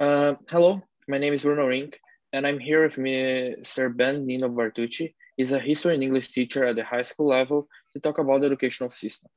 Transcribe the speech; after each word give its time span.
Uh, 0.00 0.34
hello, 0.48 0.80
my 1.08 1.18
name 1.18 1.34
is 1.34 1.42
Bruno 1.42 1.66
Rink, 1.66 2.00
and 2.32 2.46
I'm 2.46 2.58
here 2.58 2.84
with 2.84 2.96
Mr. 2.96 3.94
Ben 3.94 4.24
Nino 4.24 4.48
Bartucci. 4.48 5.12
He's 5.36 5.52
a 5.52 5.58
history 5.58 5.92
and 5.92 6.02
English 6.02 6.32
teacher 6.32 6.64
at 6.64 6.76
the 6.76 6.84
high 6.84 7.02
school 7.02 7.28
level 7.28 7.68
to 7.92 8.00
talk 8.00 8.16
about 8.16 8.40
the 8.40 8.46
educational 8.46 8.88
system. 8.88 9.30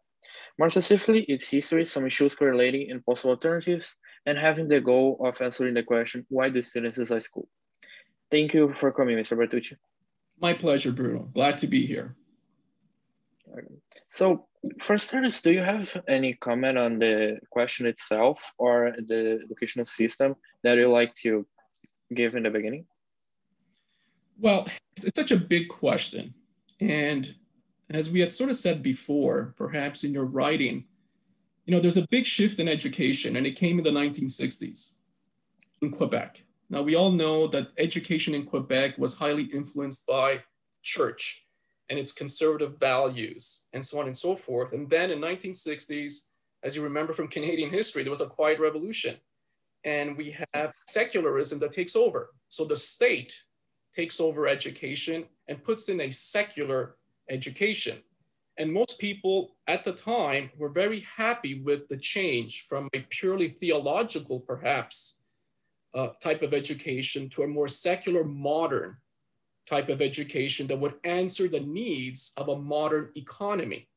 More 0.57 0.69
specifically, 0.69 1.23
its 1.23 1.49
history, 1.49 1.85
some 1.85 2.07
issues 2.07 2.33
correlating 2.35 2.91
and 2.91 3.05
possible 3.05 3.31
alternatives, 3.31 3.97
and 4.25 4.37
having 4.37 4.69
the 4.69 4.79
goal 4.79 5.19
of 5.25 5.41
answering 5.41 5.73
the 5.73 5.83
question, 5.83 6.25
why 6.29 6.47
do 6.47 6.63
students 6.63 6.97
decide 6.97 7.23
school? 7.23 7.49
Thank 8.31 8.53
you 8.53 8.73
for 8.73 8.93
coming, 8.93 9.17
Mr. 9.17 9.35
Bartucci. 9.37 9.75
My 10.39 10.53
pleasure, 10.53 10.93
Bruno. 10.93 11.29
Glad 11.33 11.57
to 11.57 11.67
be 11.67 11.85
here. 11.85 12.15
So, 14.07 14.47
for 14.79 14.97
starters, 14.97 15.41
do 15.41 15.51
you 15.51 15.61
have 15.61 15.95
any 16.07 16.33
comment 16.33 16.77
on 16.77 16.99
the 16.99 17.39
question 17.49 17.85
itself 17.85 18.53
or 18.57 18.95
the 18.97 19.41
educational 19.43 19.85
system 19.85 20.35
that 20.63 20.77
you 20.77 20.87
like 20.87 21.13
to 21.15 21.45
give 22.13 22.35
in 22.35 22.43
the 22.43 22.49
beginning? 22.49 22.85
Well, 24.39 24.67
it's, 24.95 25.05
it's 25.05 25.19
such 25.19 25.31
a 25.31 25.37
big 25.37 25.67
question. 25.67 26.33
And 26.79 27.35
as 27.89 28.09
we 28.09 28.21
had 28.21 28.31
sort 28.31 28.49
of 28.49 28.55
said 28.55 28.81
before, 28.81 29.53
perhaps 29.57 30.03
in 30.03 30.13
your 30.13 30.25
writing, 30.25 30.85
you 31.65 31.73
know, 31.73 31.79
there's 31.79 31.97
a 31.97 32.07
big 32.07 32.25
shift 32.25 32.59
in 32.59 32.67
education, 32.67 33.35
and 33.37 33.45
it 33.45 33.55
came 33.55 33.77
in 33.77 33.83
the 33.83 33.91
1960s 33.91 34.95
in 35.81 35.91
Quebec. 35.91 36.43
Now, 36.69 36.81
we 36.81 36.95
all 36.95 37.11
know 37.11 37.47
that 37.47 37.69
education 37.77 38.33
in 38.33 38.45
Quebec 38.45 38.97
was 38.97 39.17
highly 39.17 39.43
influenced 39.43 40.07
by 40.07 40.43
church 40.81 41.42
and 41.93 41.99
its 41.99 42.11
conservative 42.11 42.79
values 42.79 43.67
and 43.73 43.85
so 43.85 43.99
on 43.99 44.07
and 44.07 44.17
so 44.17 44.35
forth. 44.35 44.73
And 44.73 44.89
then 44.89 45.11
in 45.11 45.19
1960s, 45.19 46.29
as 46.63 46.75
you 46.75 46.81
remember 46.81 47.13
from 47.13 47.27
Canadian 47.27 47.69
history, 47.69 48.01
there 48.01 48.09
was 48.09 48.19
a 48.19 48.25
quiet 48.25 48.59
revolution 48.59 49.15
and 49.83 50.17
we 50.17 50.35
have 50.55 50.73
secularism 50.89 51.59
that 51.59 51.71
takes 51.71 51.95
over. 51.95 52.31
So 52.49 52.65
the 52.65 52.75
state 52.75 53.39
takes 53.95 54.19
over 54.19 54.47
education 54.47 55.25
and 55.47 55.61
puts 55.61 55.87
in 55.87 56.01
a 56.01 56.09
secular 56.09 56.95
education. 57.29 57.99
And 58.57 58.73
most 58.73 58.99
people 58.99 59.55
at 59.67 59.83
the 59.83 59.93
time 59.93 60.49
were 60.57 60.69
very 60.69 61.01
happy 61.01 61.61
with 61.61 61.87
the 61.89 61.97
change 61.97 62.63
from 62.63 62.89
a 62.95 63.01
purely 63.11 63.49
theological, 63.49 64.39
perhaps, 64.39 65.21
uh, 65.93 66.07
type 66.23 66.41
of 66.41 66.55
education 66.55 67.29
to 67.29 67.43
a 67.43 67.47
more 67.47 67.67
secular, 67.67 68.23
modern 68.23 68.97
type 69.65 69.89
of 69.89 70.01
education 70.01 70.67
that 70.67 70.79
would 70.79 70.95
answer 71.03 71.47
the 71.47 71.59
needs 71.59 72.33
of 72.37 72.49
a 72.49 72.59
modern 72.59 73.09
economy. 73.15 73.87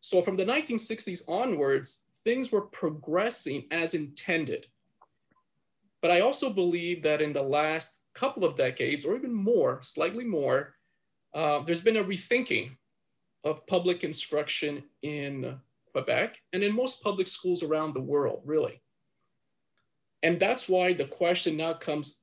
So 0.00 0.22
from 0.22 0.36
the 0.36 0.44
1960s 0.44 1.28
onwards, 1.28 2.04
things 2.24 2.52
were 2.52 2.62
progressing 2.62 3.64
as 3.70 3.94
intended. 3.94 4.66
But 6.02 6.10
I 6.10 6.20
also 6.20 6.50
believe 6.50 7.02
that 7.02 7.22
in 7.22 7.32
the 7.32 7.42
last 7.42 8.02
couple 8.14 8.44
of 8.44 8.56
decades, 8.56 9.04
or 9.04 9.16
even 9.16 9.32
more, 9.32 9.80
slightly 9.82 10.24
more, 10.24 10.74
uh, 11.32 11.60
there's 11.60 11.82
been 11.82 11.96
a 11.96 12.04
rethinking 12.04 12.76
of 13.42 13.66
public 13.66 14.04
instruction 14.04 14.84
in 15.02 15.58
Quebec 15.92 16.38
and 16.52 16.62
in 16.62 16.74
most 16.74 17.02
public 17.02 17.28
schools 17.28 17.62
around 17.62 17.94
the 17.94 18.02
world, 18.02 18.42
really. 18.44 18.82
And 20.22 20.40
that's 20.40 20.68
why 20.68 20.92
the 20.92 21.04
question 21.04 21.56
now 21.56 21.74
comes 21.74 22.20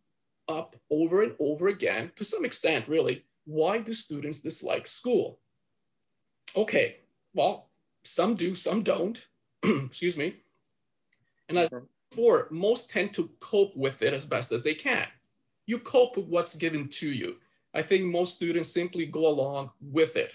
up 0.52 0.76
over 0.90 1.24
and 1.24 1.36
over 1.40 1.68
again, 1.68 2.12
to 2.16 2.24
some 2.24 2.46
extent, 2.46 2.88
really, 2.88 3.26
why 3.46 3.80
do 3.80 3.94
students 3.94 4.42
dislike 4.42 4.86
school? 4.86 5.40
Okay, 6.56 6.98
well, 7.34 7.70
some 8.04 8.36
do, 8.36 8.54
some 8.54 8.84
don't, 8.84 9.28
excuse 9.64 10.18
me. 10.18 10.36
And 11.50 11.58
as 11.58 11.70
before, 12.10 12.48
most 12.52 12.90
tend 12.90 13.14
to 13.14 13.30
cope 13.40 13.76
with 13.76 14.02
it 14.02 14.14
as 14.14 14.26
best 14.26 14.52
as 14.52 14.64
they 14.64 14.74
can. 14.74 15.08
You 15.66 15.80
cope 15.80 16.18
with 16.18 16.28
what's 16.28 16.56
given 16.56 16.90
to 16.90 17.10
you. 17.10 17.38
I 17.74 17.82
think 17.82 18.06
most 18.06 18.36
students 18.36 18.70
simply 18.70 19.06
go 19.06 19.28
along 19.28 19.72
with 19.82 20.18
it. 20.18 20.34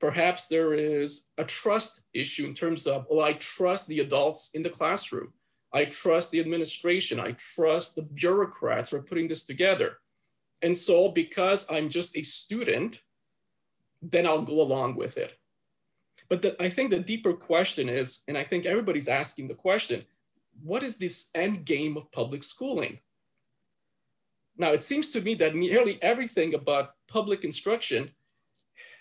Perhaps 0.00 0.46
there 0.46 0.74
is 0.74 1.30
a 1.38 1.44
trust 1.44 2.06
issue 2.14 2.46
in 2.46 2.54
terms 2.54 2.86
of, 2.86 3.06
well, 3.10 3.26
I 3.26 3.32
trust 3.34 3.88
the 3.88 3.98
adults 4.00 4.50
in 4.54 4.62
the 4.62 4.70
classroom. 4.70 5.32
I 5.72 5.84
trust 5.84 6.30
the 6.30 6.40
administration. 6.40 7.20
I 7.20 7.32
trust 7.32 7.96
the 7.96 8.02
bureaucrats 8.02 8.90
who 8.90 8.96
are 8.96 9.02
putting 9.02 9.28
this 9.28 9.44
together. 9.44 9.98
And 10.62 10.76
so, 10.76 11.08
because 11.10 11.70
I'm 11.70 11.88
just 11.88 12.16
a 12.16 12.22
student, 12.22 13.02
then 14.02 14.26
I'll 14.26 14.42
go 14.42 14.60
along 14.60 14.96
with 14.96 15.16
it. 15.16 15.38
But 16.28 16.42
the, 16.42 16.62
I 16.62 16.68
think 16.68 16.90
the 16.90 17.00
deeper 17.00 17.32
question 17.32 17.88
is, 17.88 18.22
and 18.28 18.36
I 18.36 18.44
think 18.44 18.66
everybody's 18.66 19.08
asking 19.08 19.48
the 19.48 19.54
question 19.54 20.04
what 20.62 20.82
is 20.82 20.96
this 20.96 21.30
end 21.36 21.64
game 21.64 21.96
of 21.96 22.10
public 22.10 22.42
schooling? 22.42 22.98
Now, 24.56 24.72
it 24.72 24.82
seems 24.82 25.12
to 25.12 25.20
me 25.20 25.34
that 25.34 25.54
nearly 25.54 26.02
everything 26.02 26.54
about 26.54 26.94
public 27.06 27.44
instruction, 27.44 28.10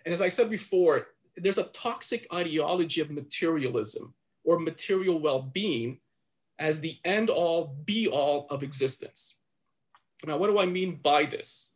and 0.06 0.14
as 0.14 0.22
I 0.22 0.30
said 0.30 0.52
before, 0.52 1.08
there's 1.36 1.58
a 1.58 1.70
toxic 1.70 2.28
ideology 2.32 3.02
of 3.02 3.10
materialism 3.10 4.14
or 4.44 4.60
material 4.60 5.20
well 5.20 5.42
being 5.42 6.00
as 6.60 6.80
the 6.80 6.98
end 7.06 7.30
all 7.30 7.76
be 7.86 8.08
all 8.08 8.48
of 8.50 8.64
existence. 8.64 9.40
Now, 10.26 10.38
what 10.38 10.48
do 10.48 10.60
I 10.60 10.66
mean 10.66 10.96
by 10.96 11.26
this? 11.26 11.76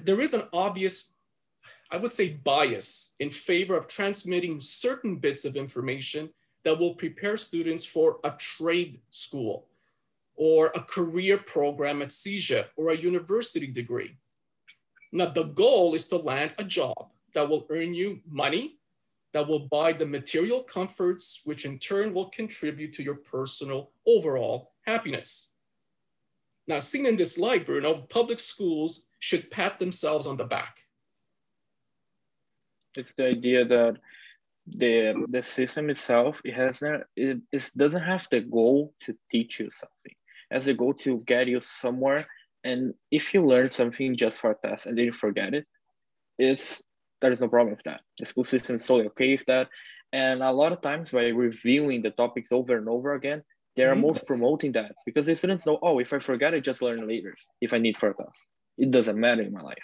There 0.00 0.20
is 0.20 0.34
an 0.34 0.44
obvious, 0.52 1.14
I 1.90 1.96
would 1.96 2.12
say, 2.12 2.40
bias 2.44 3.16
in 3.18 3.30
favor 3.30 3.76
of 3.76 3.88
transmitting 3.88 4.60
certain 4.60 5.16
bits 5.16 5.44
of 5.44 5.56
information 5.56 6.30
that 6.64 6.78
will 6.78 6.94
prepare 6.94 7.36
students 7.36 7.84
for 7.84 8.20
a 8.22 8.30
trade 8.38 9.00
school 9.10 9.66
or 10.36 10.70
a 10.74 10.80
career 10.80 11.38
program 11.38 12.02
at 12.02 12.08
CEGEP 12.08 12.66
or 12.76 12.90
a 12.90 12.96
university 12.96 13.66
degree. 13.66 14.16
Now, 15.10 15.26
the 15.26 15.44
goal 15.44 15.94
is 15.94 16.08
to 16.08 16.16
land 16.16 16.54
a 16.58 16.64
job 16.64 17.10
that 17.34 17.48
will 17.48 17.66
earn 17.70 17.94
you 17.94 18.20
money 18.28 18.78
that 19.32 19.48
will 19.48 19.68
buy 19.68 19.92
the 19.92 20.06
material 20.06 20.62
comforts, 20.62 21.40
which 21.44 21.64
in 21.64 21.78
turn 21.78 22.12
will 22.12 22.28
contribute 22.30 22.92
to 22.94 23.02
your 23.02 23.16
personal 23.16 23.90
overall 24.06 24.72
happiness. 24.86 25.54
Now, 26.68 26.80
seen 26.80 27.06
in 27.06 27.16
this 27.16 27.38
light, 27.38 27.66
Bruno, 27.66 28.02
public 28.08 28.38
schools 28.38 29.06
should 29.18 29.50
pat 29.50 29.78
themselves 29.78 30.26
on 30.26 30.36
the 30.36 30.44
back. 30.44 30.80
It's 32.96 33.14
the 33.14 33.28
idea 33.28 33.64
that 33.64 33.96
the 34.66 35.26
the 35.28 35.42
system 35.42 35.90
itself 35.90 36.40
it 36.44 36.54
has 36.54 36.80
not 36.80 37.00
it, 37.16 37.38
it 37.50 37.68
doesn't 37.76 38.02
have 38.02 38.28
the 38.30 38.40
goal 38.40 38.94
to 39.00 39.16
teach 39.30 39.58
you 39.58 39.68
something. 39.70 40.14
Has 40.50 40.68
a 40.68 40.74
goal 40.74 40.94
to 40.94 41.18
get 41.26 41.48
you 41.48 41.60
somewhere. 41.60 42.26
And 42.62 42.94
if 43.10 43.34
you 43.34 43.44
learn 43.44 43.70
something 43.70 44.14
just 44.16 44.38
for 44.38 44.52
a 44.52 44.54
test 44.54 44.86
and 44.86 44.96
then 44.96 45.06
you 45.06 45.12
forget 45.12 45.54
it, 45.54 45.66
it's 46.38 46.80
there 47.22 47.32
is 47.32 47.40
no 47.40 47.48
problem 47.48 47.74
with 47.74 47.84
that. 47.84 48.00
The 48.18 48.26
school 48.26 48.44
system 48.44 48.76
is 48.76 48.86
totally 48.86 49.06
okay 49.08 49.32
with 49.32 49.46
that. 49.46 49.68
And 50.12 50.42
a 50.42 50.52
lot 50.52 50.72
of 50.72 50.82
times 50.82 51.10
by 51.10 51.28
reviewing 51.28 52.02
the 52.02 52.10
topics 52.10 52.52
over 52.52 52.76
and 52.76 52.88
over 52.88 53.14
again, 53.14 53.42
they 53.76 53.84
are 53.84 53.92
mm-hmm. 53.92 54.02
most 54.02 54.26
promoting 54.26 54.72
that 54.72 54.92
because 55.06 55.24
the 55.24 55.34
students 55.34 55.64
know, 55.64 55.78
oh, 55.82 55.98
if 55.98 56.12
I 56.12 56.18
forget, 56.18 56.52
I 56.52 56.60
just 56.60 56.82
learn 56.82 57.08
later 57.08 57.34
if 57.62 57.72
I 57.72 57.78
need 57.78 57.96
test. 57.96 58.18
It 58.76 58.90
doesn't 58.90 59.18
matter 59.18 59.42
in 59.42 59.52
my 59.52 59.62
life. 59.62 59.78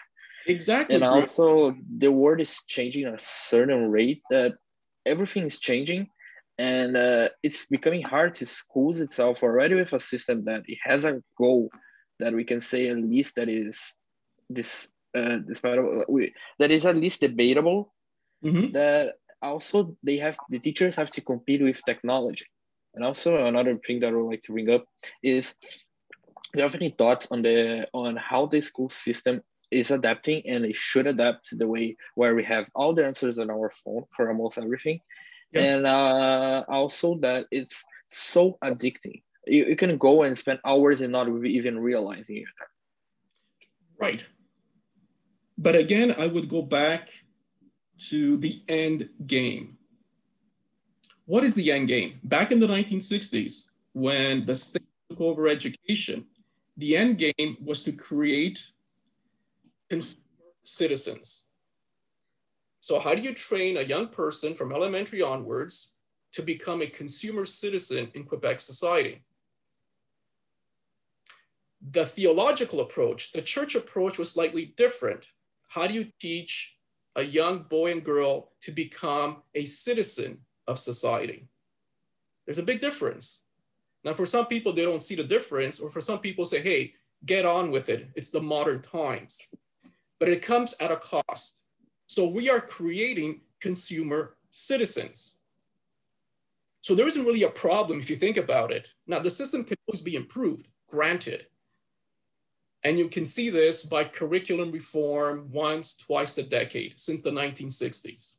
Exactly. 0.46 0.96
And 0.96 1.04
also 1.04 1.74
the 1.96 2.12
world 2.12 2.40
is 2.40 2.54
changing 2.66 3.04
at 3.04 3.14
a 3.14 3.24
certain 3.24 3.90
rate 3.90 4.22
that 4.30 4.54
everything 5.06 5.44
is 5.44 5.58
changing 5.58 6.08
and 6.58 6.96
uh, 6.96 7.28
it's 7.42 7.66
becoming 7.66 8.02
hard 8.02 8.34
to 8.34 8.46
schools 8.46 9.00
itself 9.00 9.42
already 9.42 9.76
with 9.76 9.92
a 9.92 10.00
system 10.00 10.44
that 10.44 10.62
it 10.66 10.78
has 10.82 11.04
a 11.04 11.22
goal 11.38 11.70
that 12.18 12.34
we 12.34 12.44
can 12.44 12.60
say 12.60 12.88
at 12.88 12.96
least 12.96 13.36
that 13.36 13.48
is 13.48 13.80
this 14.50 14.88
uh, 15.16 15.38
we, 16.08 16.34
that 16.58 16.70
is 16.70 16.86
at 16.86 16.96
least 16.96 17.20
debatable. 17.20 17.94
Mm-hmm. 18.44 18.72
That 18.72 19.14
also 19.42 19.96
they 20.02 20.18
have 20.18 20.36
the 20.48 20.58
teachers 20.58 20.96
have 20.96 21.10
to 21.10 21.20
compete 21.20 21.62
with 21.62 21.84
technology. 21.84 22.46
And 22.94 23.04
also 23.04 23.46
another 23.46 23.74
thing 23.74 24.00
that 24.00 24.08
I 24.08 24.12
would 24.12 24.30
like 24.30 24.42
to 24.42 24.52
bring 24.52 24.70
up 24.70 24.84
is 25.22 25.54
do 26.52 26.58
you 26.58 26.62
have 26.62 26.74
any 26.74 26.90
thoughts 26.90 27.28
on 27.30 27.42
the 27.42 27.86
on 27.92 28.16
how 28.16 28.46
the 28.46 28.60
school 28.60 28.88
system 28.88 29.42
is 29.70 29.90
adapting 29.90 30.42
and 30.46 30.64
it 30.64 30.76
should 30.76 31.06
adapt 31.06 31.46
to 31.46 31.56
the 31.56 31.66
way 31.66 31.96
where 32.14 32.34
we 32.34 32.42
have 32.44 32.66
all 32.74 32.94
the 32.94 33.04
answers 33.04 33.38
on 33.38 33.50
our 33.50 33.70
phone 33.70 34.04
for 34.16 34.28
almost 34.30 34.56
everything. 34.56 35.00
Yes. 35.52 35.68
And 35.68 35.86
uh, 35.86 36.64
also 36.68 37.18
that 37.18 37.46
it's 37.50 37.84
so 38.10 38.58
addicting. 38.64 39.22
You, 39.46 39.66
you 39.66 39.76
can 39.76 39.96
go 39.98 40.22
and 40.22 40.38
spend 40.38 40.60
hours 40.64 41.00
and 41.00 41.12
not 41.12 41.28
even 41.28 41.78
realizing 41.78 42.38
it. 42.38 42.48
Right. 44.00 44.26
But 45.58 45.74
again, 45.74 46.14
I 46.16 46.28
would 46.28 46.48
go 46.48 46.62
back 46.62 47.08
to 48.10 48.36
the 48.36 48.62
end 48.68 49.10
game. 49.26 49.76
What 51.26 51.42
is 51.42 51.54
the 51.54 51.72
end 51.72 51.88
game? 51.88 52.20
Back 52.22 52.52
in 52.52 52.60
the 52.60 52.68
1960s, 52.68 53.64
when 53.92 54.46
the 54.46 54.54
state 54.54 54.86
took 55.10 55.20
over 55.20 55.48
education, 55.48 56.26
the 56.76 56.96
end 56.96 57.18
game 57.18 57.56
was 57.62 57.82
to 57.82 57.92
create 57.92 58.72
consumer 59.90 60.22
citizens. 60.62 61.48
So, 62.80 63.00
how 63.00 63.14
do 63.14 63.20
you 63.20 63.34
train 63.34 63.76
a 63.76 63.82
young 63.82 64.08
person 64.08 64.54
from 64.54 64.72
elementary 64.72 65.22
onwards 65.22 65.94
to 66.32 66.42
become 66.42 66.82
a 66.82 66.86
consumer 66.86 67.44
citizen 67.44 68.10
in 68.14 68.24
Quebec 68.24 68.60
society? 68.60 69.22
The 71.90 72.06
theological 72.06 72.80
approach, 72.80 73.32
the 73.32 73.42
church 73.42 73.74
approach 73.74 74.18
was 74.18 74.30
slightly 74.30 74.66
different. 74.76 75.28
How 75.68 75.86
do 75.86 75.94
you 75.94 76.06
teach 76.18 76.76
a 77.14 77.22
young 77.22 77.62
boy 77.62 77.92
and 77.92 78.04
girl 78.04 78.52
to 78.62 78.72
become 78.72 79.42
a 79.54 79.64
citizen 79.64 80.38
of 80.66 80.78
society? 80.78 81.48
There's 82.46 82.58
a 82.58 82.62
big 82.62 82.80
difference. 82.80 83.44
Now, 84.04 84.14
for 84.14 84.26
some 84.26 84.46
people, 84.46 84.72
they 84.72 84.82
don't 84.82 85.02
see 85.02 85.14
the 85.14 85.24
difference, 85.24 85.80
or 85.80 85.90
for 85.90 86.00
some 86.00 86.20
people 86.20 86.44
say, 86.44 86.62
hey, 86.62 86.94
get 87.26 87.44
on 87.44 87.70
with 87.70 87.88
it. 87.88 88.08
It's 88.14 88.30
the 88.30 88.40
modern 88.40 88.80
times. 88.80 89.48
But 90.18 90.28
it 90.28 90.40
comes 90.42 90.74
at 90.80 90.90
a 90.90 90.96
cost. 90.96 91.64
So 92.06 92.26
we 92.26 92.48
are 92.48 92.60
creating 92.60 93.42
consumer 93.60 94.36
citizens. 94.50 95.40
So 96.80 96.94
there 96.94 97.06
isn't 97.06 97.26
really 97.26 97.42
a 97.42 97.50
problem 97.50 98.00
if 98.00 98.08
you 98.08 98.16
think 98.16 98.38
about 98.38 98.72
it. 98.72 98.88
Now, 99.06 99.18
the 99.18 99.28
system 99.28 99.64
can 99.64 99.76
always 99.86 100.00
be 100.00 100.16
improved, 100.16 100.68
granted. 100.88 101.46
And 102.88 102.98
you 102.98 103.08
can 103.08 103.26
see 103.26 103.50
this 103.50 103.84
by 103.84 104.04
curriculum 104.04 104.72
reform 104.72 105.50
once, 105.52 105.94
twice 105.94 106.38
a 106.38 106.42
decade 106.42 106.98
since 106.98 107.20
the 107.20 107.30
1960s. 107.30 108.36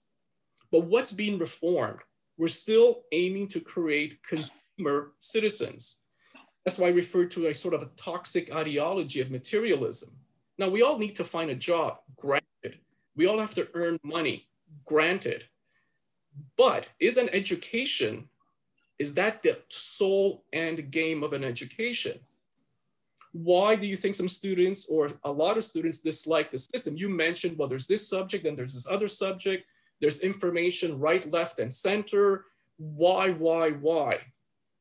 But 0.71 0.85
what's 0.85 1.11
being 1.11 1.37
reformed? 1.37 1.99
We're 2.35 2.47
still 2.47 3.03
aiming 3.11 3.49
to 3.49 3.59
create 3.59 4.23
consumer 4.23 5.11
citizens. 5.19 6.01
That's 6.65 6.79
why 6.79 6.87
I 6.87 6.93
refer 6.93 7.25
to 7.25 7.45
a 7.45 7.53
sort 7.53 7.75
of 7.75 7.83
a 7.83 7.91
toxic 7.95 8.51
ideology 8.51 9.21
of 9.21 9.29
materialism. 9.29 10.17
Now, 10.57 10.69
we 10.69 10.81
all 10.81 10.97
need 10.97 11.15
to 11.17 11.23
find 11.23 11.51
a 11.51 11.55
job, 11.55 11.99
granted. 12.15 12.79
We 13.15 13.27
all 13.27 13.37
have 13.37 13.53
to 13.53 13.69
earn 13.75 13.99
money, 14.01 14.47
granted. 14.83 15.45
But 16.57 16.89
is 16.99 17.17
an 17.17 17.29
education, 17.33 18.29
is 18.97 19.13
that 19.13 19.43
the 19.43 19.59
sole 19.67 20.43
end 20.51 20.89
game 20.89 21.21
of 21.21 21.33
an 21.33 21.43
education? 21.43 22.19
Why 23.41 23.77
do 23.77 23.87
you 23.87 23.95
think 23.95 24.15
some 24.15 24.27
students 24.27 24.89
or 24.89 25.09
a 25.23 25.31
lot 25.31 25.55
of 25.55 25.63
students 25.63 26.01
dislike 26.01 26.51
the 26.51 26.57
system? 26.57 26.97
You 26.97 27.07
mentioned, 27.07 27.57
well, 27.57 27.69
there's 27.69 27.87
this 27.87 28.09
subject, 28.09 28.43
then 28.43 28.57
there's 28.57 28.73
this 28.73 28.87
other 28.87 29.07
subject, 29.07 29.65
there's 30.01 30.19
information 30.19 30.99
right, 30.99 31.25
left, 31.31 31.59
and 31.59 31.73
center. 31.73 32.45
Why, 32.77 33.31
why, 33.31 33.71
why? 33.71 34.19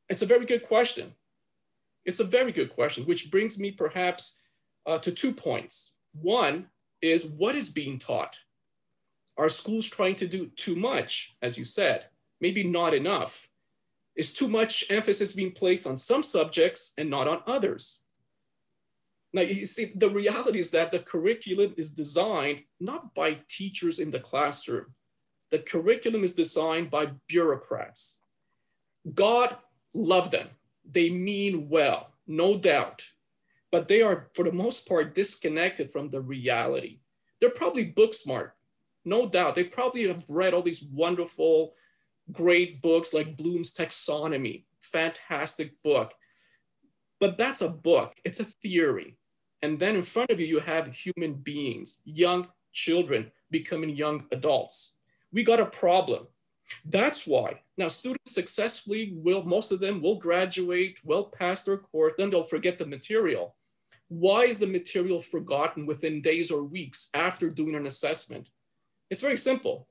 It's 0.09 0.23
a 0.23 0.25
very 0.25 0.45
good 0.45 0.63
question. 0.65 1.13
It's 2.03 2.19
a 2.19 2.25
very 2.25 2.51
good 2.51 2.75
question, 2.75 3.05
which 3.05 3.31
brings 3.31 3.57
me 3.57 3.71
perhaps 3.71 4.41
uh, 4.85 4.99
to 4.99 5.11
two 5.11 5.31
points. 5.31 5.95
One 6.11 6.67
is 7.01 7.25
what 7.25 7.55
is 7.55 7.69
being 7.69 7.97
taught? 7.97 8.35
Are 9.37 9.47
schools 9.47 9.87
trying 9.87 10.15
to 10.15 10.27
do 10.27 10.47
too 10.57 10.75
much, 10.75 11.37
as 11.41 11.57
you 11.57 11.63
said? 11.63 12.07
Maybe 12.41 12.63
not 12.63 12.93
enough. 12.93 13.47
Is 14.17 14.33
too 14.33 14.49
much 14.49 14.83
emphasis 14.89 15.31
being 15.31 15.53
placed 15.53 15.87
on 15.87 15.95
some 15.95 16.23
subjects 16.23 16.93
and 16.97 17.09
not 17.09 17.29
on 17.29 17.41
others? 17.47 18.01
Now, 19.31 19.41
you 19.41 19.65
see, 19.65 19.91
the 19.95 20.09
reality 20.09 20.59
is 20.59 20.71
that 20.71 20.91
the 20.91 20.99
curriculum 20.99 21.73
is 21.77 21.91
designed 21.91 22.63
not 22.79 23.13
by 23.13 23.39
teachers 23.47 23.99
in 23.99 24.09
the 24.11 24.19
classroom. 24.19 24.87
The 25.51 25.59
curriculum 25.59 26.23
is 26.23 26.33
designed 26.33 26.89
by 26.89 27.11
bureaucrats. 27.27 28.21
God 29.13 29.55
love 29.93 30.31
them. 30.31 30.47
They 30.89 31.09
mean 31.09 31.69
well, 31.69 32.11
no 32.25 32.57
doubt, 32.57 33.03
but 33.71 33.87
they 33.87 34.01
are, 34.01 34.29
for 34.33 34.45
the 34.45 34.51
most 34.51 34.87
part, 34.87 35.13
disconnected 35.13 35.91
from 35.91 36.09
the 36.09 36.21
reality. 36.21 36.99
They're 37.39 37.51
probably 37.51 37.85
book 37.85 38.13
smart 38.13 38.55
no 39.05 39.27
doubt. 39.27 39.55
They 39.55 39.63
probably 39.63 40.07
have 40.07 40.23
read 40.27 40.53
all 40.53 40.61
these 40.61 40.83
wonderful, 40.83 41.73
great 42.31 42.81
books 42.81 43.13
like 43.13 43.37
Bloom's 43.37 43.73
Taxonomy, 43.73 44.65
fantastic 44.81 45.81
book. 45.83 46.13
But 47.19 47.37
that's 47.37 47.61
a 47.61 47.69
book, 47.69 48.13
it's 48.23 48.39
a 48.39 48.45
theory. 48.45 49.17
And 49.61 49.77
then 49.77 49.95
in 49.95 50.03
front 50.03 50.29
of 50.31 50.39
you, 50.39 50.45
you 50.45 50.59
have 50.59 50.93
human 50.93 51.33
beings, 51.33 52.01
young 52.05 52.47
children 52.71 53.31
becoming 53.51 53.89
young 53.89 54.25
adults. 54.31 54.97
We 55.31 55.43
got 55.43 55.59
a 55.59 55.65
problem. 55.65 56.27
That's 56.85 57.27
why. 57.27 57.61
Now, 57.77 57.87
students 57.87 58.31
successfully 58.31 59.13
will, 59.15 59.43
most 59.43 59.71
of 59.71 59.79
them 59.79 60.01
will 60.01 60.15
graduate, 60.15 60.99
will 61.03 61.25
pass 61.25 61.63
their 61.63 61.77
course, 61.77 62.13
then 62.17 62.29
they'll 62.29 62.43
forget 62.43 62.77
the 62.77 62.85
material. 62.85 63.55
Why 64.07 64.43
is 64.45 64.59
the 64.59 64.67
material 64.67 65.21
forgotten 65.21 65.85
within 65.85 66.21
days 66.21 66.51
or 66.51 66.63
weeks 66.63 67.09
after 67.13 67.49
doing 67.49 67.75
an 67.75 67.85
assessment? 67.85 68.49
It's 69.09 69.21
very 69.21 69.37
simple. 69.37 69.87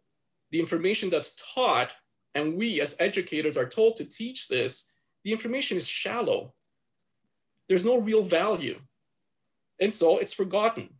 The 0.51 0.61
information 0.61 1.11
that's 1.11 1.37
taught, 1.55 1.95
and 2.35 2.57
we 2.57 2.81
as 2.81 2.97
educators 3.01 3.57
are 3.57 3.69
told 3.69 3.97
to 3.97 4.05
teach 4.05 4.49
this, 4.49 4.93
the 5.25 5.33
information 5.33 5.77
is 5.77 5.87
shallow. 5.87 6.55
There's 7.69 7.85
no 7.85 8.01
real 8.01 8.23
value. 8.23 8.81
And 9.81 9.93
so 9.93 10.19
it's 10.19 10.33
forgotten. 10.33 10.91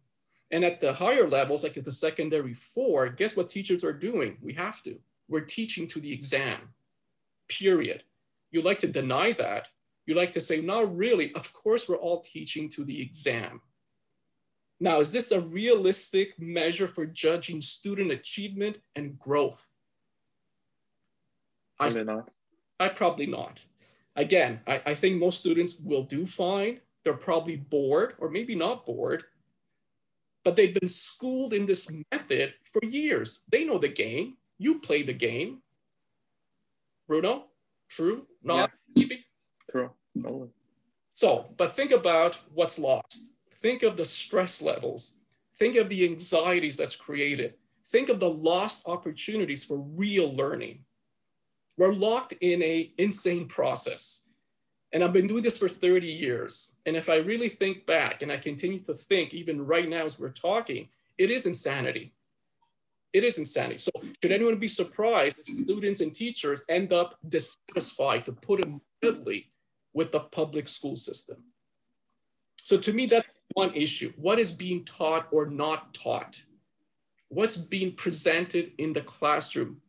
And 0.51 0.65
at 0.65 0.81
the 0.81 0.93
higher 0.93 1.29
levels, 1.29 1.63
like 1.63 1.77
at 1.77 1.85
the 1.85 1.93
secondary 1.93 2.55
four, 2.55 3.09
guess 3.09 3.37
what 3.37 3.51
teachers 3.51 3.85
are 3.85 3.93
doing? 3.93 4.39
We 4.41 4.55
have 4.55 4.83
to. 4.85 4.99
We're 5.29 5.41
teaching 5.41 5.87
to 5.89 6.01
the 6.01 6.13
exam, 6.13 6.59
period. 7.49 8.05
You 8.51 8.63
like 8.63 8.79
to 8.81 8.87
deny 8.87 9.33
that. 9.33 9.69
You 10.07 10.15
like 10.15 10.33
to 10.33 10.41
say, 10.41 10.63
not 10.63 10.97
really. 10.97 11.35
Of 11.35 11.53
course, 11.53 11.87
we're 11.87 11.97
all 11.97 12.21
teaching 12.21 12.71
to 12.71 12.85
the 12.85 13.01
exam. 13.03 13.61
Now, 14.81 15.01
is 15.01 15.13
this 15.13 15.33
a 15.33 15.41
realistic 15.41 16.39
measure 16.39 16.89
for 16.89 17.05
judging 17.05 17.61
student 17.61 18.11
achievement 18.11 18.79
and 18.97 19.19
growth? 19.19 19.69
Probably 21.79 22.01
I, 22.01 22.05
not. 22.05 22.31
I 22.81 22.89
probably 22.89 23.27
not. 23.27 23.61
Again, 24.19 24.61
I, 24.67 24.83
I 24.85 24.95
think 24.95 25.19
most 25.19 25.41
students 25.41 25.81
will 25.81 26.03
do 26.03 26.27
fine. 26.27 26.81
They're 27.05 27.15
probably 27.15 27.57
bored 27.57 28.17
or 28.19 28.29
maybe 28.29 28.55
not 28.55 28.85
bored, 28.85 29.25
but 30.45 30.57
they've 30.57 30.75
been 30.75 30.91
schooled 30.91 31.55
in 31.55 31.65
this 31.65 31.91
method 32.13 32.53
for 32.71 32.85
years. 32.85 33.45
They 33.49 33.65
know 33.65 33.79
the 33.79 33.89
game. 33.89 34.37
You 34.59 34.81
play 34.81 35.03
the 35.03 35.15
game. 35.15 35.63
Bruno, 37.07 37.47
true? 37.89 38.27
Not 38.43 38.71
yeah. 38.95 39.03
maybe? 39.03 39.25
True. 39.71 39.91
So, 41.13 41.55
but 41.57 41.73
think 41.73 41.93
about 41.93 42.39
what's 42.53 42.79
lost 42.79 43.31
Think 43.61 43.83
of 43.83 43.97
the 43.97 44.05
stress 44.05 44.63
levels. 44.63 45.17
Think 45.59 45.77
of 45.77 45.89
the 45.89 46.05
anxieties 46.05 46.77
that's 46.77 46.95
created. 46.95 47.55
Think 47.87 48.09
of 48.09 48.21
the 48.21 48.31
lost 48.31 48.87
opportunities 48.87 49.65
for 49.65 49.79
real 49.79 50.35
learning. 50.35 50.85
We're 51.79 51.95
locked 51.95 52.35
in 52.41 52.61
a 52.63 52.93
insane 52.99 53.47
process. 53.47 54.29
And 54.93 55.05
I've 55.05 55.13
been 55.13 55.29
doing 55.29 55.43
this 55.43 55.59
for 55.59 55.69
30 55.69 56.07
years. 56.07 56.77
And 56.87 56.97
if 56.97 57.09
I 57.09 57.17
really 57.17 57.49
think 57.49 57.87
back 57.87 58.21
and 58.21 58.33
I 58.33 58.37
continue 58.37 58.81
to 58.81 58.95
think 58.95 59.33
even 59.33 59.65
right 59.65 59.89
now 59.89 60.05
as 60.05 60.19
we're 60.19 60.31
talking, 60.31 60.89
it 61.17 61.31
is 61.31 61.47
insanity. 61.47 62.13
It 63.13 63.23
is 63.23 63.39
insanity. 63.39 63.79
So 63.79 63.93
should 64.21 64.33
anyone 64.33 64.59
be 64.59 64.69
surprised 64.69 65.39
if 65.47 65.55
students 65.55 66.01
and 66.01 66.13
teachers 66.13 66.63
end 66.69 66.93
up 66.93 67.17
dissatisfied, 67.29 68.25
to 68.25 68.33
put 68.33 68.61
it 68.61 68.69
mildly, 69.03 69.51
with 69.93 70.11
the 70.11 70.21
public 70.21 70.69
school 70.69 70.97
system? 70.97 71.45
So 72.63 72.77
to 72.79 72.93
me, 72.93 73.07
that's 73.07 73.29
one 73.55 73.73
issue. 73.75 74.13
What 74.17 74.39
is 74.39 74.51
being 74.51 74.85
taught 74.85 75.29
or 75.31 75.49
not 75.49 75.95
taught? 75.95 76.43
What's 77.29 77.57
being 77.57 77.93
presented 77.93 78.73
in 78.79 78.93
the 78.93 79.01
classroom, 79.01 79.81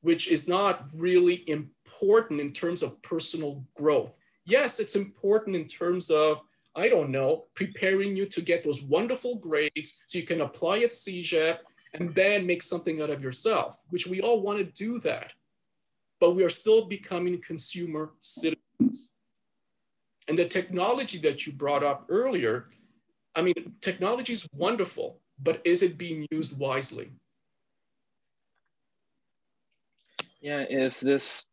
which 0.00 0.28
is 0.28 0.48
not 0.48 0.88
really 0.94 1.48
important 1.48 2.40
in 2.40 2.50
terms 2.50 2.82
of 2.82 3.00
personal 3.02 3.64
growth. 3.74 4.18
Yes, 4.46 4.80
it's 4.80 4.96
important 4.96 5.56
in 5.56 5.66
terms 5.66 6.10
of, 6.10 6.40
I 6.74 6.88
don't 6.88 7.10
know, 7.10 7.46
preparing 7.54 8.16
you 8.16 8.26
to 8.26 8.40
get 8.40 8.62
those 8.62 8.82
wonderful 8.82 9.36
grades 9.36 10.02
so 10.06 10.18
you 10.18 10.24
can 10.24 10.40
apply 10.40 10.78
at 10.78 10.90
CEGEP 10.90 11.58
and 11.94 12.14
then 12.14 12.46
make 12.46 12.62
something 12.62 13.02
out 13.02 13.10
of 13.10 13.22
yourself, 13.22 13.78
which 13.90 14.06
we 14.06 14.20
all 14.20 14.40
want 14.40 14.58
to 14.58 14.64
do 14.64 14.98
that. 15.00 15.34
But 16.20 16.32
we 16.32 16.44
are 16.44 16.50
still 16.50 16.86
becoming 16.86 17.40
consumer 17.40 18.12
citizens. 18.20 19.14
And 20.28 20.38
the 20.38 20.46
technology 20.46 21.18
that 21.18 21.46
you 21.46 21.52
brought 21.52 21.82
up 21.82 22.06
earlier 22.08 22.68
I 23.34 23.42
mean, 23.42 23.74
technology 23.80 24.32
is 24.32 24.48
wonderful, 24.52 25.20
but 25.42 25.60
is 25.64 25.82
it 25.82 25.96
being 25.96 26.26
used 26.30 26.58
wisely? 26.58 27.10
Yeah, 30.40 30.64
is 30.68 31.00
this 31.00 31.44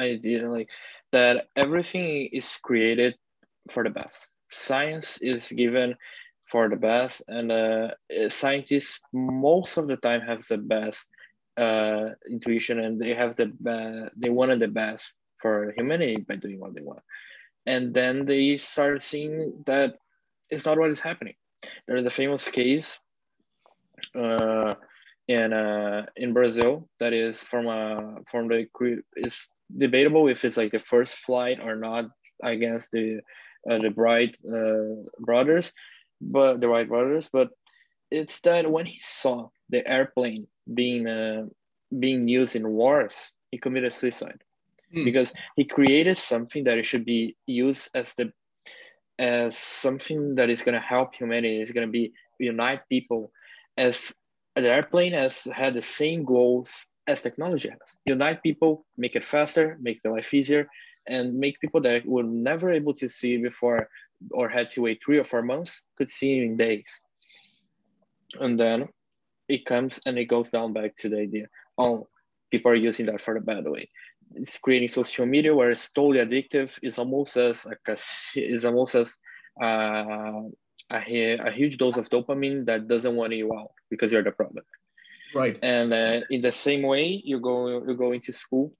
idea 0.00 0.50
like 0.50 0.68
that 1.12 1.48
everything 1.56 2.28
is 2.32 2.58
created 2.62 3.14
for 3.70 3.84
the 3.84 3.90
best. 3.90 4.28
Science 4.50 5.18
is 5.22 5.50
given 5.52 5.96
for 6.50 6.68
the 6.68 6.76
best, 6.76 7.22
and 7.28 7.50
uh, 7.50 7.88
scientists 8.28 9.00
most 9.12 9.76
of 9.78 9.88
the 9.88 9.96
time 9.96 10.20
have 10.20 10.46
the 10.48 10.58
best 10.58 11.08
uh, 11.56 12.10
intuition, 12.30 12.78
and 12.80 13.00
they 13.00 13.14
have 13.14 13.36
the 13.36 13.46
be- 13.46 14.08
they 14.16 14.30
wanted 14.30 14.60
the 14.60 14.68
best 14.68 15.14
for 15.40 15.72
humanity 15.76 16.16
by 16.28 16.36
doing 16.36 16.60
what 16.60 16.74
they 16.74 16.82
want, 16.82 17.02
and 17.66 17.94
then 17.94 18.26
they 18.26 18.56
start 18.58 19.02
seeing 19.02 19.62
that 19.66 19.94
it's 20.50 20.64
not 20.66 20.78
what 20.78 20.90
is 20.90 21.00
happening. 21.00 21.34
There 21.86 21.96
is 21.96 22.06
a 22.06 22.10
famous 22.10 22.48
case 22.50 23.00
uh, 24.14 24.74
in 25.28 25.52
uh, 25.52 26.06
in 26.16 26.32
Brazil 26.32 26.88
that 27.00 27.12
is 27.12 27.38
from 27.38 27.66
a 27.66 28.18
from 28.30 28.48
the 28.48 28.66
crew 28.72 29.02
is 29.16 29.48
debatable 29.76 30.28
if 30.28 30.44
it's 30.44 30.56
like 30.56 30.72
the 30.72 30.78
first 30.78 31.14
flight 31.14 31.58
or 31.60 31.76
not 31.76 32.06
against 32.42 32.90
the 32.92 33.20
uh, 33.68 33.78
the 33.78 33.90
Bright 33.90 34.36
uh, 34.46 35.08
brothers, 35.18 35.72
but 36.20 36.60
the 36.60 36.68
Wright 36.68 36.88
brothers. 36.88 37.30
But 37.32 37.48
it's 38.10 38.40
that 38.42 38.70
when 38.70 38.86
he 38.86 39.00
saw 39.02 39.48
the 39.70 39.86
airplane 39.86 40.46
being 40.72 41.06
uh, 41.06 41.46
being 41.98 42.28
used 42.28 42.56
in 42.56 42.68
wars, 42.68 43.30
he 43.50 43.58
committed 43.58 43.94
suicide 43.94 44.42
mm. 44.94 45.04
because 45.04 45.32
he 45.56 45.64
created 45.64 46.18
something 46.18 46.64
that 46.64 46.78
it 46.78 46.84
should 46.84 47.04
be 47.04 47.36
used 47.46 47.88
as 47.94 48.14
the 48.14 48.32
as 49.18 49.56
something 49.56 50.34
that 50.34 50.50
is 50.50 50.62
going 50.62 50.74
to 50.74 50.80
help 50.80 51.14
humanity. 51.14 51.62
Is 51.62 51.72
going 51.72 51.86
to 51.86 51.92
be 51.92 52.12
unite 52.38 52.82
people. 52.90 53.32
As 53.76 54.12
the 54.62 54.70
airplane 54.70 55.12
has 55.12 55.46
had 55.52 55.74
the 55.74 55.82
same 55.82 56.24
goals 56.24 56.70
as 57.06 57.20
technology 57.20 57.68
has: 57.68 57.96
unite 58.04 58.42
people, 58.42 58.86
make 58.96 59.16
it 59.16 59.24
faster, 59.24 59.76
make 59.80 60.02
the 60.02 60.10
life 60.10 60.32
easier, 60.32 60.66
and 61.06 61.34
make 61.34 61.60
people 61.60 61.80
that 61.82 62.06
were 62.06 62.22
never 62.22 62.72
able 62.72 62.94
to 62.94 63.08
see 63.08 63.36
before 63.36 63.88
or 64.30 64.48
had 64.48 64.70
to 64.70 64.82
wait 64.82 65.00
three 65.04 65.18
or 65.18 65.24
four 65.24 65.42
months 65.42 65.82
could 65.96 66.10
see 66.10 66.38
in 66.38 66.56
days. 66.56 67.00
And 68.40 68.58
then 68.58 68.88
it 69.48 69.66
comes 69.66 70.00
and 70.06 70.18
it 70.18 70.26
goes 70.26 70.50
down 70.50 70.72
back 70.72 70.96
to 70.96 71.08
the 71.10 71.18
idea 71.18 71.46
oh 71.76 72.08
people 72.50 72.70
are 72.70 72.76
using 72.76 73.06
that 73.06 73.20
for 73.20 73.34
the 73.34 73.40
bad 73.40 73.64
way. 73.66 73.88
It's 74.34 74.58
creating 74.58 74.88
social 74.88 75.26
media 75.26 75.54
where 75.54 75.70
it's 75.70 75.90
totally 75.90 76.24
addictive. 76.24 76.78
It's 76.82 76.98
almost 76.98 77.36
as 77.36 77.66
like 77.66 77.80
a, 77.88 77.96
it's 78.36 78.64
almost 78.64 78.94
as 78.94 79.18
uh, 79.60 80.42
a, 80.92 81.36
a 81.38 81.50
huge 81.50 81.78
dose 81.78 81.96
of 81.96 82.08
dopamine 82.10 82.66
that 82.66 82.88
doesn't 82.88 83.16
want 83.16 83.32
you 83.32 83.52
out 83.54 83.72
because 83.90 84.12
you're 84.12 84.22
the 84.22 84.30
product 84.30 84.66
right 85.34 85.58
and 85.62 85.92
uh, 85.92 86.20
in 86.30 86.40
the 86.42 86.52
same 86.52 86.82
way 86.82 87.20
you 87.24 87.40
go 87.40 87.84
you 87.86 87.94
go 87.94 88.12
into 88.12 88.32
school 88.32 88.72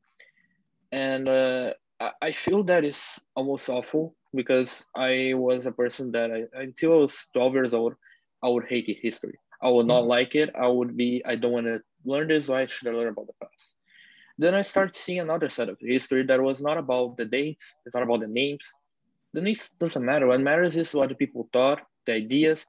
and 0.92 1.28
uh, 1.28 1.72
i 2.20 2.30
feel 2.32 2.62
that 2.62 2.84
is 2.84 3.18
almost 3.34 3.68
awful 3.68 4.14
because 4.34 4.86
i 4.94 5.32
was 5.34 5.66
a 5.66 5.72
person 5.72 6.12
that 6.12 6.30
I, 6.30 6.60
until 6.60 6.92
i 6.92 6.96
was 6.96 7.28
12 7.32 7.54
years 7.54 7.74
old 7.74 7.94
i 8.42 8.48
would 8.48 8.66
hate 8.66 8.98
history 9.00 9.38
I 9.64 9.70
would 9.70 9.86
not 9.86 10.02
mm-hmm. 10.02 10.08
like 10.08 10.34
it. 10.34 10.54
I 10.54 10.68
would 10.68 10.94
be, 10.94 11.22
I 11.24 11.36
don't 11.36 11.52
want 11.52 11.66
to 11.66 11.80
learn 12.04 12.28
this. 12.28 12.48
Why 12.48 12.66
should 12.66 12.88
I 12.88 12.92
learn 12.92 13.08
about 13.08 13.26
the 13.26 13.32
past? 13.40 13.70
Then 14.36 14.54
I 14.54 14.60
start 14.60 14.94
seeing 14.94 15.20
another 15.20 15.48
side 15.48 15.70
of 15.70 15.78
history 15.80 16.22
that 16.24 16.42
was 16.42 16.60
not 16.60 16.76
about 16.76 17.16
the 17.16 17.24
dates. 17.24 17.74
It's 17.86 17.94
not 17.94 18.02
about 18.02 18.20
the 18.20 18.26
names. 18.26 18.70
The 19.32 19.40
names 19.40 19.70
doesn't 19.80 20.04
matter. 20.04 20.26
What 20.26 20.40
matters 20.40 20.76
is 20.76 20.92
what 20.92 21.08
the 21.08 21.14
people 21.14 21.48
thought, 21.52 21.80
the 22.06 22.12
ideas, 22.12 22.66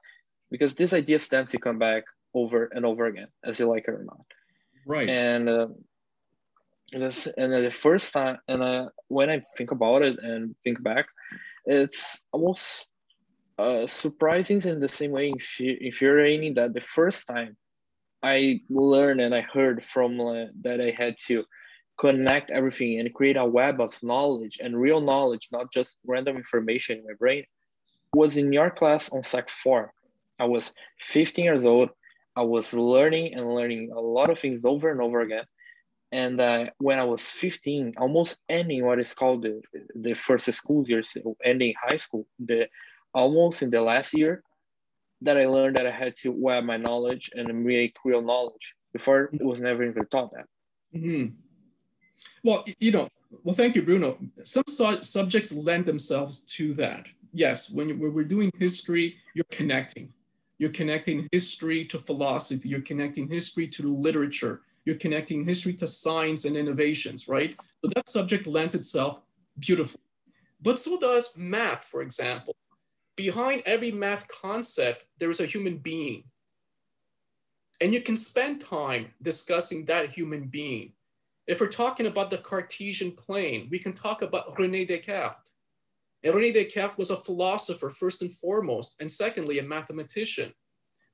because 0.50 0.74
these 0.74 0.92
ideas 0.92 1.28
tend 1.28 1.50
to 1.50 1.58
come 1.58 1.78
back 1.78 2.04
over 2.34 2.70
and 2.72 2.84
over 2.84 3.06
again, 3.06 3.28
as 3.44 3.58
you 3.58 3.66
like 3.66 3.84
it 3.88 3.92
or 3.92 4.04
not. 4.04 4.26
Right. 4.86 5.08
And 5.08 5.48
uh, 5.48 5.68
this, 6.92 7.26
and 7.36 7.52
the 7.52 7.70
first 7.70 8.12
time, 8.12 8.38
and 8.48 8.62
uh, 8.62 8.88
when 9.08 9.30
I 9.30 9.42
think 9.56 9.70
about 9.70 10.02
it 10.02 10.18
and 10.18 10.54
think 10.62 10.82
back, 10.82 11.06
it's 11.64 12.20
almost 12.32 12.86
uh, 13.58 13.86
surprising 13.86 14.62
in 14.62 14.80
the 14.80 14.88
same 14.88 15.10
way 15.10 15.32
infuriating 15.58 16.54
that 16.54 16.74
the 16.74 16.80
first 16.80 17.26
time 17.26 17.56
I 18.22 18.60
learned 18.68 19.20
and 19.20 19.34
I 19.34 19.40
heard 19.40 19.84
from 19.84 20.20
uh, 20.20 20.46
that 20.62 20.80
I 20.80 20.94
had 20.96 21.16
to 21.26 21.44
connect 21.98 22.50
everything 22.50 23.00
and 23.00 23.14
create 23.14 23.36
a 23.36 23.44
web 23.44 23.80
of 23.80 24.00
knowledge 24.02 24.58
and 24.62 24.78
real 24.78 25.00
knowledge, 25.00 25.48
not 25.50 25.72
just 25.72 25.98
random 26.06 26.36
information 26.36 26.98
in 26.98 27.04
my 27.04 27.14
brain, 27.18 27.44
was 28.16 28.36
in 28.36 28.52
your 28.52 28.70
class 28.70 29.10
on 29.10 29.22
Sec 29.22 29.48
4. 29.50 29.92
I 30.38 30.44
was 30.44 30.72
15 31.02 31.44
years 31.44 31.64
old. 31.64 31.90
I 32.34 32.42
was 32.42 32.72
learning 32.72 33.34
and 33.34 33.54
learning 33.54 33.92
a 33.92 34.00
lot 34.00 34.30
of 34.30 34.38
things 34.38 34.62
over 34.64 34.90
and 34.90 35.00
over 35.00 35.20
again. 35.20 35.44
And 36.12 36.40
uh, 36.40 36.66
when 36.78 36.98
I 36.98 37.04
was 37.04 37.20
15, 37.20 37.94
almost 37.98 38.38
ending 38.48 38.84
what 38.84 39.00
is 39.00 39.12
called 39.12 39.42
the, 39.42 39.60
the 39.94 40.14
first 40.14 40.50
school 40.52 40.86
year, 40.86 41.02
so 41.02 41.36
ending 41.44 41.74
high 41.80 41.96
school, 41.96 42.26
the 42.38 42.68
almost 43.12 43.62
in 43.62 43.70
the 43.70 43.80
last 43.80 44.14
year 44.14 44.42
that 45.22 45.36
I 45.36 45.46
learned 45.46 45.76
that 45.76 45.86
I 45.86 45.90
had 45.90 46.14
to 46.22 46.30
web 46.30 46.64
my 46.64 46.76
knowledge 46.76 47.30
and 47.34 47.64
make 47.64 47.96
real 48.04 48.22
knowledge. 48.22 48.74
Before 48.92 49.28
it 49.32 49.44
was 49.44 49.60
never 49.60 49.84
even 49.84 50.06
taught 50.06 50.30
that. 50.32 50.46
Mm-hmm. 50.94 51.34
Well, 52.42 52.64
you 52.78 52.92
know, 52.92 53.08
well, 53.44 53.54
thank 53.54 53.76
you, 53.76 53.82
Bruno. 53.82 54.18
Some 54.42 54.64
su- 54.68 55.02
subjects 55.02 55.52
lend 55.54 55.84
themselves 55.84 56.40
to 56.56 56.72
that. 56.74 57.04
Yes, 57.36 57.70
when, 57.70 57.98
when 57.98 58.14
we're 58.14 58.24
doing 58.24 58.50
history, 58.58 59.16
you're 59.34 59.44
connecting. 59.50 60.12
You're 60.58 60.70
connecting 60.70 61.28
history 61.32 61.84
to 61.86 61.98
philosophy. 61.98 62.68
You're 62.68 62.80
connecting 62.80 63.28
history 63.28 63.68
to 63.68 63.94
literature. 63.94 64.62
You're 64.86 64.96
connecting 64.96 65.44
history 65.44 65.74
to 65.74 65.86
science 65.86 66.46
and 66.46 66.56
innovations, 66.56 67.28
right? 67.28 67.54
So 67.84 67.90
that 67.94 68.08
subject 68.08 68.46
lends 68.46 68.74
itself 68.74 69.20
beautifully. 69.58 70.00
But 70.62 70.78
so 70.78 70.98
does 70.98 71.36
math, 71.36 71.84
for 71.84 72.00
example 72.00 72.56
behind 73.16 73.62
every 73.64 73.90
math 73.90 74.28
concept, 74.28 75.04
there 75.18 75.30
is 75.30 75.40
a 75.40 75.46
human 75.46 75.78
being. 75.78 76.24
And 77.80 77.92
you 77.92 78.00
can 78.00 78.16
spend 78.16 78.60
time 78.60 79.12
discussing 79.20 79.86
that 79.86 80.10
human 80.10 80.46
being. 80.46 80.92
If 81.46 81.60
we're 81.60 81.68
talking 81.68 82.06
about 82.06 82.30
the 82.30 82.38
Cartesian 82.38 83.12
plane, 83.12 83.68
we 83.70 83.78
can 83.78 83.92
talk 83.92 84.22
about 84.22 84.56
René 84.56 84.86
Descartes. 84.86 85.50
René 86.24 86.52
Descartes 86.52 86.98
was 86.98 87.10
a 87.10 87.16
philosopher, 87.16 87.90
first 87.90 88.22
and 88.22 88.32
foremost, 88.32 89.00
and 89.00 89.10
secondly, 89.10 89.58
a 89.58 89.62
mathematician. 89.62 90.52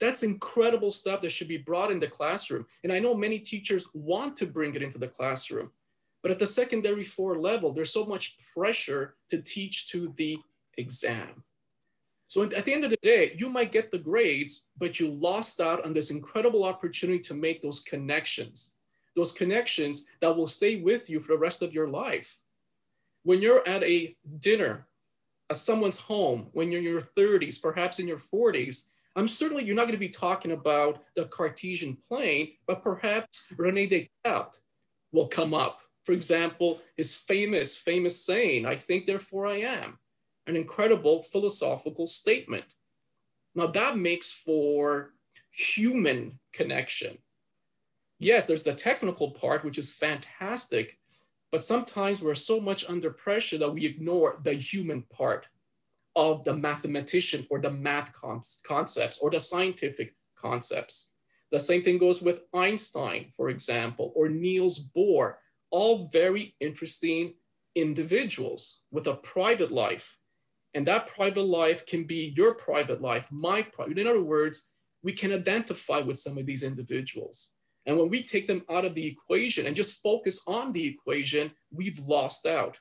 That's 0.00 0.22
incredible 0.22 0.90
stuff 0.90 1.20
that 1.20 1.30
should 1.30 1.48
be 1.48 1.58
brought 1.58 1.90
in 1.90 2.00
the 2.00 2.08
classroom. 2.08 2.66
And 2.82 2.92
I 2.92 2.98
know 2.98 3.14
many 3.14 3.38
teachers 3.38 3.88
want 3.94 4.36
to 4.38 4.46
bring 4.46 4.74
it 4.74 4.82
into 4.82 4.98
the 4.98 5.08
classroom, 5.08 5.70
but 6.22 6.30
at 6.30 6.38
the 6.38 6.46
secondary 6.46 7.04
four 7.04 7.38
level, 7.38 7.72
there's 7.72 7.92
so 7.92 8.06
much 8.06 8.36
pressure 8.54 9.14
to 9.28 9.40
teach 9.42 9.88
to 9.90 10.12
the 10.16 10.38
exam. 10.78 11.44
So 12.26 12.44
at 12.44 12.64
the 12.64 12.72
end 12.72 12.84
of 12.84 12.90
the 12.90 12.96
day, 13.02 13.36
you 13.36 13.50
might 13.50 13.72
get 13.72 13.90
the 13.90 13.98
grades, 13.98 14.70
but 14.78 14.98
you 14.98 15.10
lost 15.10 15.60
out 15.60 15.84
on 15.84 15.92
this 15.92 16.10
incredible 16.10 16.64
opportunity 16.64 17.18
to 17.24 17.34
make 17.34 17.60
those 17.60 17.80
connections, 17.80 18.76
those 19.14 19.32
connections 19.32 20.06
that 20.20 20.34
will 20.34 20.46
stay 20.46 20.76
with 20.76 21.10
you 21.10 21.20
for 21.20 21.32
the 21.32 21.38
rest 21.38 21.60
of 21.60 21.74
your 21.74 21.88
life. 21.88 22.40
When 23.22 23.42
you're 23.42 23.62
at 23.68 23.82
a 23.82 24.16
dinner, 24.38 24.86
someone's 25.56 25.98
home, 25.98 26.48
when 26.52 26.70
you're 26.70 26.80
in 26.80 26.86
your 26.86 27.02
30s, 27.16 27.60
perhaps 27.60 27.98
in 27.98 28.08
your 28.08 28.18
40s, 28.18 28.88
I'm 29.14 29.28
certainly 29.28 29.64
you're 29.64 29.76
not 29.76 29.82
going 29.82 29.94
to 29.94 29.98
be 29.98 30.08
talking 30.08 30.52
about 30.52 31.02
the 31.14 31.26
Cartesian 31.26 31.96
plane, 31.96 32.52
but 32.66 32.82
perhaps 32.82 33.46
Rene 33.56 33.86
Descartes 33.86 34.60
will 35.12 35.28
come 35.28 35.52
up. 35.52 35.80
For 36.04 36.12
example, 36.12 36.80
his 36.96 37.14
famous, 37.14 37.76
famous 37.76 38.24
saying, 38.24 38.66
I 38.66 38.76
think, 38.76 39.06
therefore 39.06 39.46
I 39.46 39.56
am 39.58 39.98
an 40.46 40.56
incredible 40.56 41.22
philosophical 41.22 42.06
statement. 42.06 42.64
Now 43.54 43.66
that 43.68 43.96
makes 43.96 44.32
for 44.32 45.12
human 45.50 46.38
connection. 46.52 47.18
Yes, 48.18 48.46
there's 48.46 48.62
the 48.62 48.74
technical 48.74 49.32
part, 49.32 49.64
which 49.64 49.78
is 49.78 49.92
fantastic, 49.92 50.98
but 51.52 51.64
sometimes 51.64 52.20
we're 52.20 52.34
so 52.34 52.60
much 52.60 52.88
under 52.88 53.10
pressure 53.10 53.58
that 53.58 53.70
we 53.70 53.86
ignore 53.86 54.40
the 54.42 54.54
human 54.54 55.02
part 55.02 55.48
of 56.16 56.44
the 56.44 56.56
mathematician 56.56 57.46
or 57.50 57.60
the 57.60 57.70
math 57.70 58.12
concepts 58.64 59.18
or 59.18 59.30
the 59.30 59.38
scientific 59.38 60.16
concepts. 60.34 61.14
The 61.50 61.60
same 61.60 61.82
thing 61.82 61.98
goes 61.98 62.20
with 62.20 62.42
Einstein, 62.52 63.26
for 63.36 63.50
example, 63.50 64.12
or 64.16 64.28
Niels 64.28 64.88
Bohr, 64.96 65.34
all 65.70 66.08
very 66.08 66.56
interesting 66.58 67.34
individuals 67.74 68.80
with 68.90 69.06
a 69.06 69.14
private 69.14 69.70
life 69.70 70.18
and 70.74 70.86
that 70.86 71.06
private 71.06 71.42
life 71.42 71.84
can 71.86 72.04
be 72.04 72.32
your 72.36 72.54
private 72.54 73.02
life, 73.02 73.28
my 73.30 73.62
private. 73.62 73.98
In 73.98 74.06
other 74.06 74.22
words, 74.22 74.72
we 75.02 75.12
can 75.12 75.32
identify 75.32 76.00
with 76.00 76.18
some 76.18 76.38
of 76.38 76.46
these 76.46 76.62
individuals. 76.62 77.52
And 77.86 77.96
when 77.96 78.08
we 78.08 78.22
take 78.22 78.46
them 78.46 78.64
out 78.70 78.84
of 78.84 78.94
the 78.94 79.06
equation 79.06 79.66
and 79.66 79.74
just 79.74 80.02
focus 80.02 80.42
on 80.46 80.72
the 80.72 80.86
equation, 80.86 81.50
we've 81.72 81.98
lost 82.00 82.46
out. 82.46 82.78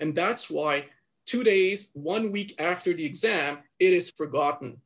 And 0.00 0.14
that's 0.14 0.48
why 0.48 0.86
two 1.26 1.42
days, 1.42 1.90
one 1.94 2.30
week 2.30 2.54
after 2.58 2.92
the 2.92 3.04
exam, 3.04 3.58
it 3.78 3.92
is 3.92 4.12
forgotten. 4.16 4.80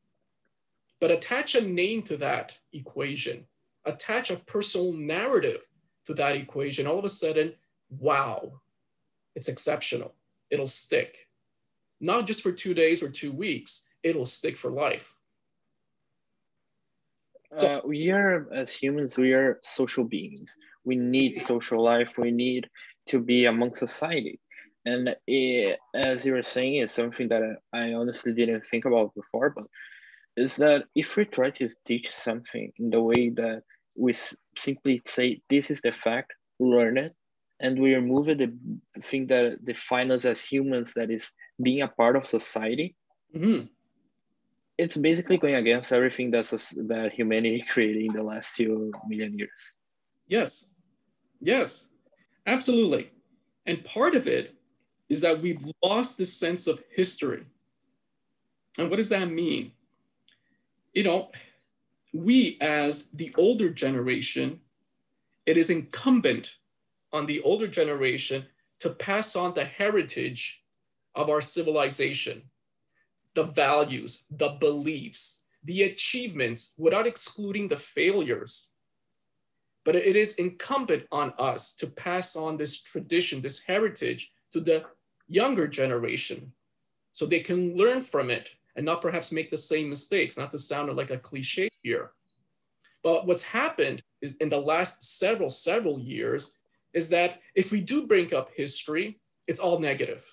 But 1.01 1.11
attach 1.11 1.55
a 1.55 1.61
name 1.61 2.03
to 2.03 2.17
that 2.19 2.59
equation, 2.73 3.47
attach 3.85 4.31
a 4.31 4.37
personal 4.37 4.93
narrative 4.93 5.67
to 6.07 6.15
that 6.15 6.37
equation. 6.37 6.87
All 6.87 6.99
of 6.99 7.05
a 7.05 7.11
sudden, 7.11 7.53
wow, 7.91 8.61
it's 9.35 9.49
exceptional. 9.49 10.15
It'll 10.51 10.67
stick 10.67 11.29
not 12.01 12.27
just 12.27 12.43
for 12.43 12.53
two 12.53 12.75
days 12.75 13.03
or 13.03 13.09
two 13.09 13.33
weeks, 13.33 13.89
it'll 14.03 14.27
stick 14.27 14.57
for 14.57 14.71
life. 14.71 15.18
Uh, 17.57 17.81
we 17.85 18.11
are, 18.11 18.47
as 18.53 18.71
humans, 18.75 19.17
we 19.17 19.33
are 19.33 19.59
social 19.63 20.05
beings. 20.05 20.55
We 20.85 20.97
need 20.97 21.39
social 21.39 21.83
life. 21.83 22.19
We 22.19 22.31
need 22.31 22.69
to 23.07 23.21
be 23.21 23.47
among 23.47 23.75
society. 23.75 24.39
And 24.85 25.17
it, 25.27 25.79
as 25.95 26.25
you 26.25 26.35
were 26.35 26.43
saying, 26.43 26.77
it's 26.77 26.95
something 26.95 27.29
that 27.29 27.57
I 27.73 27.95
honestly 27.95 28.33
didn't 28.33 28.65
think 28.71 28.85
about 28.85 29.15
before, 29.15 29.51
but 29.51 29.65
is 30.37 30.57
that 30.57 30.85
if 30.95 31.17
we 31.17 31.25
try 31.25 31.51
to 31.51 31.71
teach 31.87 32.11
something 32.11 32.73
in 32.79 32.91
the 32.91 33.03
way 33.03 33.31
that 33.31 33.63
we 33.97 34.15
simply 34.57 35.01
say, 35.07 35.41
this 35.51 35.71
is 35.71 35.81
the 35.81 35.93
fact, 35.93 36.33
learn 36.61 36.97
it, 36.97 37.15
and 37.61 37.81
we 37.81 37.95
remove 37.95 38.27
the 38.27 38.53
thing 39.01 39.27
that 39.27 39.65
defines 39.65 40.13
us 40.13 40.25
as 40.25 40.45
humans, 40.45 40.93
that 40.95 41.11
is 41.11 41.33
being 41.61 41.83
a 41.83 41.89
part 41.89 42.15
of 42.15 42.27
society, 42.27 42.95
mm-hmm. 43.35 43.67
It's 44.79 44.97
basically 44.97 45.37
going 45.37 45.57
against 45.57 45.93
everything 45.93 46.31
that's 46.31 46.51
that 46.51 47.13
humanity 47.13 47.65
created 47.71 48.07
in 48.07 48.13
the 48.13 48.23
last 48.23 48.51
few 48.51 48.93
million 49.07 49.37
years. 49.37 49.51
Yes, 50.29 50.65
yes, 51.41 51.89
absolutely. 52.47 53.11
And 53.67 53.85
part 53.85 54.15
of 54.15 54.27
it 54.27 54.55
is 55.09 55.21
that 55.23 55.43
we've 55.43 55.63
lost 55.83 56.17
the 56.17 56.25
sense 56.25 56.67
of 56.67 56.83
history. 56.91 57.45
And 58.79 58.89
what 58.89 58.97
does 58.97 59.09
that 59.09 59.31
mean? 59.31 59.73
You 60.95 61.03
know, 61.03 61.31
we 62.13 62.57
as 62.61 63.11
the 63.11 63.35
older 63.37 63.71
generation, 63.71 64.61
it 65.45 65.57
is 65.57 65.71
incumbent 65.71 66.57
on 67.13 67.27
the 67.27 67.41
older 67.41 67.67
generation 67.67 68.47
to 68.81 68.91
pass 68.91 69.35
on 69.35 69.55
the 69.55 69.65
heritage 69.65 70.65
of 71.15 71.29
our 71.29 71.41
civilization, 71.41 72.43
the 73.35 73.45
values, 73.45 74.25
the 74.31 74.51
beliefs, 74.61 75.45
the 75.65 75.83
achievements, 75.83 76.75
without 76.79 77.07
excluding 77.07 77.69
the 77.69 77.77
failures. 77.77 78.71
But 79.85 79.97
it 79.97 80.17
is 80.17 80.37
incumbent 80.37 81.07
on 81.11 81.33
us 81.39 81.75
to 81.77 81.87
pass 81.87 82.37
on 82.37 82.57
this 82.57 82.81
tradition, 82.81 83.41
this 83.41 83.63
heritage 83.63 84.33
to 84.53 84.61
the 84.61 84.85
younger 85.27 85.67
generation 85.67 86.53
so 87.13 87.27
they 87.27 87.41
can 87.41 87.77
learn 87.77 88.01
from 88.01 88.31
it 88.31 88.51
and 88.77 88.87
not 88.87 89.03
perhaps 89.03 89.33
make 89.33 89.51
the 89.51 89.59
same 89.59 89.89
mistakes, 89.89 90.39
not 90.39 90.51
to 90.53 90.59
sound 90.59 90.95
like 90.97 91.11
a 91.11 91.19
cliche 91.19 91.69
here. 91.83 92.13
But 93.03 93.27
what's 93.27 93.43
happened 93.43 94.03
is 94.21 94.37
in 94.37 94.49
the 94.49 94.61
last 94.61 95.19
several, 95.19 95.51
several 95.51 95.99
years 95.99 96.59
is 96.93 97.09
that 97.11 97.41
if 97.55 97.71
we 97.71 97.81
do 97.81 98.07
bring 98.07 98.33
up 98.35 98.51
history, 98.55 99.21
it's 99.47 99.61
all 99.61 99.79
negative. 99.79 100.25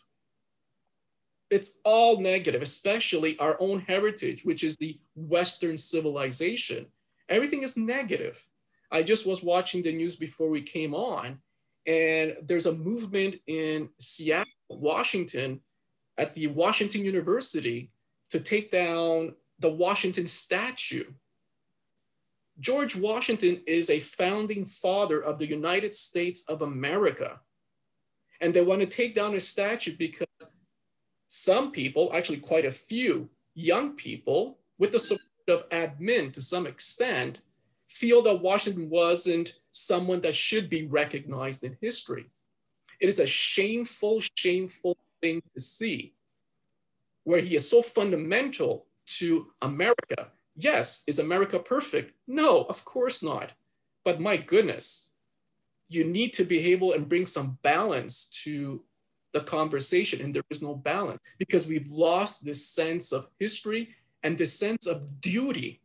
It's 1.56 1.80
all 1.84 2.20
negative, 2.20 2.62
especially 2.62 3.40
our 3.40 3.56
own 3.60 3.80
heritage, 3.80 4.44
which 4.44 4.64
is 4.64 4.76
the 4.76 5.00
Western 5.16 5.78
civilization. 5.78 6.88
Everything 7.30 7.64
is 7.64 7.78
negative. 7.78 8.46
I 8.92 9.04
just 9.04 9.26
was 9.26 9.42
watching 9.42 9.82
the 9.82 9.96
news 9.96 10.16
before 10.16 10.50
we 10.50 10.62
came 10.62 10.94
on, 10.94 11.40
and 11.88 12.36
there's 12.44 12.66
a 12.66 12.74
movement 12.74 13.38
in 13.48 13.90
Seattle, 14.00 14.52
Washington, 14.70 15.62
at 16.18 16.34
the 16.34 16.48
Washington 16.48 17.06
University 17.06 17.92
to 18.32 18.40
take 18.40 18.70
down 18.72 19.36
the 19.60 19.72
Washington 19.72 20.28
statue 20.28 21.06
George 22.60 22.96
Washington 22.96 23.62
is 23.68 23.90
a 23.90 24.00
founding 24.00 24.66
father 24.66 25.20
of 25.22 25.40
the 25.40 25.48
United 25.48 25.94
States 25.94 26.48
of 26.48 26.62
America. 26.62 27.42
And 28.40 28.54
they 28.54 28.62
want 28.62 28.82
to 28.82 28.88
take 28.88 29.14
down 29.14 29.34
his 29.34 29.48
statue 29.48 29.96
because 29.98 30.28
some 31.36 31.72
people, 31.72 32.12
actually 32.14 32.38
quite 32.38 32.66
a 32.66 32.72
few 32.72 33.30
young 33.54 33.96
people, 33.96 34.60
with 34.78 34.92
the 34.92 35.00
support 35.00 35.22
of 35.48 35.70
admin 35.70 36.32
to 36.34 36.42
some 36.42 36.68
extent, 36.68 37.42
feel 37.88 38.22
that 38.24 38.42
Washington 38.42 38.90
wasn't 38.90 39.60
someone 39.72 40.22
that 40.22 40.36
should 40.36 40.70
be 40.70 40.88
recognized 40.88 41.64
in 41.64 41.78
history. 41.82 42.26
It 43.00 43.08
is 43.08 43.20
a 43.20 43.28
shameful, 43.28 44.22
shameful 44.36 44.98
thing 45.22 45.42
to 45.54 45.60
see 45.60 46.14
where 47.24 47.42
he 47.42 47.56
is 47.56 47.70
so 47.70 47.82
fundamental 47.82 48.86
to 49.06 49.52
America 49.62 50.32
Yes, 50.56 51.04
is 51.06 51.20
America 51.20 51.60
perfect? 51.60 52.14
No, 52.28 52.64
of 52.64 52.86
course 52.86 53.22
not. 53.22 53.52
But 54.06 54.22
my 54.22 54.38
goodness, 54.38 55.12
you 55.90 56.06
need 56.06 56.34
to 56.34 56.46
be 56.46 56.72
able 56.72 56.94
and 56.94 57.10
bring 57.10 57.26
some 57.26 57.58
balance 57.62 58.28
to 58.44 58.84
the 59.36 59.42
conversation, 59.42 60.22
and 60.22 60.34
there 60.34 60.50
is 60.50 60.62
no 60.62 60.74
balance 60.74 61.20
because 61.38 61.68
we've 61.68 61.92
lost 61.92 62.46
this 62.46 62.66
sense 62.66 63.12
of 63.12 63.28
history 63.38 63.90
and 64.24 64.38
this 64.38 64.58
sense 64.58 64.88
of 64.88 65.20
duty 65.20 65.82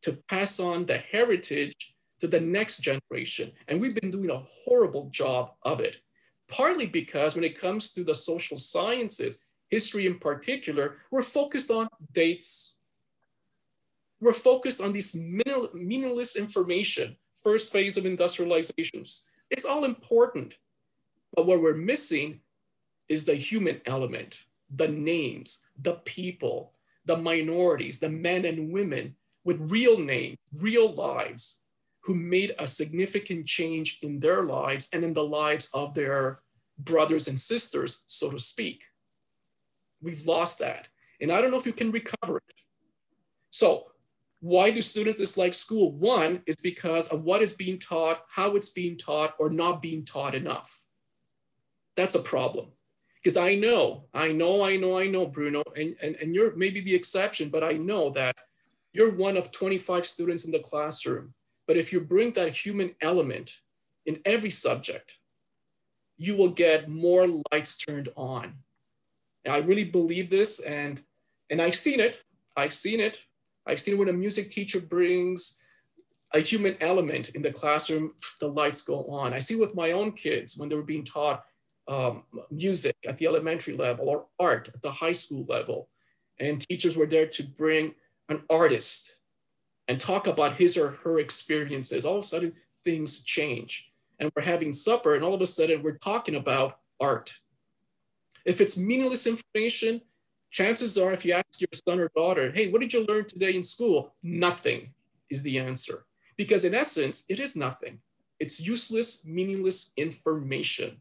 to 0.00 0.14
pass 0.30 0.58
on 0.58 0.86
the 0.86 0.96
heritage 0.96 1.94
to 2.20 2.26
the 2.26 2.40
next 2.40 2.78
generation. 2.78 3.52
And 3.68 3.78
we've 3.78 3.94
been 3.94 4.10
doing 4.10 4.30
a 4.30 4.42
horrible 4.64 5.10
job 5.10 5.52
of 5.62 5.80
it, 5.80 5.98
partly 6.48 6.86
because 6.86 7.34
when 7.34 7.44
it 7.44 7.60
comes 7.60 7.92
to 7.92 8.02
the 8.02 8.14
social 8.14 8.58
sciences, 8.58 9.44
history 9.68 10.06
in 10.06 10.18
particular, 10.18 10.96
we're 11.10 11.22
focused 11.22 11.70
on 11.70 11.88
dates, 12.12 12.78
we're 14.18 14.32
focused 14.32 14.80
on 14.80 14.94
this 14.94 15.14
meaningless 15.14 16.36
information, 16.36 17.18
first 17.44 17.70
phase 17.70 17.98
of 17.98 18.04
industrializations. 18.04 19.26
It's 19.50 19.66
all 19.66 19.84
important. 19.84 20.56
But 21.34 21.46
what 21.46 21.60
we're 21.60 21.76
missing 21.76 22.40
is 23.08 23.24
the 23.24 23.34
human 23.34 23.80
element, 23.86 24.40
the 24.74 24.88
names, 24.88 25.66
the 25.80 25.94
people, 26.04 26.72
the 27.04 27.16
minorities, 27.16 28.00
the 28.00 28.10
men 28.10 28.44
and 28.44 28.72
women 28.72 29.14
with 29.44 29.70
real 29.70 29.98
name, 29.98 30.36
real 30.52 30.92
lives, 30.92 31.62
who 32.00 32.14
made 32.14 32.54
a 32.58 32.68
significant 32.68 33.46
change 33.46 33.98
in 34.02 34.20
their 34.20 34.44
lives 34.44 34.88
and 34.92 35.04
in 35.04 35.12
the 35.12 35.24
lives 35.24 35.68
of 35.74 35.94
their 35.94 36.40
brothers 36.78 37.26
and 37.26 37.38
sisters, 37.38 38.04
so 38.06 38.30
to 38.30 38.38
speak. 38.38 38.84
We've 40.00 40.24
lost 40.26 40.58
that. 40.60 40.88
And 41.20 41.32
I 41.32 41.40
don't 41.40 41.50
know 41.50 41.58
if 41.58 41.66
you 41.66 41.72
can 41.72 41.90
recover 41.90 42.36
it. 42.36 42.54
So 43.50 43.86
why 44.40 44.70
do 44.70 44.82
students 44.82 45.18
dislike 45.18 45.54
school? 45.54 45.92
One 45.92 46.42
is 46.46 46.56
because 46.56 47.08
of 47.08 47.24
what 47.24 47.42
is 47.42 47.54
being 47.54 47.78
taught, 47.78 48.24
how 48.28 48.54
it's 48.54 48.68
being 48.68 48.96
taught, 48.96 49.34
or 49.38 49.50
not 49.50 49.82
being 49.82 50.04
taught 50.04 50.34
enough. 50.34 50.84
That's 51.96 52.14
a 52.14 52.22
problem. 52.22 52.68
Because 53.26 53.36
I 53.36 53.56
know, 53.56 54.04
I 54.14 54.30
know, 54.30 54.62
I 54.62 54.76
know, 54.76 54.96
I 54.96 55.08
know, 55.08 55.26
Bruno, 55.26 55.64
and, 55.74 55.96
and, 56.00 56.14
and 56.22 56.32
you're 56.32 56.54
maybe 56.54 56.80
the 56.80 56.94
exception, 56.94 57.48
but 57.48 57.64
I 57.64 57.72
know 57.72 58.08
that 58.10 58.36
you're 58.92 59.10
one 59.10 59.36
of 59.36 59.50
25 59.50 60.06
students 60.06 60.44
in 60.44 60.52
the 60.52 60.60
classroom. 60.60 61.34
But 61.66 61.76
if 61.76 61.92
you 61.92 62.00
bring 62.00 62.30
that 62.34 62.54
human 62.54 62.94
element 63.00 63.62
in 64.04 64.20
every 64.24 64.50
subject, 64.50 65.18
you 66.16 66.36
will 66.36 66.50
get 66.50 66.88
more 66.88 67.42
lights 67.50 67.76
turned 67.78 68.10
on. 68.14 68.54
And 69.44 69.52
I 69.52 69.58
really 69.58 69.82
believe 69.82 70.30
this, 70.30 70.60
and, 70.60 71.02
and 71.50 71.60
I've 71.60 71.74
seen 71.74 71.98
it. 71.98 72.22
I've 72.56 72.72
seen 72.72 73.00
it 73.00 73.26
I've 73.66 73.80
seen 73.80 73.98
when 73.98 74.08
a 74.08 74.12
music 74.12 74.50
teacher 74.50 74.80
brings 74.80 75.60
a 76.32 76.38
human 76.38 76.76
element 76.80 77.30
in 77.30 77.42
the 77.42 77.52
classroom, 77.52 78.12
the 78.40 78.48
lights 78.48 78.82
go 78.82 79.04
on. 79.06 79.32
I 79.32 79.40
see 79.40 79.56
with 79.56 79.74
my 79.74 79.92
own 79.92 80.12
kids 80.12 80.56
when 80.56 80.68
they 80.68 80.76
were 80.76 80.82
being 80.84 81.04
taught 81.04 81.44
um, 81.88 82.24
music 82.50 82.96
at 83.06 83.18
the 83.18 83.26
elementary 83.26 83.74
level 83.76 84.08
or 84.08 84.26
art 84.38 84.68
at 84.74 84.82
the 84.82 84.90
high 84.90 85.12
school 85.12 85.44
level. 85.48 85.88
And 86.38 86.60
teachers 86.60 86.96
were 86.96 87.06
there 87.06 87.26
to 87.26 87.42
bring 87.42 87.94
an 88.28 88.42
artist 88.50 89.20
and 89.88 90.00
talk 90.00 90.26
about 90.26 90.56
his 90.56 90.76
or 90.76 90.98
her 91.04 91.18
experiences. 91.18 92.04
All 92.04 92.18
of 92.18 92.24
a 92.24 92.26
sudden, 92.26 92.52
things 92.84 93.22
change. 93.22 93.90
And 94.18 94.30
we're 94.34 94.42
having 94.42 94.72
supper, 94.72 95.14
and 95.14 95.22
all 95.22 95.34
of 95.34 95.40
a 95.40 95.46
sudden, 95.46 95.82
we're 95.82 95.98
talking 95.98 96.34
about 96.36 96.78
art. 97.00 97.34
If 98.44 98.60
it's 98.60 98.78
meaningless 98.78 99.26
information, 99.26 100.00
chances 100.50 100.96
are 100.96 101.12
if 101.12 101.24
you 101.24 101.34
ask 101.34 101.60
your 101.60 101.68
son 101.72 102.00
or 102.00 102.10
daughter, 102.16 102.50
hey, 102.52 102.70
what 102.70 102.80
did 102.80 102.92
you 102.92 103.04
learn 103.04 103.26
today 103.26 103.54
in 103.54 103.62
school? 103.62 104.14
Nothing 104.22 104.94
is 105.28 105.42
the 105.42 105.58
answer. 105.58 106.06
Because 106.36 106.64
in 106.64 106.74
essence, 106.74 107.24
it 107.28 107.40
is 107.40 107.56
nothing. 107.56 108.00
It's 108.38 108.60
useless, 108.60 109.24
meaningless 109.24 109.92
information, 109.96 111.00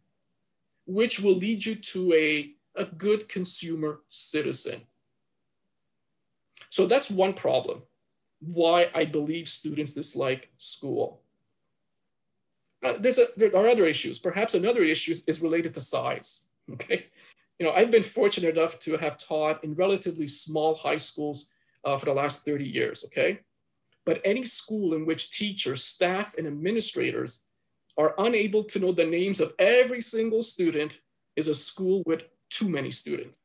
which 0.85 1.19
will 1.19 1.35
lead 1.35 1.65
you 1.65 1.75
to 1.75 2.13
a, 2.13 2.51
a 2.75 2.85
good 2.85 3.27
consumer 3.27 4.01
citizen. 4.09 4.81
So 6.69 6.85
that's 6.85 7.09
one 7.09 7.33
problem, 7.33 7.83
why 8.39 8.89
I 8.93 9.05
believe 9.05 9.47
students 9.47 9.93
dislike 9.93 10.51
school. 10.57 11.21
Uh, 12.83 12.93
there's 12.99 13.17
a, 13.17 13.27
there 13.37 13.55
are 13.55 13.67
other 13.67 13.85
issues. 13.85 14.19
Perhaps 14.19 14.53
another 14.53 14.83
issue 14.83 15.15
is, 15.25 15.41
related 15.41 15.73
to 15.73 15.81
size, 15.81 16.47
okay? 16.71 17.05
you 17.59 17.65
know, 17.65 17.71
I've 17.71 17.91
been 17.91 18.03
fortunate 18.03 18.57
enough 18.57 18.79
to 18.81 18.97
have 18.97 19.17
taught 19.17 19.63
in 19.63 19.75
relatively 19.75 20.27
small 20.27 20.75
high 20.75 20.97
schools 20.97 21.51
uh, 21.83 21.97
for 21.97 22.05
the 22.05 22.13
last 22.13 22.43
30 22.43 22.65
years, 22.65 23.05
okay? 23.05 23.39
But 24.05 24.21
any 24.25 24.43
school 24.43 24.93
in 24.93 25.05
which 25.05 25.31
teachers, 25.31 25.83
staff, 25.83 26.35
and 26.37 26.47
administrators 26.47 27.45
are 27.97 28.15
unable 28.17 28.63
to 28.63 28.79
know 28.79 28.91
the 28.91 29.05
names 29.05 29.39
of 29.39 29.53
every 29.57 30.01
single 30.01 30.41
student 30.41 31.01
is 31.35 31.47
a 31.47 31.55
school 31.55 32.03
with 32.05 32.23
too 32.49 32.69
many 32.69 32.91
students. 32.91 33.37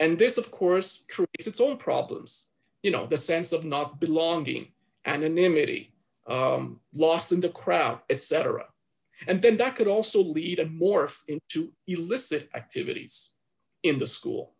And 0.00 0.18
this, 0.18 0.36
of 0.36 0.50
course, 0.50 1.04
creates 1.08 1.46
its 1.46 1.60
own 1.60 1.76
problems. 1.76 2.50
You 2.82 2.90
know, 2.90 3.06
the 3.06 3.16
sense 3.16 3.52
of 3.52 3.64
not 3.64 4.00
belonging, 4.00 4.72
anonymity, 5.06 5.94
um, 6.26 6.80
lost 6.92 7.32
in 7.32 7.40
the 7.40 7.48
crowd, 7.48 8.00
etc. 8.10 8.66
And 9.28 9.40
then 9.40 9.56
that 9.58 9.76
could 9.76 9.86
also 9.86 10.22
lead 10.22 10.58
and 10.58 10.80
morph 10.80 11.20
into 11.28 11.72
illicit 11.86 12.48
activities 12.54 13.34
in 13.82 13.98
the 13.98 14.06
school. 14.06 14.54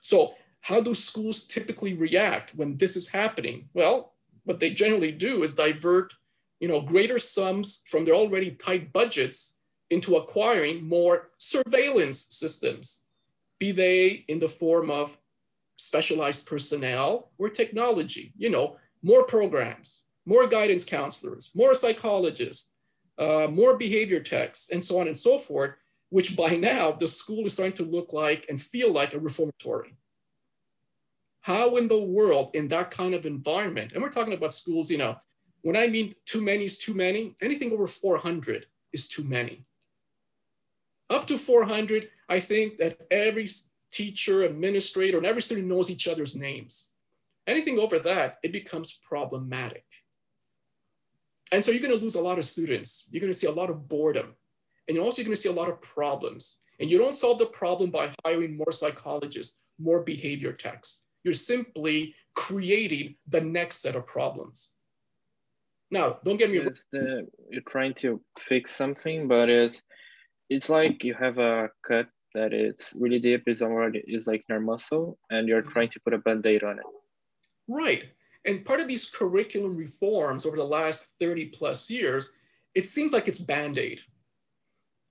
So 0.00 0.34
how 0.60 0.80
do 0.80 0.94
schools 0.94 1.46
typically 1.46 1.94
react 1.94 2.54
when 2.54 2.76
this 2.76 2.96
is 2.96 3.08
happening? 3.08 3.68
Well, 3.74 4.14
what 4.44 4.60
they 4.60 4.70
generally 4.70 5.12
do 5.12 5.42
is 5.42 5.54
divert 5.54 6.14
you 6.62 6.68
know, 6.68 6.80
greater 6.80 7.18
sums 7.18 7.82
from 7.88 8.04
their 8.04 8.14
already 8.14 8.52
tight 8.52 8.92
budgets 8.92 9.58
into 9.90 10.14
acquiring 10.14 10.88
more 10.88 11.30
surveillance 11.36 12.24
systems, 12.30 13.02
be 13.58 13.72
they 13.72 14.24
in 14.28 14.38
the 14.38 14.48
form 14.48 14.88
of 14.88 15.18
specialized 15.76 16.46
personnel 16.46 17.32
or 17.36 17.48
technology, 17.48 18.32
you 18.38 18.48
know, 18.48 18.76
more 19.02 19.24
programs, 19.24 20.04
more 20.24 20.46
guidance 20.46 20.84
counselors, 20.84 21.50
more 21.52 21.74
psychologists, 21.74 22.76
uh, 23.18 23.48
more 23.50 23.76
behavior 23.76 24.20
techs, 24.20 24.70
and 24.70 24.84
so 24.84 25.00
on 25.00 25.08
and 25.08 25.18
so 25.18 25.38
forth, 25.38 25.72
which 26.10 26.36
by 26.36 26.50
now 26.54 26.92
the 26.92 27.08
school 27.08 27.44
is 27.44 27.54
starting 27.54 27.72
to 27.72 27.82
look 27.82 28.12
like 28.12 28.46
and 28.48 28.62
feel 28.62 28.92
like 28.92 29.14
a 29.14 29.18
reformatory. 29.18 29.96
How 31.40 31.74
in 31.74 31.88
the 31.88 31.98
world, 31.98 32.50
in 32.54 32.68
that 32.68 32.92
kind 32.92 33.16
of 33.16 33.26
environment, 33.26 33.90
and 33.94 34.00
we're 34.00 34.10
talking 34.10 34.32
about 34.32 34.54
schools, 34.54 34.92
you 34.92 34.98
know, 34.98 35.16
when 35.62 35.76
I 35.76 35.86
mean 35.88 36.14
too 36.26 36.42
many 36.42 36.64
is 36.64 36.78
too 36.78 36.94
many, 36.94 37.34
anything 37.40 37.72
over 37.72 37.86
400 37.86 38.66
is 38.92 39.08
too 39.08 39.24
many. 39.24 39.64
Up 41.08 41.26
to 41.26 41.38
400, 41.38 42.08
I 42.28 42.40
think 42.40 42.78
that 42.78 43.00
every 43.10 43.46
teacher, 43.90 44.44
administrator, 44.44 45.18
and 45.18 45.26
every 45.26 45.42
student 45.42 45.68
knows 45.68 45.90
each 45.90 46.08
other's 46.08 46.34
names. 46.34 46.90
Anything 47.46 47.78
over 47.78 47.98
that, 47.98 48.38
it 48.42 48.52
becomes 48.52 48.92
problematic. 48.92 49.84
And 51.52 51.64
so 51.64 51.70
you're 51.70 51.82
going 51.82 51.96
to 51.96 52.02
lose 52.02 52.14
a 52.14 52.22
lot 52.22 52.38
of 52.38 52.44
students. 52.44 53.08
You're 53.10 53.20
going 53.20 53.32
to 53.32 53.38
see 53.38 53.46
a 53.46 53.52
lot 53.52 53.68
of 53.68 53.88
boredom. 53.88 54.34
And 54.88 54.96
you're 54.96 55.04
also 55.04 55.22
going 55.22 55.34
to 55.34 55.40
see 55.40 55.50
a 55.50 55.52
lot 55.52 55.68
of 55.68 55.80
problems. 55.80 56.58
And 56.80 56.90
you 56.90 56.98
don't 56.98 57.16
solve 57.16 57.38
the 57.38 57.46
problem 57.46 57.90
by 57.90 58.10
hiring 58.24 58.56
more 58.56 58.72
psychologists, 58.72 59.62
more 59.78 60.00
behavior 60.00 60.52
techs. 60.52 61.06
You're 61.24 61.34
simply 61.34 62.14
creating 62.34 63.16
the 63.28 63.40
next 63.40 63.76
set 63.82 63.96
of 63.96 64.06
problems. 64.06 64.74
Now, 65.92 66.18
don't 66.24 66.38
get 66.38 66.50
me 66.50 66.58
wrong. 66.58 67.26
You're 67.50 67.68
trying 67.68 67.92
to 67.96 68.20
fix 68.38 68.74
something, 68.74 69.28
but 69.28 69.50
it's 69.50 69.82
it's 70.48 70.68
like 70.70 71.04
you 71.04 71.14
have 71.14 71.38
a 71.38 71.68
cut 71.86 72.08
that 72.34 72.54
it's 72.54 72.94
really 72.98 73.18
deep. 73.18 73.42
It's 73.46 73.60
already 73.60 74.02
is 74.06 74.26
like 74.26 74.42
your 74.48 74.60
muscle, 74.60 75.18
and 75.30 75.46
you're 75.46 75.60
trying 75.60 75.90
to 75.90 76.00
put 76.00 76.14
a 76.14 76.18
band-aid 76.18 76.64
on 76.64 76.78
it. 76.78 76.84
Right. 77.68 78.04
And 78.46 78.64
part 78.64 78.80
of 78.80 78.88
these 78.88 79.10
curriculum 79.10 79.76
reforms 79.76 80.46
over 80.46 80.56
the 80.56 80.64
last 80.64 81.12
30 81.20 81.46
plus 81.46 81.90
years, 81.90 82.36
it 82.74 82.86
seems 82.86 83.12
like 83.12 83.28
it's 83.28 83.38
band-aid. 83.38 84.00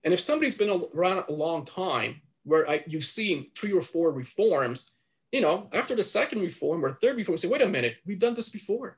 And 0.03 0.15
if 0.15 0.19
somebody's 0.19 0.57
been 0.57 0.83
around 0.95 1.25
a 1.29 1.31
long 1.31 1.63
time, 1.63 2.21
where 2.43 2.67
I, 2.67 2.83
you've 2.87 3.03
seen 3.03 3.51
three 3.55 3.71
or 3.71 3.83
four 3.83 4.11
reforms, 4.11 4.95
you 5.31 5.41
know, 5.41 5.69
after 5.73 5.95
the 5.95 6.03
second 6.03 6.41
reform 6.41 6.83
or 6.83 6.91
third 6.93 7.17
reform, 7.17 7.37
say, 7.37 7.47
wait 7.47 7.61
a 7.61 7.69
minute, 7.69 7.97
we've 8.03 8.19
done 8.19 8.33
this 8.33 8.49
before. 8.49 8.97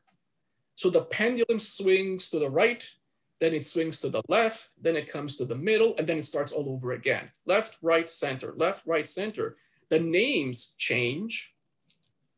So 0.76 0.90
the 0.90 1.06
pendulum 1.06 1.60
swings 1.60 2.30
to 2.32 2.40
the 2.40 2.50
right, 2.50 2.88
then 3.40 3.54
it 3.54 3.66
swings 3.66 4.00
to 4.02 4.10
the 4.10 4.22
left, 4.28 4.72
then 4.82 4.96
it 4.96 5.12
comes 5.12 5.38
to 5.38 5.46
the 5.46 5.56
middle, 5.56 5.96
and 5.98 6.08
then 6.08 6.18
it 6.18 6.26
starts 6.26 6.52
all 6.52 6.70
over 6.70 6.94
again. 6.94 7.30
Left, 7.46 7.78
right, 7.82 8.10
center, 8.10 8.54
left, 8.56 8.86
right, 8.86 9.08
center. 9.08 9.58
The 9.90 10.00
names 10.00 10.76
change, 10.78 11.54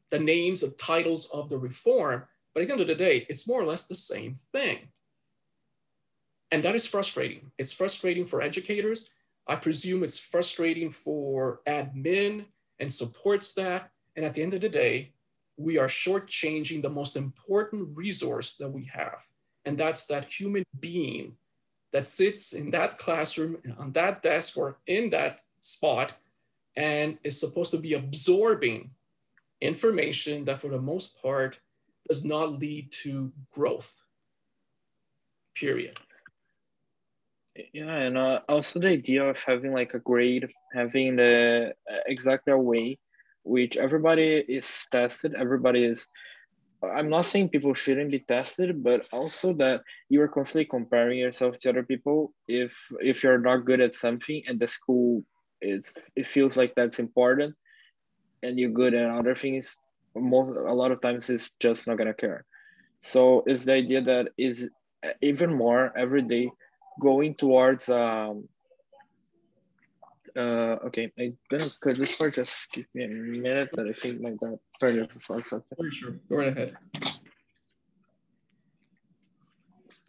the 0.09 0.19
names, 0.19 0.61
the 0.61 0.71
titles 0.71 1.29
of 1.31 1.49
the 1.49 1.57
reform, 1.57 2.25
but 2.53 2.61
at 2.61 2.67
the 2.67 2.73
end 2.73 2.81
of 2.81 2.87
the 2.87 2.95
day, 2.95 3.25
it's 3.29 3.47
more 3.47 3.61
or 3.61 3.65
less 3.65 3.87
the 3.87 3.95
same 3.95 4.35
thing. 4.53 4.89
And 6.51 6.63
that 6.63 6.75
is 6.75 6.85
frustrating. 6.85 7.51
It's 7.57 7.73
frustrating 7.73 8.25
for 8.25 8.41
educators. 8.41 9.11
I 9.47 9.55
presume 9.55 10.03
it's 10.03 10.19
frustrating 10.19 10.89
for 10.89 11.61
admin 11.67 12.45
and 12.79 12.91
support 12.91 13.43
staff. 13.43 13.83
And 14.15 14.25
at 14.25 14.33
the 14.33 14.41
end 14.41 14.53
of 14.53 14.61
the 14.61 14.69
day, 14.69 15.14
we 15.57 15.77
are 15.77 15.87
shortchanging 15.87 16.81
the 16.81 16.89
most 16.89 17.15
important 17.15 17.89
resource 17.95 18.55
that 18.57 18.69
we 18.69 18.85
have. 18.91 19.25
And 19.63 19.77
that's 19.77 20.05
that 20.07 20.25
human 20.25 20.63
being 20.79 21.37
that 21.91 22.07
sits 22.07 22.53
in 22.53 22.71
that 22.71 22.97
classroom, 22.97 23.57
on 23.77 23.93
that 23.93 24.21
desk, 24.21 24.57
or 24.57 24.77
in 24.85 25.09
that 25.11 25.41
spot, 25.61 26.13
and 26.75 27.17
is 27.23 27.39
supposed 27.39 27.71
to 27.71 27.77
be 27.77 27.93
absorbing 27.93 28.91
information 29.61 30.45
that, 30.45 30.61
for 30.61 30.69
the 30.69 30.81
most 30.81 31.21
part, 31.21 31.59
does 32.07 32.25
not 32.25 32.59
lead 32.59 32.91
to 32.91 33.31
growth. 33.51 34.03
Period. 35.55 35.97
Yeah, 37.71 37.95
and 37.95 38.17
uh, 38.17 38.41
also 38.49 38.79
the 38.79 38.89
idea 38.89 39.23
of 39.23 39.39
having 39.39 39.71
like 39.71 39.93
a 39.93 39.99
grade, 39.99 40.49
having 40.73 41.15
the 41.15 41.73
uh, 41.89 41.95
exact 42.05 42.47
way 42.47 42.99
which 43.45 43.77
everybody 43.77 44.43
is 44.47 44.67
tested 44.91 45.33
everybody 45.37 45.85
is 45.85 46.07
i'm 46.93 47.09
not 47.09 47.25
saying 47.25 47.49
people 47.49 47.73
shouldn't 47.73 48.11
be 48.11 48.19
tested 48.19 48.83
but 48.83 49.05
also 49.11 49.53
that 49.53 49.81
you 50.09 50.21
are 50.21 50.27
constantly 50.27 50.65
comparing 50.65 51.17
yourself 51.17 51.57
to 51.59 51.69
other 51.69 51.83
people. 51.83 52.33
If 52.47 52.75
if 52.99 53.23
you're 53.23 53.39
not 53.39 53.65
good 53.65 53.81
at 53.81 53.93
something 53.93 54.43
and 54.47 54.59
the 54.59 54.67
school 54.67 55.23
it's 55.61 55.93
it 56.15 56.27
feels 56.27 56.57
like 56.57 56.73
that's 56.75 56.99
important 56.99 57.55
and 58.43 58.59
you're 58.59 58.71
good 58.71 58.93
at 58.93 59.09
other 59.09 59.35
things 59.35 59.77
most 60.15 60.57
a 60.57 60.73
lot 60.73 60.91
of 60.91 61.01
times 61.01 61.29
it's 61.29 61.51
just 61.59 61.87
not 61.87 61.97
gonna 61.97 62.13
care. 62.13 62.45
So 63.03 63.43
it's 63.45 63.65
the 63.65 63.73
idea 63.73 64.01
that 64.01 64.29
is 64.37 64.69
even 65.21 65.53
more 65.53 65.95
every 65.97 66.21
day 66.21 66.49
going 67.01 67.35
towards 67.35 67.89
um, 67.89 68.47
uh, 70.35 70.77
okay, 70.87 71.11
I'm 71.19 71.37
gonna 71.49 71.69
cut 71.79 71.97
this 71.97 72.15
part. 72.15 72.35
Just 72.35 72.71
give 72.71 72.85
me 72.93 73.05
a 73.05 73.07
minute 73.07 73.69
that 73.73 73.87
I 73.87 73.93
think 73.93 74.21
my 74.21 74.31
dad 74.31 74.59
turned 74.79 74.97
it 74.99 75.11
for 75.21 75.41
something. 75.43 75.61
For 75.77 75.91
sure. 75.91 76.19
Go 76.29 76.37
right 76.37 76.47
ahead. 76.47 76.77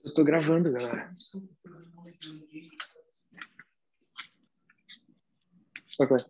Eu 0.05 0.15
tô 0.15 0.25
gravando, 0.25 0.71
galera. 0.73 1.11
Okay. 5.99 6.25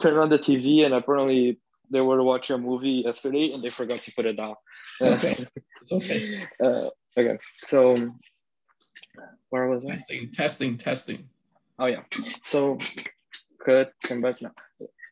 Turn 0.00 0.18
on 0.18 0.28
the 0.28 0.38
TV 0.38 0.84
and 0.84 0.92
apparently 0.92 1.58
they 1.90 2.00
were 2.00 2.22
watching 2.22 2.56
a 2.56 2.58
movie 2.58 3.02
yesterday 3.06 3.52
and 3.52 3.62
they 3.62 3.70
forgot 3.70 4.00
to 4.00 4.12
put 4.12 4.26
it 4.26 4.36
down. 4.36 4.54
Okay. 5.00 5.46
it's 5.80 5.92
okay. 5.92 6.46
Uh, 6.62 6.88
okay. 7.16 7.38
So 7.58 7.94
where 9.50 9.68
was 9.68 9.84
I? 9.84 9.90
Testing, 9.90 10.30
testing, 10.30 10.76
testing. 10.76 11.28
Oh 11.78 11.86
yeah. 11.86 12.02
So 12.42 12.78
cut, 13.64 13.92
come 14.02 14.20
back 14.20 14.42
now. 14.42 14.52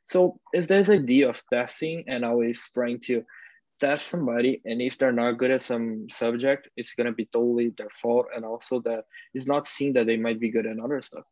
So 0.05 0.41
is 0.53 0.67
this 0.67 0.89
idea 0.89 1.29
of 1.29 1.43
testing 1.53 2.05
and 2.09 2.25
always 2.25 2.71
trying 2.73 3.01
to 3.07 3.25
test 3.81 4.09
somebody 4.09 4.63
and 4.65 4.81
if 4.81 4.97
they're 4.99 5.13
not 5.13 5.39
good 5.39 5.51
at 5.51 5.63
some 5.63 6.07
subject, 6.11 6.69
it's 6.77 6.95
gonna 6.95 7.13
be 7.13 7.29
totally 7.33 7.73
their 7.77 7.91
fault 8.03 8.27
and 8.35 8.45
also 8.45 8.81
that 8.81 9.05
it's 9.35 9.47
not 9.47 9.69
seen 9.69 9.93
that 9.93 10.07
they 10.07 10.17
might 10.17 10.41
be 10.41 10.51
good 10.51 10.67
at 10.67 10.79
other 10.79 11.03
stuff. 11.03 11.25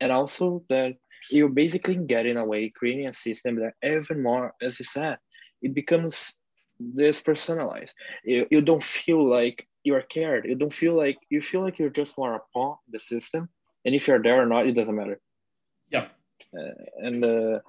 And 0.00 0.12
also 0.12 0.64
that 0.68 0.94
you're 1.30 1.48
basically 1.48 1.96
getting 1.96 2.36
away, 2.36 2.70
creating 2.70 3.06
a 3.06 3.14
system 3.14 3.56
that 3.56 3.74
even 3.82 4.22
more, 4.22 4.52
as 4.60 4.78
you 4.78 4.84
said, 4.84 5.18
it 5.62 5.74
becomes 5.74 6.34
this 6.80 7.20
personalized. 7.22 7.94
You, 8.24 8.46
you 8.50 8.60
don't 8.60 8.82
feel 8.82 9.28
like 9.28 9.66
you're 9.84 10.02
cared. 10.02 10.44
You 10.44 10.56
don't 10.56 10.72
feel 10.72 10.96
like 10.96 11.18
you 11.30 11.40
feel 11.40 11.62
like 11.62 11.78
you're 11.78 11.90
just 11.90 12.18
more 12.18 12.34
a 12.34 12.40
pawn 12.52 12.76
in 12.88 12.92
the 12.92 13.00
system 13.00 13.48
and 13.84 13.94
if 13.94 14.06
you're 14.06 14.22
there 14.22 14.42
or 14.42 14.46
not, 14.46 14.66
it 14.66 14.72
doesn't 14.72 14.94
matter. 14.94 15.20
Yeah. 15.90 16.06
Uh, 16.56 16.74
and 16.98 17.24
uh, 17.24 17.60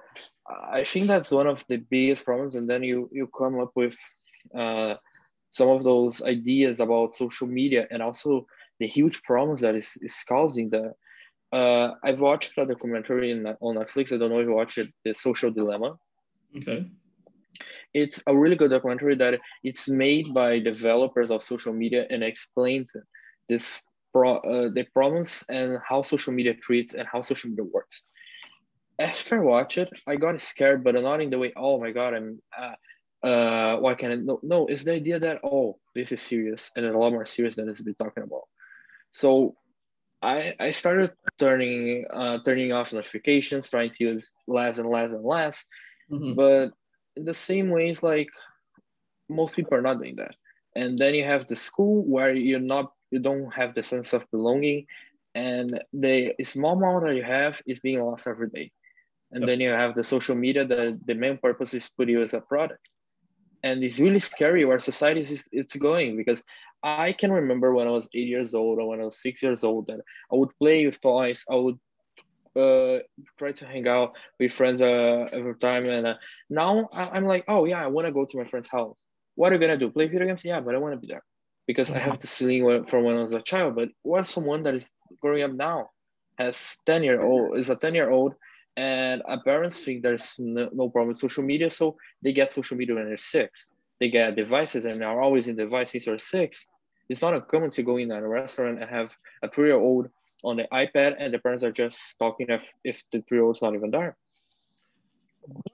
I 0.48 0.84
think 0.84 1.06
that's 1.06 1.30
one 1.30 1.46
of 1.46 1.64
the 1.68 1.76
biggest 1.76 2.24
problems. 2.24 2.54
And 2.54 2.68
then 2.68 2.82
you 2.82 3.08
you 3.12 3.28
come 3.28 3.60
up 3.60 3.72
with 3.74 3.96
uh, 4.54 4.94
some 5.50 5.68
of 5.68 5.84
those 5.84 6.22
ideas 6.22 6.80
about 6.80 7.14
social 7.14 7.46
media 7.46 7.86
and 7.90 8.02
also 8.02 8.46
the 8.80 8.86
huge 8.86 9.22
problems 9.22 9.60
that 9.60 9.74
is, 9.74 9.96
is 10.00 10.16
causing 10.28 10.70
that. 10.70 10.94
Uh, 11.52 11.94
I've 12.02 12.18
watched 12.18 12.58
a 12.58 12.66
documentary 12.66 13.30
in, 13.30 13.46
on 13.46 13.76
Netflix. 13.76 14.12
I 14.12 14.16
don't 14.16 14.30
know 14.30 14.40
if 14.40 14.46
you 14.46 14.54
watched 14.54 14.78
it, 14.78 14.88
The 15.04 15.14
Social 15.14 15.52
Dilemma. 15.52 15.96
Okay. 16.56 16.90
It's 17.92 18.20
a 18.26 18.36
really 18.36 18.56
good 18.56 18.70
documentary 18.70 19.14
that 19.16 19.38
it's 19.62 19.88
made 19.88 20.34
by 20.34 20.58
developers 20.58 21.30
of 21.30 21.44
social 21.44 21.72
media 21.72 22.06
and 22.10 22.24
explains 22.24 22.90
this 23.48 23.82
pro, 24.14 24.36
uh, 24.36 24.70
the 24.72 24.84
problems 24.94 25.44
and 25.48 25.78
how 25.86 26.02
social 26.02 26.32
media 26.32 26.54
treats 26.54 26.94
and 26.94 27.06
how 27.06 27.20
social 27.20 27.50
media 27.50 27.64
works. 27.64 28.02
After 28.98 29.40
I 29.40 29.44
watched 29.44 29.78
it, 29.78 29.90
I 30.06 30.14
got 30.16 30.40
scared, 30.40 30.84
but 30.84 30.94
not 30.94 31.20
in 31.20 31.30
the 31.30 31.38
way, 31.38 31.52
oh 31.56 31.80
my 31.80 31.90
God, 31.90 32.14
I'm, 32.14 32.40
uh, 32.56 33.26
uh, 33.26 33.76
why 33.78 33.94
can't 33.94 34.12
I? 34.12 34.16
No, 34.16 34.38
no, 34.42 34.66
it's 34.66 34.84
the 34.84 34.92
idea 34.92 35.18
that, 35.18 35.40
oh, 35.42 35.78
this 35.94 36.12
is 36.12 36.22
serious 36.22 36.70
and 36.76 36.86
it's 36.86 36.94
a 36.94 36.98
lot 36.98 37.10
more 37.10 37.26
serious 37.26 37.56
than 37.56 37.68
it's 37.68 37.82
been 37.82 37.96
talking 37.96 38.22
about. 38.22 38.46
So 39.12 39.56
I, 40.22 40.54
I 40.60 40.70
started 40.70 41.10
turning, 41.38 42.06
uh, 42.12 42.38
turning 42.44 42.72
off 42.72 42.92
notifications, 42.92 43.68
trying 43.68 43.90
to 43.90 44.04
use 44.04 44.34
less 44.46 44.78
and 44.78 44.88
less 44.88 45.10
and 45.10 45.24
less. 45.24 45.64
Mm-hmm. 46.10 46.34
But 46.34 46.70
in 47.16 47.24
the 47.24 47.34
same 47.34 47.70
way, 47.70 47.90
it's 47.90 48.02
like 48.02 48.28
most 49.28 49.56
people 49.56 49.74
are 49.74 49.82
not 49.82 49.98
doing 49.98 50.16
that. 50.16 50.34
And 50.76 50.98
then 50.98 51.14
you 51.14 51.24
have 51.24 51.46
the 51.46 51.56
school 51.56 52.04
where 52.04 52.34
you're 52.34 52.60
not 52.60 52.92
you 53.14 53.20
don't 53.28 53.50
have 53.60 53.74
the 53.74 53.82
sense 53.82 54.12
of 54.12 54.30
belonging 54.30 54.86
and 55.34 55.68
the 55.92 56.16
small 56.42 56.76
amount 56.76 57.04
that 57.04 57.16
you 57.20 57.26
have 57.38 57.54
is 57.66 57.80
being 57.80 58.00
lost 58.08 58.26
every 58.26 58.50
day 58.58 58.66
and 59.32 59.40
yep. 59.42 59.48
then 59.48 59.60
you 59.60 59.70
have 59.70 59.94
the 59.94 60.04
social 60.14 60.36
media 60.44 60.64
that 60.64 60.98
the 61.06 61.14
main 61.14 61.36
purpose 61.46 61.72
is 61.74 61.90
put 61.96 62.08
you 62.08 62.22
as 62.22 62.34
a 62.34 62.40
product 62.40 62.84
and 63.64 63.82
it's 63.82 63.98
really 63.98 64.20
scary 64.20 64.64
where 64.64 64.78
society 64.78 65.22
is 65.22 65.42
it's 65.50 65.76
going 65.76 66.16
because 66.16 66.40
I 66.84 67.12
can 67.20 67.32
remember 67.32 67.74
when 67.74 67.88
I 67.88 67.90
was 67.98 68.06
eight 68.14 68.28
years 68.28 68.52
old 68.52 68.78
or 68.78 68.86
when 68.88 69.00
I 69.00 69.06
was 69.06 69.22
six 69.22 69.42
years 69.42 69.64
old 69.64 69.86
that 69.86 70.00
I 70.30 70.36
would 70.36 70.50
play 70.58 70.84
with 70.84 71.00
toys. 71.00 71.42
I 71.50 71.54
would 71.54 71.78
uh, 72.54 72.98
try 73.38 73.52
to 73.52 73.66
hang 73.66 73.88
out 73.88 74.12
with 74.38 74.52
friends 74.52 74.82
uh, 74.82 75.28
every 75.32 75.56
time. 75.56 75.86
And 75.86 76.06
uh, 76.06 76.16
now 76.50 76.90
I, 76.92 77.16
am 77.16 77.24
like, 77.24 77.44
oh 77.48 77.64
yeah, 77.64 77.82
I 77.82 77.86
want 77.86 78.06
to 78.06 78.12
go 78.12 78.26
to 78.26 78.36
my 78.36 78.44
friend's 78.44 78.68
house. 78.68 79.02
What 79.34 79.50
are 79.50 79.54
you 79.54 79.62
gonna 79.62 79.78
do? 79.78 79.90
Play 79.90 80.08
video 80.08 80.26
games? 80.26 80.44
Yeah, 80.44 80.60
but 80.60 80.74
I 80.74 80.78
want 80.78 80.92
to 80.92 81.00
be 81.00 81.06
there 81.06 81.24
because 81.66 81.90
I 81.90 81.98
have 81.98 82.20
the 82.20 82.26
ceiling 82.26 82.84
from 82.84 83.04
when 83.04 83.16
I 83.16 83.22
was 83.22 83.32
a 83.32 83.42
child. 83.42 83.74
But 83.74 83.88
what 84.02 84.28
someone 84.28 84.62
that 84.64 84.74
is 84.74 84.88
growing 85.20 85.42
up 85.42 85.52
now 85.52 85.90
has 86.38 86.78
ten 86.86 87.02
year 87.02 87.22
old 87.22 87.58
is 87.58 87.70
a 87.70 87.76
ten 87.76 87.94
year 87.94 88.10
old, 88.10 88.34
and 88.76 89.22
our 89.26 89.42
parents 89.42 89.82
think 89.82 90.02
there's 90.02 90.34
no, 90.38 90.68
no 90.72 90.88
problem 90.88 91.08
with 91.08 91.18
social 91.18 91.44
media, 91.44 91.70
so 91.70 91.96
they 92.22 92.32
get 92.32 92.52
social 92.52 92.76
media 92.76 92.94
when 92.94 93.06
they're 93.06 93.18
six. 93.18 93.68
They 94.00 94.10
get 94.10 94.36
devices 94.36 94.84
and 94.84 95.02
are 95.04 95.20
always 95.20 95.48
in 95.48 95.56
devices 95.56 96.08
or 96.08 96.18
six 96.18 96.66
it's 97.08 97.22
not 97.22 97.34
uncommon 97.34 97.70
to 97.72 97.82
go 97.82 97.96
in 97.96 98.10
a 98.10 98.26
restaurant 98.26 98.80
and 98.80 98.88
have 98.88 99.14
a 99.42 99.50
three-year-old 99.50 100.08
on 100.42 100.56
the 100.56 100.66
iPad 100.72 101.14
and 101.18 101.32
the 101.32 101.38
parents 101.38 101.64
are 101.64 101.72
just 101.72 102.00
talking 102.18 102.46
if, 102.48 102.68
if 102.82 103.02
the 103.12 103.22
three-year-old's 103.28 103.62
not 103.62 103.74
even 103.74 103.90
there. 103.90 104.16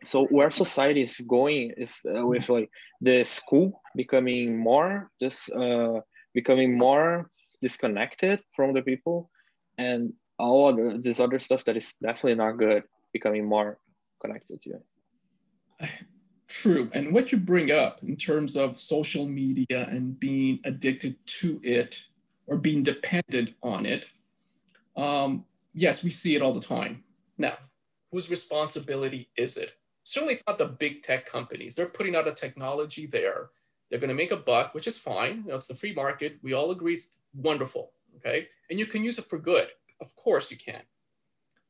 So 0.04 0.26
where 0.26 0.50
society 0.50 1.02
is 1.02 1.20
going 1.20 1.74
is 1.76 1.94
uh, 2.04 2.26
with 2.26 2.48
like 2.48 2.70
the 3.00 3.24
school 3.24 3.80
becoming 3.94 4.58
more 4.58 5.10
just 5.20 5.50
uh, 5.50 6.00
becoming 6.34 6.76
more 6.76 7.30
disconnected 7.62 8.40
from 8.56 8.74
the 8.74 8.82
people 8.82 9.30
and 9.78 10.12
all 10.38 10.74
the, 10.74 11.00
this 11.02 11.20
other 11.20 11.40
stuff 11.40 11.64
that 11.66 11.76
is 11.76 11.92
definitely 12.02 12.36
not 12.36 12.52
good 12.52 12.84
becoming 13.12 13.46
more 13.46 13.78
connected 14.20 14.62
to 14.62 14.70
it. 14.70 15.90
True. 16.48 16.90
And 16.92 17.12
what 17.12 17.30
you 17.30 17.38
bring 17.38 17.70
up 17.70 18.02
in 18.02 18.16
terms 18.16 18.56
of 18.56 18.78
social 18.78 19.26
media 19.26 19.86
and 19.88 20.18
being 20.18 20.58
addicted 20.64 21.16
to 21.40 21.60
it 21.62 22.08
or 22.46 22.58
being 22.58 22.82
dependent 22.82 23.54
on 23.62 23.86
it, 23.86 24.08
um, 24.96 25.44
yes, 25.72 26.02
we 26.02 26.10
see 26.10 26.34
it 26.34 26.42
all 26.42 26.52
the 26.52 26.60
time. 26.60 27.04
Now, 27.38 27.56
whose 28.10 28.30
responsibility 28.30 29.28
is 29.36 29.56
it? 29.56 29.74
Certainly, 30.04 30.34
it's 30.34 30.46
not 30.46 30.58
the 30.58 30.66
big 30.66 31.02
tech 31.02 31.26
companies. 31.26 31.74
They're 31.74 31.86
putting 31.86 32.16
out 32.16 32.28
a 32.28 32.32
technology 32.32 33.06
there. 33.06 33.50
They're 33.88 34.00
going 34.00 34.08
to 34.08 34.14
make 34.14 34.32
a 34.32 34.36
buck, 34.36 34.74
which 34.74 34.86
is 34.86 34.98
fine. 34.98 35.42
You 35.44 35.50
know, 35.50 35.56
it's 35.56 35.68
the 35.68 35.74
free 35.74 35.92
market. 35.92 36.38
We 36.42 36.52
all 36.52 36.70
agree 36.70 36.94
it's 36.94 37.20
wonderful. 37.34 37.92
Okay. 38.16 38.48
And 38.68 38.78
you 38.78 38.86
can 38.86 39.04
use 39.04 39.18
it 39.18 39.24
for 39.24 39.38
good. 39.38 39.68
Of 40.00 40.14
course, 40.16 40.50
you 40.50 40.56
can. 40.56 40.82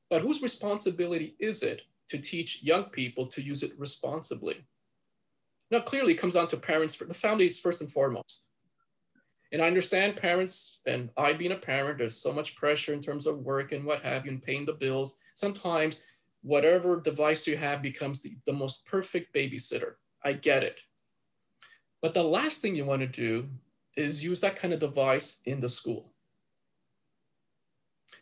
But 0.08 0.22
whose 0.22 0.42
responsibility 0.42 1.36
is 1.38 1.62
it 1.62 1.82
to 2.08 2.18
teach 2.18 2.62
young 2.62 2.84
people 2.84 3.26
to 3.28 3.42
use 3.42 3.62
it 3.62 3.78
responsibly? 3.78 4.64
Now, 5.70 5.80
clearly, 5.80 6.14
it 6.14 6.18
comes 6.18 6.34
down 6.34 6.48
to 6.48 6.56
parents, 6.56 6.96
the 6.96 7.14
family 7.14 7.46
is 7.46 7.60
first 7.60 7.80
and 7.80 7.90
foremost. 7.90 8.48
And 9.52 9.62
I 9.62 9.66
understand 9.66 10.16
parents, 10.16 10.80
and 10.86 11.10
I 11.16 11.32
being 11.32 11.52
a 11.52 11.56
parent, 11.56 11.98
there's 11.98 12.16
so 12.16 12.32
much 12.32 12.56
pressure 12.56 12.92
in 12.92 13.00
terms 13.00 13.26
of 13.26 13.38
work 13.38 13.72
and 13.72 13.84
what 13.84 14.02
have 14.02 14.24
you, 14.24 14.32
and 14.32 14.42
paying 14.42 14.64
the 14.64 14.74
bills. 14.74 15.16
Sometimes, 15.34 16.02
whatever 16.42 17.00
device 17.00 17.46
you 17.46 17.56
have 17.56 17.82
becomes 17.82 18.22
the, 18.22 18.36
the 18.46 18.52
most 18.52 18.86
perfect 18.86 19.34
babysitter. 19.34 19.94
I 20.24 20.34
get 20.34 20.64
it. 20.64 20.80
But 22.02 22.14
the 22.14 22.22
last 22.22 22.62
thing 22.62 22.74
you 22.74 22.84
want 22.84 23.02
to 23.02 23.06
do 23.06 23.48
is 23.96 24.24
use 24.24 24.40
that 24.40 24.56
kind 24.56 24.72
of 24.72 24.80
device 24.80 25.42
in 25.44 25.60
the 25.60 25.68
school 25.68 26.12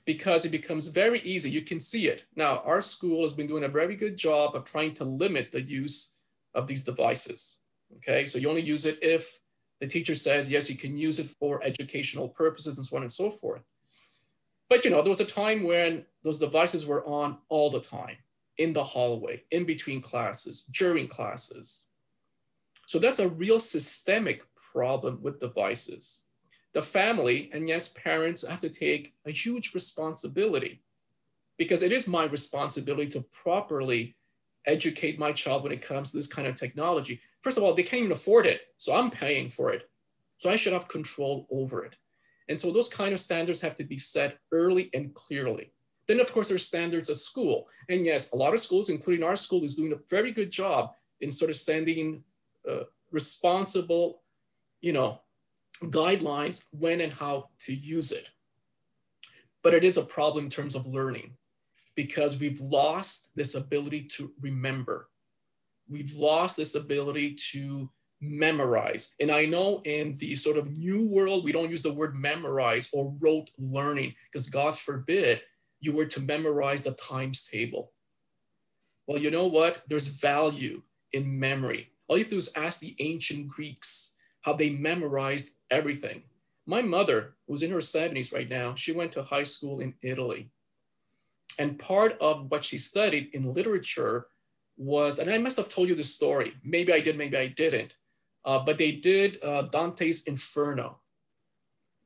because 0.04 0.44
it 0.44 0.50
becomes 0.50 0.88
very 0.88 1.20
easy. 1.20 1.50
You 1.50 1.62
can 1.62 1.78
see 1.78 2.09
it. 2.09 2.22
Now, 2.35 2.62
our 2.64 2.81
school 2.81 3.22
has 3.22 3.33
been 3.33 3.46
doing 3.46 3.64
a 3.64 3.68
very 3.68 3.94
good 3.94 4.16
job 4.16 4.57
of 4.57 4.64
trying 4.64 4.94
to 4.94 5.04
limit 5.04 5.52
the 5.52 5.61
use 5.62 6.16
of 6.54 6.66
these 6.66 6.83
devices. 6.83 7.59
Okay, 7.96 8.26
so 8.26 8.38
you 8.38 8.48
only 8.48 8.62
use 8.62 8.87
it 8.87 8.98
if 9.02 9.38
the 9.81 9.87
teacher 9.87 10.14
says, 10.14 10.50
yes, 10.50 10.68
you 10.68 10.76
can 10.76 10.96
use 10.96 11.18
it 11.18 11.28
for 11.38 11.62
educational 11.62 12.28
purposes 12.28 12.78
and 12.78 12.87
so 12.87 12.96
on 12.96 13.02
and 13.02 13.12
so 13.12 13.31
forth. 13.31 13.62
But 14.68 14.85
you 14.85 14.90
know, 14.90 15.02
there 15.02 15.11
was 15.11 15.20
a 15.20 15.24
time 15.24 15.62
when 15.62 16.04
those 16.22 16.38
devices 16.38 16.87
were 16.87 17.07
on 17.07 17.38
all 17.48 17.70
the 17.70 17.81
time, 17.81 18.16
in 18.59 18.72
the 18.72 18.85
hallway, 18.85 19.44
in 19.50 19.64
between 19.64 20.00
classes, 20.00 20.64
during 20.64 21.09
classes. 21.09 21.87
So 22.87 22.98
that's 22.98 23.18
a 23.18 23.28
real 23.28 23.61
systemic 23.61 24.44
problem 24.54 25.20
with 25.22 25.40
devices. 25.40 26.22
The 26.74 26.83
family, 26.83 27.50
and 27.52 27.68
yes, 27.68 27.88
parents 27.88 28.46
have 28.46 28.61
to 28.61 28.68
take 28.68 29.14
a 29.26 29.31
huge 29.31 29.74
responsibility 29.74 30.83
because 31.57 31.83
it 31.83 31.92
is 31.92 32.07
my 32.07 32.24
responsibility 32.24 33.09
to 33.11 33.22
properly 33.22 34.16
educate 34.66 35.18
my 35.18 35.33
child 35.33 35.62
when 35.62 35.72
it 35.72 35.83
comes 35.83 36.11
to 36.11 36.18
this 36.18 36.26
kind 36.26 36.46
of 36.46 36.54
technology. 36.54 37.20
First 37.40 37.57
of 37.57 37.64
all, 37.64 37.74
they 37.74 37.83
can't 37.83 38.00
even 38.00 38.12
afford 38.12 38.46
it. 38.46 38.61
So 38.76 38.94
I'm 38.94 39.11
paying 39.11 39.50
for 39.50 39.72
it. 39.72 39.88
So 40.37 40.50
I 40.50 40.57
should 40.57 40.72
have 40.72 40.88
control 40.88 41.46
over 41.50 41.85
it. 41.85 41.96
And 42.48 42.58
so 42.58 42.72
those 42.72 42.88
kind 42.88 43.12
of 43.12 43.20
standards 43.20 43.61
have 43.61 43.76
to 43.76 43.84
be 43.84 43.98
set 43.98 44.38
early 44.52 44.90
and 44.94 45.14
clearly. 45.14 45.72
Then, 46.06 46.20
of 46.20 46.32
course, 46.32 46.48
there's 46.48 46.64
standards 46.64 47.11
at 47.11 47.18
school. 47.18 47.68
And 47.88 48.04
yes, 48.04 48.32
a 48.32 48.37
lot 48.37 48.54
of 48.54 48.61
schools, 48.61 48.88
including 48.88 49.24
our 49.24 49.37
school, 49.37 49.64
is 49.64 49.74
doing 49.74 49.92
a 49.92 50.00
very 50.08 50.32
good 50.32 50.50
job 50.50 50.92
in 51.20 51.30
sort 51.30 51.50
of 51.50 51.56
sending 51.56 52.24
uh, 52.68 52.84
responsible, 53.11 54.22
you 54.80 54.92
know, 54.92 55.20
guidelines 55.82 56.64
when 56.72 57.02
and 57.02 57.12
how 57.12 57.50
to 57.61 57.74
use 57.74 58.12
it. 58.12 58.30
But 59.62 59.74
it 59.74 59.84
is 59.84 59.98
a 59.98 60.02
problem 60.02 60.44
in 60.44 60.50
terms 60.50 60.74
of 60.74 60.87
learning 60.87 61.37
because 61.94 62.38
we've 62.38 62.61
lost 62.61 63.32
this 63.37 63.54
ability 63.54 64.04
to 64.04 64.32
remember. 64.40 65.08
We've 65.90 66.14
lost 66.14 66.56
this 66.56 66.74
ability 66.74 67.37
to 67.52 67.90
memorize. 68.20 69.14
And 69.20 69.31
I 69.31 69.44
know 69.44 69.81
in 69.85 70.16
the 70.16 70.35
sort 70.37 70.57
of 70.57 70.70
new 70.70 71.09
world, 71.09 71.44
we 71.44 71.52
don't 71.52 71.70
use 71.70 71.83
the 71.83 71.92
word 71.92 72.16
memorize 72.16 72.88
or 72.92 73.14
rote 73.20 73.50
learning 73.59 74.14
because 74.31 74.48
God 74.48 74.76
forbid 74.76 75.42
you 75.81 75.92
were 75.92 76.07
to 76.07 76.20
memorize 76.20 76.83
the 76.83 76.92
times 76.92 77.46
table. 77.46 77.92
Well, 79.07 79.18
you 79.18 79.31
know 79.31 79.46
what? 79.46 79.85
There's 79.88 80.09
value 80.09 80.83
in 81.12 81.38
memory. 81.38 81.90
All 82.09 82.16
you 82.16 82.24
have 82.24 82.31
to 82.31 82.35
do 82.35 82.38
is 82.38 82.52
ask 82.57 82.81
the 82.81 82.96
ancient 82.98 83.48
Greeks 83.48 84.14
how 84.42 84.52
they 84.52 84.70
memorized 84.70 85.57
everything. 85.70 86.22
My 86.66 86.83
mother, 86.83 87.35
who's 87.46 87.62
in 87.62 87.70
her 87.70 87.78
70s 87.78 88.33
right 88.33 88.48
now, 88.48 88.74
she 88.74 88.92
went 88.92 89.12
to 89.12 89.22
high 89.22 89.44
school 89.44 89.81
in 89.81 89.94
Italy. 90.02 90.50
And 91.59 91.78
part 91.78 92.16
of 92.20 92.50
what 92.50 92.64
she 92.64 92.78
studied 92.78 93.31
in 93.33 93.52
literature 93.52 94.26
was, 94.76 95.18
and 95.18 95.31
I 95.31 95.38
must 95.38 95.57
have 95.57 95.68
told 95.68 95.88
you 95.88 95.94
this 95.94 96.14
story. 96.14 96.54
Maybe 96.62 96.92
I 96.92 97.00
did, 97.00 97.16
maybe 97.16 97.37
I 97.37 97.46
didn't. 97.46 97.96
Uh, 98.48 98.58
but 98.58 98.78
they 98.78 98.92
did 98.92 99.37
uh, 99.44 99.62
Dante's 99.62 100.24
Inferno. 100.24 101.00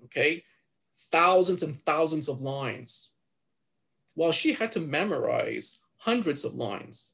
Okay, 0.07 0.43
thousands 1.13 1.63
and 1.63 1.77
thousands 1.77 2.29
of 2.29 2.41
lines. 2.41 3.11
While 4.17 4.33
she 4.33 4.53
had 4.53 4.73
to 4.73 4.81
memorize 4.81 5.85
hundreds 5.99 6.45
of 6.45 6.55
lines. 6.55 7.13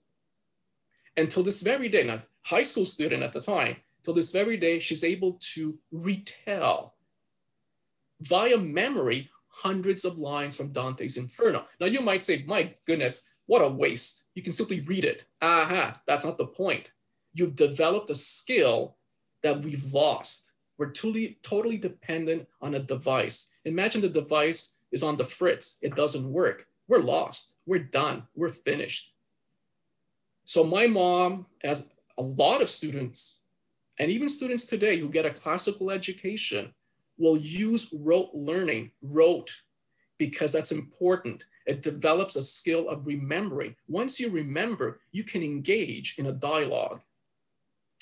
Until 1.14 1.42
this 1.42 1.60
very 1.60 1.90
day, 1.90 2.04
not 2.04 2.24
high 2.46 2.62
school 2.62 2.86
student 2.86 3.22
at 3.22 3.34
the 3.34 3.42
time, 3.42 3.76
till 4.02 4.14
this 4.14 4.32
very 4.32 4.56
day, 4.56 4.78
she's 4.78 5.04
able 5.04 5.38
to 5.52 5.78
retell 5.92 6.94
via 8.22 8.56
memory 8.56 9.28
hundreds 9.48 10.06
of 10.06 10.16
lines 10.16 10.56
from 10.56 10.72
Dante's 10.72 11.18
Inferno. 11.18 11.66
Now 11.80 11.86
you 11.86 12.00
might 12.00 12.22
say, 12.22 12.44
my 12.46 12.72
goodness, 12.86 13.30
what 13.44 13.60
a 13.60 13.68
waste. 13.68 14.24
You 14.34 14.42
can 14.42 14.52
simply 14.52 14.80
read 14.80 15.04
it. 15.04 15.26
Aha, 15.42 16.00
that's 16.06 16.24
not 16.24 16.38
the 16.38 16.46
point. 16.46 16.92
You've 17.34 17.56
developed 17.56 18.08
a 18.08 18.14
skill 18.14 18.96
that 19.42 19.62
we've 19.62 19.84
lost. 19.92 20.52
We're 20.78 20.92
totally, 20.92 21.38
totally 21.42 21.76
dependent 21.76 22.46
on 22.60 22.74
a 22.74 22.78
device. 22.78 23.52
Imagine 23.64 24.00
the 24.00 24.08
device 24.08 24.78
is 24.92 25.02
on 25.02 25.16
the 25.16 25.24
fritz. 25.24 25.78
It 25.82 25.96
doesn't 25.96 26.30
work. 26.30 26.66
We're 26.86 27.02
lost. 27.02 27.56
We're 27.66 27.80
done. 27.80 28.24
We're 28.34 28.48
finished. 28.48 29.14
So 30.44 30.64
my 30.64 30.86
mom, 30.86 31.46
as 31.62 31.90
a 32.16 32.22
lot 32.22 32.62
of 32.62 32.68
students, 32.68 33.42
and 33.98 34.10
even 34.10 34.28
students 34.28 34.64
today 34.64 34.98
who 34.98 35.10
get 35.10 35.26
a 35.26 35.30
classical 35.30 35.90
education, 35.90 36.72
will 37.18 37.36
use 37.36 37.92
rote 37.92 38.30
learning, 38.32 38.92
rote, 39.02 39.62
because 40.16 40.52
that's 40.52 40.72
important. 40.72 41.44
It 41.66 41.82
develops 41.82 42.36
a 42.36 42.42
skill 42.42 42.88
of 42.88 43.06
remembering. 43.06 43.74
Once 43.88 44.18
you 44.18 44.30
remember, 44.30 45.00
you 45.12 45.24
can 45.24 45.42
engage 45.42 46.14
in 46.16 46.26
a 46.26 46.32
dialogue 46.32 47.02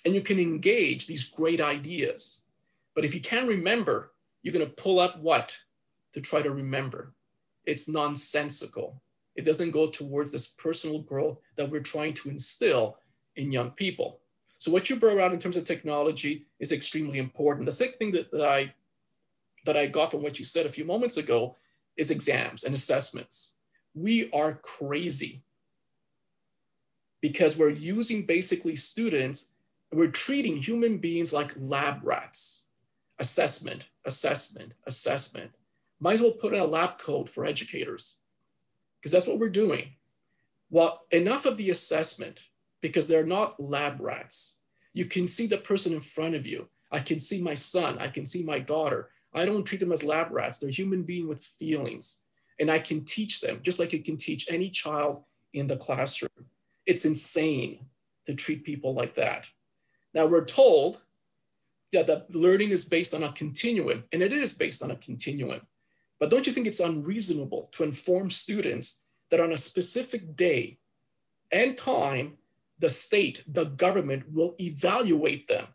and 0.04 0.14
you 0.14 0.20
can 0.20 0.38
engage 0.38 1.06
these 1.06 1.28
great 1.28 1.60
ideas. 1.60 2.42
But 2.94 3.04
if 3.04 3.14
you 3.14 3.20
can't 3.20 3.48
remember, 3.48 4.12
you're 4.42 4.54
going 4.54 4.66
to 4.66 4.72
pull 4.72 4.98
up 4.98 5.18
what 5.20 5.56
to 6.12 6.20
try 6.20 6.42
to 6.42 6.50
remember? 6.50 7.12
It's 7.64 7.88
nonsensical. 7.88 9.02
It 9.34 9.44
doesn't 9.44 9.72
go 9.72 9.88
towards 9.88 10.32
this 10.32 10.46
personal 10.46 11.00
growth 11.00 11.38
that 11.56 11.68
we're 11.68 11.80
trying 11.80 12.14
to 12.14 12.30
instill 12.30 12.98
in 13.34 13.52
young 13.52 13.70
people. 13.72 14.20
So 14.58 14.70
what 14.70 14.88
you 14.88 14.96
brought 14.96 15.18
out 15.18 15.32
in 15.32 15.38
terms 15.38 15.56
of 15.56 15.64
technology 15.64 16.46
is 16.58 16.72
extremely 16.72 17.18
important. 17.18 17.66
The 17.66 17.72
second 17.72 17.98
thing 17.98 18.12
that, 18.12 18.30
that 18.32 18.48
I 18.48 18.74
that 19.66 19.76
I 19.76 19.86
got 19.86 20.12
from 20.12 20.22
what 20.22 20.38
you 20.38 20.44
said 20.44 20.64
a 20.64 20.70
few 20.70 20.84
moments 20.84 21.16
ago 21.16 21.56
is 21.96 22.10
exams 22.10 22.64
and 22.64 22.72
assessments. 22.72 23.56
We 23.94 24.30
are 24.30 24.54
crazy 24.54 25.42
because 27.20 27.56
we're 27.56 27.70
using 27.70 28.24
basically 28.24 28.76
students 28.76 29.54
we're 29.92 30.08
treating 30.08 30.56
human 30.56 30.98
beings 30.98 31.32
like 31.32 31.52
lab 31.56 32.00
rats. 32.02 32.64
Assessment, 33.18 33.88
assessment, 34.04 34.72
assessment. 34.86 35.52
Might 36.00 36.14
as 36.14 36.22
well 36.22 36.32
put 36.32 36.52
in 36.52 36.60
a 36.60 36.66
lab 36.66 36.98
coat 36.98 37.30
for 37.30 37.46
educators 37.46 38.18
because 39.00 39.12
that's 39.12 39.26
what 39.26 39.38
we're 39.38 39.48
doing. 39.48 39.92
Well, 40.68 41.02
enough 41.10 41.46
of 41.46 41.56
the 41.56 41.70
assessment 41.70 42.42
because 42.82 43.06
they're 43.06 43.24
not 43.24 43.60
lab 43.60 44.00
rats. 44.00 44.60
You 44.92 45.06
can 45.06 45.26
see 45.26 45.46
the 45.46 45.58
person 45.58 45.92
in 45.92 46.00
front 46.00 46.34
of 46.34 46.46
you. 46.46 46.68
I 46.90 47.00
can 47.00 47.20
see 47.20 47.40
my 47.40 47.54
son. 47.54 47.98
I 47.98 48.08
can 48.08 48.26
see 48.26 48.44
my 48.44 48.58
daughter. 48.58 49.10
I 49.32 49.44
don't 49.44 49.64
treat 49.64 49.80
them 49.80 49.92
as 49.92 50.04
lab 50.04 50.30
rats. 50.30 50.58
They're 50.58 50.70
human 50.70 51.02
beings 51.02 51.28
with 51.28 51.44
feelings. 51.44 52.24
And 52.58 52.70
I 52.70 52.78
can 52.78 53.04
teach 53.04 53.40
them 53.40 53.60
just 53.62 53.78
like 53.78 53.92
you 53.92 54.02
can 54.02 54.16
teach 54.16 54.50
any 54.50 54.70
child 54.70 55.22
in 55.52 55.66
the 55.66 55.76
classroom. 55.76 56.30
It's 56.86 57.04
insane 57.04 57.86
to 58.24 58.34
treat 58.34 58.64
people 58.64 58.94
like 58.94 59.14
that. 59.14 59.46
Now 60.16 60.24
we're 60.24 60.46
told 60.46 61.02
that 61.92 62.06
the 62.06 62.24
learning 62.30 62.70
is 62.70 62.86
based 62.86 63.12
on 63.12 63.22
a 63.22 63.32
continuum, 63.32 64.04
and 64.10 64.22
it 64.22 64.32
is 64.32 64.54
based 64.54 64.82
on 64.82 64.90
a 64.90 64.96
continuum. 64.96 65.60
But 66.18 66.30
don't 66.30 66.46
you 66.46 66.54
think 66.54 66.66
it's 66.66 66.80
unreasonable 66.80 67.68
to 67.72 67.84
inform 67.84 68.30
students 68.30 69.04
that 69.30 69.40
on 69.40 69.52
a 69.52 69.58
specific 69.58 70.34
day 70.34 70.78
and 71.52 71.76
time, 71.76 72.38
the 72.78 72.88
state, 72.88 73.44
the 73.46 73.66
government 73.66 74.32
will 74.32 74.54
evaluate 74.58 75.48
them? 75.48 75.66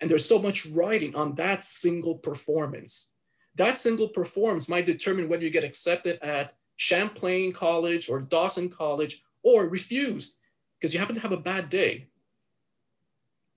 And 0.00 0.10
there's 0.10 0.28
so 0.28 0.38
much 0.38 0.66
writing 0.66 1.16
on 1.16 1.34
that 1.36 1.64
single 1.64 2.16
performance. 2.16 3.14
That 3.54 3.78
single 3.78 4.08
performance 4.08 4.68
might 4.68 4.84
determine 4.84 5.30
whether 5.30 5.44
you 5.44 5.50
get 5.50 5.64
accepted 5.64 6.18
at 6.22 6.52
Champlain 6.76 7.52
College 7.52 8.10
or 8.10 8.20
Dawson 8.20 8.68
College 8.68 9.22
or 9.42 9.66
refused 9.66 10.36
because 10.78 10.92
you 10.92 11.00
happen 11.00 11.14
to 11.14 11.22
have 11.22 11.32
a 11.32 11.38
bad 11.38 11.70
day. 11.70 12.08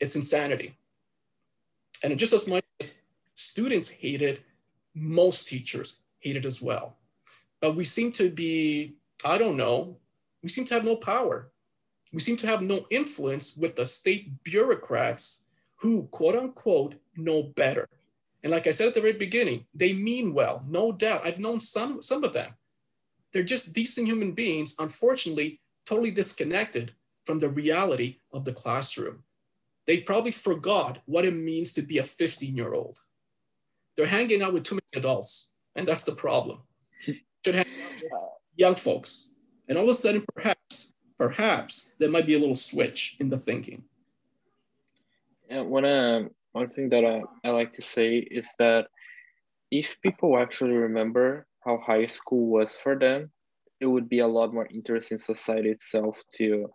It's 0.02 0.16
insanity. 0.16 0.76
And 2.04 2.18
just 2.18 2.34
as 2.34 2.48
much 2.48 2.66
as 2.80 3.04
students 3.36 3.88
hate 3.90 4.24
it, 4.24 4.42
most 4.96 5.48
teachers 5.48 6.02
hate 6.20 6.36
it 6.36 6.46
as 6.46 6.62
well. 6.62 6.98
But 7.62 7.76
we 7.76 7.84
seem 7.84 8.12
to 8.14 8.30
be, 8.32 8.96
I 9.24 9.38
don't 9.38 9.56
know, 9.56 9.98
we 10.42 10.50
seem 10.50 10.66
to 10.66 10.74
have 10.74 10.84
no 10.84 10.96
power. 10.96 11.52
We 12.12 12.20
seem 12.20 12.36
to 12.38 12.48
have 12.48 12.64
no 12.64 12.88
influence 12.90 13.56
with 13.56 13.76
the 13.76 13.86
state 13.86 14.44
bureaucrats 14.44 15.46
who, 15.76 16.04
quote 16.12 16.36
unquote, 16.36 16.96
know 17.16 17.44
better. 17.44 17.88
And 18.44 18.52
like 18.52 18.66
I 18.66 18.72
said 18.72 18.88
at 18.88 18.96
the 18.96 19.02
very 19.02 19.14
beginning, 19.14 19.66
they 19.74 19.94
mean 19.94 20.34
well, 20.34 20.66
no 20.68 20.92
doubt. 20.92 21.26
I've 21.26 21.40
known 21.40 21.60
some, 21.60 22.02
some 22.02 22.24
of 22.24 22.34
them. 22.34 22.52
They're 23.32 23.44
just 23.44 23.72
decent 23.72 24.08
human 24.08 24.32
beings, 24.32 24.76
unfortunately, 24.80 25.62
totally 25.86 26.12
disconnected 26.12 26.94
from 27.24 27.40
the 27.40 27.50
reality 27.50 28.18
of 28.34 28.46
the 28.46 28.52
classroom. 28.52 29.24
They 29.88 30.02
probably 30.02 30.32
forgot 30.32 31.00
what 31.06 31.26
it 31.26 31.36
means 31.36 31.74
to 31.74 31.82
be 31.82 31.98
a 31.98 32.04
15 32.04 32.56
year 32.56 32.74
old. 32.74 33.00
They're 33.98 34.08
hanging 34.08 34.41
out 34.41 34.54
with 34.54 34.63
too 34.63 34.76
many 34.76 35.02
adults, 35.02 35.52
and 35.76 35.88
that's 35.88 36.06
the 36.06 36.15
problem. 36.15 36.60
Should 37.06 37.56
hang 37.56 37.65
out 37.84 37.94
with 38.02 38.12
young 38.56 38.76
folks. 38.76 39.34
And 39.67 39.78
all 39.78 39.86
of 39.86 39.89
a 39.89 39.94
sudden, 39.94 40.24
perhaps, 40.36 40.94
perhaps 41.17 41.94
there 42.00 42.10
might 42.10 42.28
be 42.28 42.36
a 42.36 42.39
little 42.39 42.56
switch 42.56 43.17
in 43.20 43.30
the 43.30 43.38
thinking. 43.38 43.84
And 45.50 45.70
one, 45.70 45.86
uh, 45.86 46.28
one 46.52 46.70
thing 46.70 46.89
that 46.89 47.06
I, 47.06 47.24
I 47.48 47.52
like 47.52 47.74
to 47.74 47.82
say 47.82 48.17
is 48.17 48.46
that 48.60 48.88
if 49.72 50.00
people 50.02 50.38
actually 50.38 50.74
remember 50.74 51.46
how 51.63 51.78
high 51.78 52.08
school 52.08 52.48
was 52.48 52.76
for 52.76 52.98
them, 52.98 53.32
it 53.80 53.86
would 53.88 54.10
be 54.10 54.20
a 54.20 54.28
lot 54.28 54.54
more 54.54 54.67
interesting 54.72 55.20
society 55.20 55.70
itself 55.70 56.22
to 56.36 56.70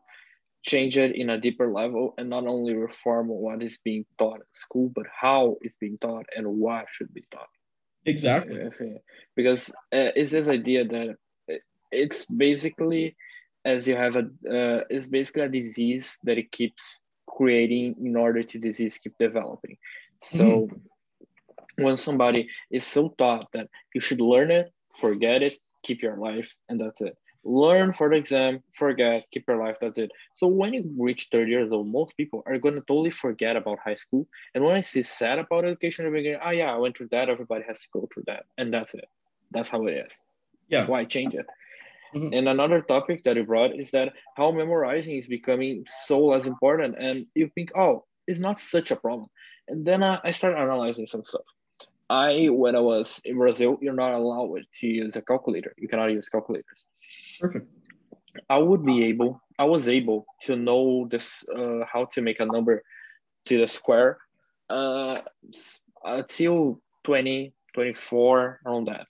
change 0.63 0.99
it 0.99 1.15
in 1.15 1.31
a 1.31 1.41
deeper 1.41 1.73
level 1.73 2.15
and 2.19 2.29
not 2.29 2.47
only 2.47 2.75
reform 2.75 3.29
what 3.29 3.63
is 3.63 3.79
being 3.85 4.05
taught 4.19 4.41
at 4.41 4.47
school, 4.55 4.91
but 4.95 5.07
how 5.09 5.57
it's 5.61 5.77
being 5.79 5.99
taught 5.99 6.27
and 6.37 6.47
what 6.47 6.87
should 6.91 7.13
be 7.15 7.25
taught. 7.31 7.49
Exactly. 8.05 8.69
Because 9.35 9.71
uh, 9.93 10.13
it's 10.15 10.33
this 10.33 10.49
idea 10.49 10.85
that 10.85 11.17
it's 11.93 12.27
basically 12.27 13.17
as 13.65 13.87
you 13.87 13.97
have 13.97 14.17
a 14.17 14.21
uh, 14.21 14.85
it's 14.91 15.09
basically 15.09 15.43
a 15.43 15.49
disease 15.49 16.17
that 16.25 16.39
it 16.39 16.53
keeps 16.53 17.01
creating 17.27 17.97
in 18.05 18.17
order 18.17 18.43
to 18.43 18.59
disease 18.59 18.99
keep 18.99 19.15
developing. 19.19 19.77
So 20.23 20.45
mm-hmm. 20.45 21.85
when 21.85 21.97
somebody 21.99 22.49
is 22.71 22.85
so 22.85 23.15
taught 23.19 23.51
that 23.53 23.69
you 23.95 24.01
should 24.01 24.21
learn 24.21 24.51
it, 24.51 24.73
forget 24.95 25.43
it, 25.43 25.59
keep 25.85 26.03
your 26.03 26.17
life, 26.17 26.53
and 26.69 26.81
that's 26.81 27.01
it 27.01 27.17
learn 27.47 27.93
for 27.93 28.11
the 28.11 28.17
exam, 28.17 28.63
forget, 28.73 29.27
keep 29.33 29.45
your 29.47 29.65
life, 29.65 29.77
that's 29.81 29.99
it. 29.99 30.11
So 30.35 30.49
when 30.49 30.75
you 30.75 30.93
reach 30.99 31.29
30 31.31 31.51
years 31.51 31.73
old, 31.73 31.87
most 31.87 32.17
people 32.17 32.43
are 32.45 32.59
gonna 32.59 32.81
totally 32.81 33.11
forget 33.11 33.57
about 33.57 33.79
high 33.79 33.95
school. 33.95 34.27
And 34.55 34.65
when 34.65 34.75
I 34.75 34.83
see 34.83 35.05
sad 35.05 35.39
about 35.39 35.65
education, 35.65 36.05
they're 36.05 36.23
going, 36.23 36.39
oh 36.45 36.51
yeah, 36.51 36.75
I 36.75 36.79
went 36.79 36.97
through 36.97 37.09
that, 37.13 37.29
everybody 37.29 37.65
has 37.69 37.81
to 37.83 37.89
go 37.93 38.09
through 38.13 38.25
that. 38.27 38.45
And 38.59 38.75
that's 38.75 38.95
it. 38.95 39.09
That's 39.53 39.71
how 39.71 39.87
it 39.87 39.93
is. 39.93 40.13
Yeah. 40.69 40.87
Why 40.87 41.05
change 41.05 41.35
it? 41.35 41.47
Mm-hmm. 42.15 42.33
And 42.33 42.49
another 42.49 42.83
topic 42.83 43.25
that 43.25 43.37
you 43.37 43.45
brought 43.45 43.79
is 43.79 43.91
that 43.93 44.13
how 44.37 44.51
memorizing 44.51 45.17
is 45.17 45.29
becoming 45.29 45.85
so 46.05 46.27
less 46.27 46.47
important. 46.47 46.97
And 46.99 47.27
you 47.35 47.51
think, 47.55 47.71
oh, 47.77 48.05
it's 48.27 48.41
not 48.41 48.59
such 48.59 48.91
a 48.91 48.97
problem. 48.97 49.29
And 49.69 49.87
then 49.87 50.03
uh, 50.03 50.21
I 50.25 50.33
started 50.33 50.59
analyzing 50.59 51.07
some 51.07 51.25
stuff. 51.25 51.43
I, 52.09 52.49
when 52.51 52.77
I 52.77 52.81
was 52.81 53.21
in 53.25 53.37
Brazil, 53.37 53.79
you're 53.81 53.93
not 53.93 54.15
allowed 54.15 54.63
to 54.81 54.87
use 54.87 55.17
a 55.17 55.23
calculator. 55.23 55.75
You 55.77 55.89
cannot 55.89 56.13
use 56.13 56.29
calculators. 56.29 56.87
Perfect. 57.41 57.69
I 58.49 58.59
would 58.59 58.85
be 58.85 59.05
able, 59.05 59.41
I 59.59 59.65
was 59.65 59.89
able 59.89 60.27
to 60.43 60.57
know 60.57 61.09
this, 61.11 61.45
uh, 61.55 61.81
how 61.91 62.07
to 62.13 62.23
make 62.23 62.41
a 62.41 62.47
number 62.47 62.83
to 63.47 63.59
the 63.59 63.69
square 63.69 64.19
uh, 64.69 65.21
until 66.05 66.81
20, 67.05 67.53
24, 67.75 68.61
around 68.67 68.89
that. 68.89 69.07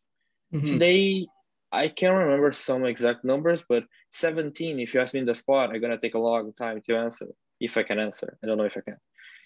Mm-hmm. 0.53 0.67
Today, 0.67 1.27
I 1.73 1.89
can't 1.89 2.17
remember 2.17 2.53
some 2.53 2.85
exact 2.85 3.25
numbers, 3.25 3.65
but 3.69 3.85
17, 4.13 4.79
if 4.79 4.95
you 4.95 5.01
ask 5.01 5.15
me 5.15 5.21
in 5.21 5.27
the 5.27 5.35
spot, 5.35 5.71
I'm 5.71 5.81
going 5.81 5.93
to 5.93 5.99
take 5.99 6.15
a 6.15 6.19
long 6.19 6.53
time 6.53 6.81
to 6.87 6.97
answer, 6.97 7.27
if 7.61 7.77
I 7.77 7.83
can 7.83 7.99
answer. 7.99 8.39
I 8.43 8.47
don't 8.47 8.59
know 8.59 8.65
if 8.65 8.77
I 8.77 8.81
can. 8.81 8.97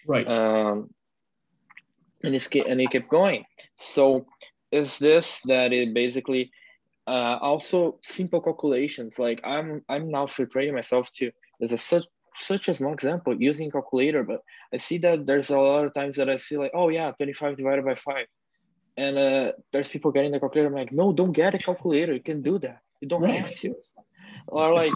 Right. 0.06 0.26
Um, 0.28 0.90
and, 2.22 2.34
it's, 2.34 2.48
and 2.52 2.80
it 2.80 2.90
kept 2.90 3.08
going. 3.08 3.44
So 3.78 4.26
is 4.70 4.98
this 4.98 5.40
that 5.46 5.72
it 5.72 5.94
basically 5.94 6.50
uh, 7.06 7.38
also 7.40 7.98
simple 8.02 8.40
calculations 8.40 9.18
like 9.18 9.40
i'm 9.44 9.82
i'm 9.88 10.10
now 10.10 10.26
filtering 10.26 10.74
myself 10.74 11.10
to 11.12 11.30
there's 11.58 11.72
a 11.72 11.78
such 11.78 12.04
such 12.38 12.68
a 12.68 12.74
small 12.74 12.92
example 12.92 13.34
using 13.38 13.70
calculator 13.70 14.22
but 14.22 14.40
i 14.72 14.76
see 14.76 14.98
that 14.98 15.26
there's 15.26 15.50
a 15.50 15.58
lot 15.58 15.84
of 15.84 15.94
times 15.94 16.16
that 16.16 16.30
i 16.30 16.36
see 16.36 16.56
like 16.56 16.70
oh 16.74 16.88
yeah 16.88 17.10
25 17.12 17.56
divided 17.56 17.84
by 17.84 17.94
5 17.94 18.26
and 18.96 19.16
uh, 19.16 19.52
there's 19.72 19.88
people 19.88 20.10
getting 20.10 20.32
the 20.32 20.40
calculator 20.40 20.68
I'm 20.68 20.74
like 20.74 20.92
no 20.92 21.12
don't 21.12 21.32
get 21.32 21.54
a 21.54 21.58
calculator 21.58 22.12
you 22.12 22.22
can 22.22 22.42
do 22.42 22.58
that. 22.58 22.80
You 23.00 23.08
don't 23.08 23.22
right. 23.22 23.38
have 23.40 23.54
to. 23.60 23.74
Or 24.46 24.74
like 24.74 24.92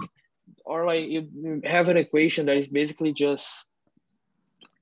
or 0.65 0.87
like 0.87 1.09
you 1.09 1.63
have 1.65 1.89
an 1.89 1.97
equation 1.97 2.47
that 2.47 2.57
is 2.57 2.69
basically 2.69 3.13
just 3.13 3.67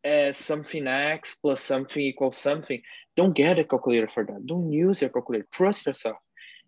uh, 0.05 0.33
something 0.33 0.87
x 0.87 1.37
plus 1.41 1.63
something 1.63 2.03
equals 2.03 2.37
something. 2.37 2.83
Don't 3.17 3.35
get 3.35 3.59
a 3.59 3.65
calculator 3.65 4.09
for 4.09 4.25
that. 4.25 4.47
Don't 4.47 4.73
use 4.73 5.01
your 5.01 5.11
calculator. 5.11 5.47
Trust 5.53 5.87
yourself 5.87 6.17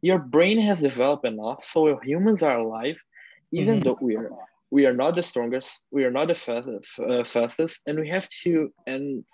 your 0.05 0.19
brain 0.19 0.61
has 0.61 0.81
developed 0.81 1.25
enough 1.25 1.64
so 1.64 1.99
humans 2.05 2.43
are 2.43 2.59
alive 2.59 2.99
even 3.53 3.77
mm-hmm. 3.77 3.85
though 3.85 3.99
we 4.03 4.17
are 4.17 4.31
we 4.71 4.85
are 4.85 4.93
not 4.93 5.17
the 5.17 5.23
strongest 5.23 5.81
we 5.90 6.05
are 6.05 6.11
not 6.11 6.29
the 6.29 6.35
fastest, 6.35 7.01
uh, 7.01 7.25
fastest 7.25 7.81
and 7.87 7.99
we 7.99 8.09
have 8.09 8.29
to 8.29 8.71
and 8.87 9.25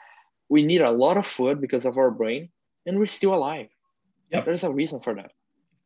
we 0.48 0.64
need 0.64 0.80
a 0.80 0.90
lot 1.04 1.16
of 1.16 1.26
food 1.26 1.60
because 1.60 1.84
of 1.84 1.98
our 1.98 2.12
brain 2.12 2.48
and 2.86 2.98
we're 2.98 3.18
still 3.18 3.34
alive 3.34 3.66
yep. 4.30 4.44
there's 4.44 4.62
a 4.62 4.70
reason 4.70 5.00
for 5.00 5.12
that 5.14 5.32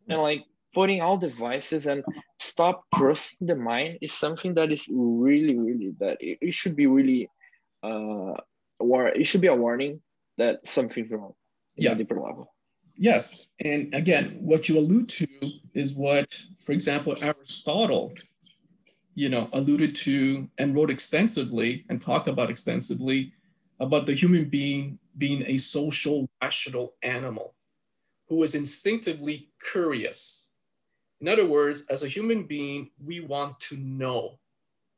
and 0.09 0.19
like 0.19 0.43
putting 0.75 1.01
all 1.01 1.17
devices 1.17 1.87
and 1.87 2.05
stop 2.39 2.85
trusting 2.95 3.47
the 3.47 3.55
mind 3.55 3.97
is 4.03 4.13
something 4.13 4.53
that 4.53 4.71
is 4.71 4.87
really 4.93 5.57
really 5.57 5.95
that 5.99 6.19
it, 6.21 6.37
it 6.43 6.55
should 6.55 6.77
be 6.77 6.87
really 6.87 7.31
uh 7.83 8.35
war 8.81 9.09
it 9.09 9.27
should 9.27 9.41
be 9.41 9.55
a 9.55 9.55
warning 9.55 10.03
that 10.37 10.61
something's 10.69 11.11
wrong 11.11 11.33
yeah. 11.77 11.93
a 11.93 11.95
deeper 11.95 12.21
level 12.21 12.54
Yes. 12.97 13.47
And 13.61 13.93
again, 13.95 14.37
what 14.41 14.69
you 14.69 14.79
allude 14.79 15.09
to 15.11 15.27
is 15.75 15.95
what, 15.95 16.35
for 16.61 16.73
example, 16.73 17.17
Aristotle, 17.21 18.15
you 19.15 19.29
know, 19.29 19.49
alluded 19.53 19.95
to 19.97 20.49
and 20.59 20.75
wrote 20.75 20.91
extensively 20.91 21.85
and 21.89 22.01
talked 22.01 22.29
about 22.29 22.51
extensively 22.51 23.33
about 23.81 24.07
the 24.07 24.15
human 24.15 24.45
being 24.49 24.99
being 25.19 25.45
a 25.47 25.57
social 25.59 26.29
rational 26.43 26.95
animal 27.03 27.55
who 28.29 28.43
is 28.43 28.55
instinctively 28.55 29.51
curious. 29.73 30.51
In 31.21 31.29
other 31.29 31.47
words, 31.47 31.87
as 31.89 32.03
a 32.03 32.09
human 32.09 32.45
being, 32.45 32.91
we 33.03 33.21
want 33.21 33.61
to 33.61 33.77
know, 33.77 34.39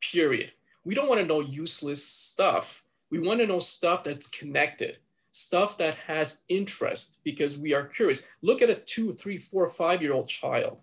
period. 0.00 0.52
We 0.84 0.94
don't 0.94 1.08
want 1.08 1.20
to 1.20 1.26
know 1.26 1.40
useless 1.40 2.04
stuff. 2.04 2.84
We 3.10 3.20
want 3.20 3.40
to 3.40 3.46
know 3.46 3.58
stuff 3.58 4.04
that's 4.04 4.28
connected 4.28 4.98
stuff 5.36 5.76
that 5.76 5.94
has 6.06 6.44
interest 6.48 7.20
because 7.22 7.58
we 7.58 7.74
are 7.74 7.84
curious. 7.84 8.26
Look 8.40 8.62
at 8.62 8.70
a 8.70 8.74
two, 8.74 9.12
three, 9.12 9.36
four, 9.36 9.68
five 9.68 10.00
year 10.00 10.14
old 10.14 10.28
child 10.28 10.82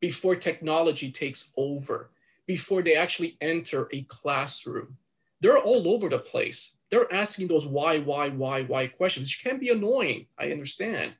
before 0.00 0.34
technology 0.34 1.10
takes 1.10 1.52
over, 1.56 2.10
before 2.46 2.82
they 2.82 2.96
actually 2.96 3.36
enter 3.40 3.88
a 3.92 4.02
classroom. 4.02 4.96
they're 5.40 5.58
all 5.58 5.88
over 5.88 6.08
the 6.08 6.18
place. 6.18 6.76
They're 6.90 7.12
asking 7.12 7.46
those 7.48 7.66
why, 7.66 7.98
why, 7.98 8.30
why, 8.30 8.62
why 8.62 8.88
questions, 8.88 9.26
which 9.26 9.44
can 9.44 9.58
be 9.58 9.70
annoying. 9.70 10.26
I 10.38 10.50
understand. 10.50 11.14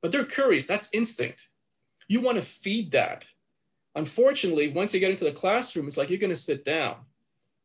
But 0.00 0.12
they're 0.12 0.24
curious. 0.24 0.66
That's 0.66 0.90
instinct. 0.92 1.48
You 2.08 2.20
want 2.20 2.36
to 2.36 2.42
feed 2.42 2.92
that. 2.92 3.24
Unfortunately, 3.96 4.68
once 4.68 4.94
you 4.94 5.00
get 5.00 5.10
into 5.10 5.24
the 5.24 5.32
classroom, 5.32 5.86
it's 5.86 5.96
like 5.96 6.10
you're 6.10 6.18
going 6.18 6.30
to 6.30 6.36
sit 6.36 6.64
down 6.64 6.96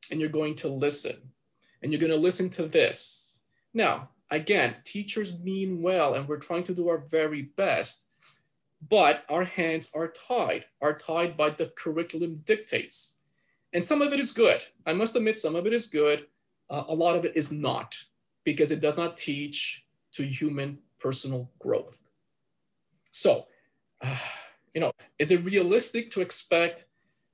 and 0.10 0.20
you're 0.20 0.30
going 0.30 0.56
to 0.56 0.68
listen 0.68 1.18
and 1.82 1.92
you're 1.92 2.00
going 2.00 2.12
to 2.12 2.18
listen 2.18 2.50
to 2.52 2.66
this. 2.66 3.42
Now, 3.74 4.10
again, 4.34 4.76
teachers 4.84 5.40
mean 5.40 5.82
well 5.82 6.16
and 6.16 6.28
we're 6.28 6.38
trying 6.38 6.64
to 6.64 6.74
do 6.74 6.90
our 6.90 7.06
very 7.10 7.44
best, 7.56 8.08
but 8.90 9.24
our 9.30 9.44
hands 9.44 9.92
are 9.94 10.12
tied, 10.12 10.66
are 10.82 10.98
tied 10.98 11.38
by 11.38 11.52
the 11.52 11.68
curriculum 11.78 12.42
dictates. 12.44 13.20
And 13.74 13.86
some 13.86 14.02
of 14.02 14.12
it 14.12 14.20
is 14.20 14.34
good. 14.34 14.62
I 14.86 14.94
must 14.94 15.16
admit, 15.16 15.38
some 15.38 15.56
of 15.56 15.66
it 15.68 15.74
is 15.74 15.88
good. 15.88 16.26
Uh, 16.70 16.84
a 16.88 16.96
lot 16.96 17.16
of 17.16 17.26
it 17.26 17.34
is 17.36 17.52
not 17.52 17.98
because 18.44 18.72
it 18.72 18.82
does 18.82 18.98
not 18.98 19.18
teach 19.18 19.86
to 20.14 20.24
human 20.24 20.80
personal 21.00 21.52
growth. 21.60 22.10
So, 23.12 23.48
uh, 24.02 24.18
you 24.74 24.82
know, 24.82 24.92
is 25.20 25.32
it 25.32 25.44
realistic 25.44 26.10
to 26.12 26.22
expect 26.22 26.86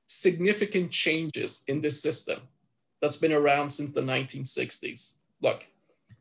significant 0.08 0.92
changes 0.92 1.64
in 1.68 1.80
this 1.82 2.02
system 2.02 2.42
that's 3.02 3.18
been 3.18 3.32
around 3.32 3.70
since 3.70 3.94
the 3.94 4.02
1960s? 4.02 5.14
Look, 5.42 5.66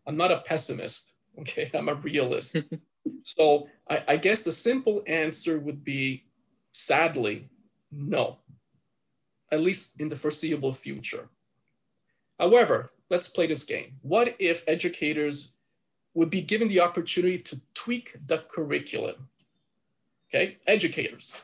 I'm 0.09 0.16
not 0.16 0.32
a 0.32 0.38
pessimist, 0.38 1.14
okay? 1.40 1.70
I'm 1.74 1.88
a 1.88 1.94
realist. 1.94 2.56
so 3.22 3.68
I, 3.88 4.02
I 4.09 4.16
guess 4.16 4.42
the 4.42 4.50
simple 4.50 5.04
answer 5.06 5.61
would 5.61 5.84
be 5.84 6.24
sadly, 6.72 7.48
no 7.92 8.38
at 9.50 9.61
least 9.61 10.00
in 10.00 10.09
the 10.09 10.16
foreseeable 10.16 10.72
future. 10.72 11.28
However, 12.38 12.92
let's 13.11 13.28
play 13.28 13.46
this 13.46 13.64
game. 13.64 13.96
What 14.02 14.36
if 14.38 14.64
educators 14.68 15.52
would 16.14 16.30
be 16.30 16.42
given 16.42 16.68
the 16.68 16.80
opportunity 16.80 17.38
to 17.38 17.61
tweak 17.74 18.16
the 18.26 18.38
curriculum? 18.38 19.28
Okay, 20.28 20.59
educators, 20.66 21.34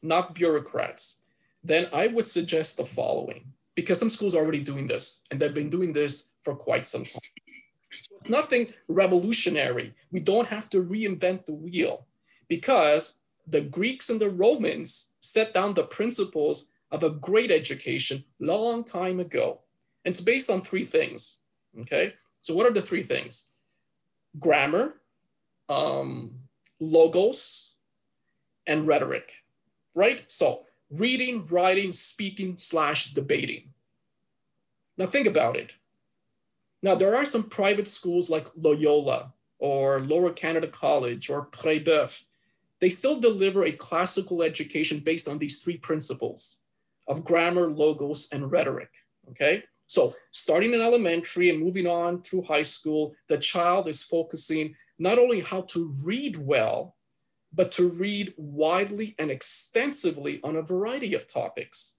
not 0.00 0.34
bureaucrats. 0.34 1.20
Then 1.64 1.88
I 1.92 2.06
would 2.06 2.28
suggest 2.28 2.76
the 2.76 2.84
following, 2.84 3.52
because 3.74 3.98
some 3.98 4.10
schools 4.10 4.34
are 4.34 4.42
already 4.42 4.62
doing 4.62 4.86
this, 4.86 5.24
and 5.30 5.40
they've 5.40 5.54
been 5.54 5.70
doing 5.70 5.92
this 5.92 6.32
for 6.42 6.54
quite 6.54 6.86
some 6.86 7.04
time. 7.04 7.20
So 8.00 8.16
it's 8.20 8.30
nothing 8.30 8.72
revolutionary. 8.88 9.94
We 10.10 10.20
don't 10.20 10.48
have 10.48 10.70
to 10.70 10.82
reinvent 10.82 11.46
the 11.46 11.54
wheel 11.54 12.06
because 12.48 13.20
the 13.46 13.60
Greeks 13.60 14.10
and 14.10 14.20
the 14.20 14.30
Romans 14.30 15.14
set 15.20 15.52
down 15.54 15.74
the 15.74 15.84
principles 15.84 16.70
of 16.90 17.02
a 17.02 17.10
great 17.10 17.50
education 17.50 18.24
long 18.38 18.84
time 18.84 19.20
ago. 19.20 19.60
And 20.04 20.12
it's 20.12 20.20
based 20.20 20.50
on 20.50 20.62
three 20.62 20.84
things. 20.84 21.40
Okay. 21.80 22.14
So, 22.42 22.54
what 22.54 22.66
are 22.66 22.72
the 22.72 22.82
three 22.82 23.02
things? 23.02 23.50
Grammar, 24.38 24.94
um, 25.68 26.32
logos, 26.80 27.76
and 28.66 28.86
rhetoric, 28.86 29.32
right? 29.94 30.24
So, 30.28 30.66
reading, 30.90 31.46
writing, 31.46 31.92
speaking, 31.92 32.56
slash 32.56 33.12
debating. 33.14 33.70
Now, 34.98 35.06
think 35.06 35.26
about 35.26 35.56
it. 35.56 35.76
Now, 36.82 36.94
there 36.96 37.14
are 37.14 37.24
some 37.24 37.44
private 37.44 37.86
schools 37.86 38.28
like 38.28 38.48
Loyola 38.56 39.32
or 39.58 40.00
Lower 40.00 40.32
Canada 40.32 40.66
College 40.66 41.30
or 41.30 41.46
Brébeuf. 41.46 42.24
They 42.80 42.90
still 42.90 43.20
deliver 43.20 43.64
a 43.64 43.72
classical 43.72 44.42
education 44.42 44.98
based 44.98 45.28
on 45.28 45.38
these 45.38 45.62
three 45.62 45.76
principles 45.76 46.58
of 47.06 47.24
grammar, 47.24 47.70
logos, 47.70 48.28
and 48.32 48.50
rhetoric. 48.50 48.90
Okay, 49.30 49.62
so 49.86 50.16
starting 50.32 50.74
in 50.74 50.80
elementary 50.80 51.48
and 51.48 51.60
moving 51.60 51.86
on 51.86 52.22
through 52.22 52.42
high 52.42 52.62
school, 52.62 53.14
the 53.28 53.38
child 53.38 53.86
is 53.88 54.02
focusing 54.02 54.74
not 54.98 55.18
only 55.18 55.40
how 55.40 55.62
to 55.62 55.94
read 56.02 56.36
well, 56.36 56.96
but 57.52 57.70
to 57.72 57.88
read 57.88 58.34
widely 58.36 59.14
and 59.18 59.30
extensively 59.30 60.40
on 60.42 60.56
a 60.56 60.62
variety 60.62 61.14
of 61.14 61.28
topics. 61.28 61.98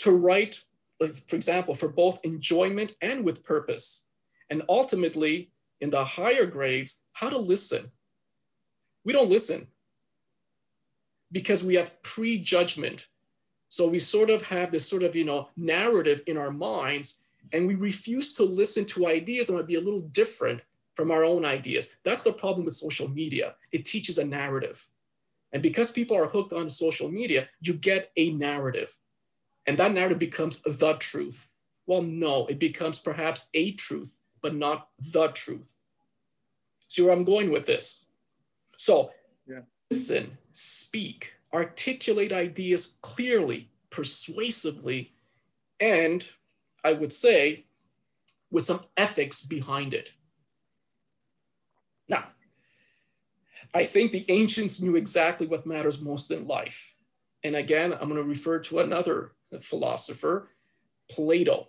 To 0.00 0.10
write, 0.10 0.62
for 1.08 1.36
example, 1.36 1.74
for 1.74 1.88
both 1.88 2.20
enjoyment 2.24 2.92
and 3.00 3.24
with 3.24 3.44
purpose. 3.44 4.08
And 4.50 4.62
ultimately, 4.68 5.50
in 5.80 5.90
the 5.90 6.04
higher 6.04 6.46
grades, 6.46 7.02
how 7.12 7.28
to 7.30 7.38
listen. 7.38 7.90
We 9.04 9.12
don't 9.12 9.30
listen 9.30 9.66
because 11.32 11.64
we 11.64 11.74
have 11.76 12.02
prejudgment 12.02 13.08
so 13.72 13.88
we 13.88 14.00
sort 14.00 14.28
of 14.28 14.42
have 14.42 14.70
this 14.70 14.86
sort 14.86 15.02
of, 15.02 15.16
you 15.16 15.24
know, 15.24 15.48
narrative 15.56 16.20
in 16.26 16.36
our 16.36 16.50
minds, 16.50 17.24
and 17.54 17.66
we 17.66 17.74
refuse 17.74 18.34
to 18.34 18.42
listen 18.42 18.84
to 18.88 19.06
ideas 19.06 19.46
that 19.46 19.54
might 19.54 19.66
be 19.66 19.76
a 19.76 19.80
little 19.80 20.02
different 20.02 20.60
from 20.94 21.10
our 21.10 21.24
own 21.24 21.46
ideas. 21.46 21.96
That's 22.04 22.22
the 22.22 22.34
problem 22.34 22.66
with 22.66 22.74
social 22.74 23.08
media. 23.08 23.54
It 23.72 23.86
teaches 23.86 24.18
a 24.18 24.26
narrative. 24.26 24.86
And 25.54 25.62
because 25.62 25.90
people 25.90 26.18
are 26.18 26.26
hooked 26.26 26.52
on 26.52 26.68
social 26.68 27.10
media, 27.10 27.48
you 27.62 27.72
get 27.72 28.12
a 28.18 28.34
narrative. 28.34 28.94
And 29.66 29.78
that 29.78 29.92
narrative 29.92 30.18
becomes 30.18 30.60
the 30.60 30.94
truth. 30.94 31.48
Well, 31.86 32.02
no, 32.02 32.46
it 32.46 32.58
becomes 32.58 32.98
perhaps 32.98 33.48
a 33.54 33.72
truth, 33.72 34.20
but 34.40 34.54
not 34.54 34.88
the 34.98 35.28
truth. 35.28 35.78
See 36.88 37.02
where 37.02 37.12
I'm 37.12 37.24
going 37.24 37.50
with 37.50 37.66
this? 37.66 38.06
So 38.76 39.12
yeah. 39.46 39.60
listen, 39.90 40.38
speak, 40.52 41.34
articulate 41.52 42.32
ideas 42.32 42.98
clearly, 43.02 43.70
persuasively, 43.90 45.12
and 45.80 46.28
I 46.84 46.92
would 46.92 47.12
say 47.12 47.66
with 48.50 48.64
some 48.64 48.80
ethics 48.96 49.44
behind 49.44 49.94
it. 49.94 50.12
Now, 52.08 52.24
I 53.72 53.84
think 53.84 54.12
the 54.12 54.26
ancients 54.28 54.82
knew 54.82 54.96
exactly 54.96 55.46
what 55.46 55.66
matters 55.66 56.00
most 56.00 56.30
in 56.30 56.46
life. 56.46 56.94
And 57.42 57.56
again, 57.56 57.92
I'm 57.92 58.08
going 58.08 58.16
to 58.16 58.22
refer 58.22 58.58
to 58.60 58.80
another 58.80 59.32
philosopher, 59.60 60.50
Plato, 61.10 61.68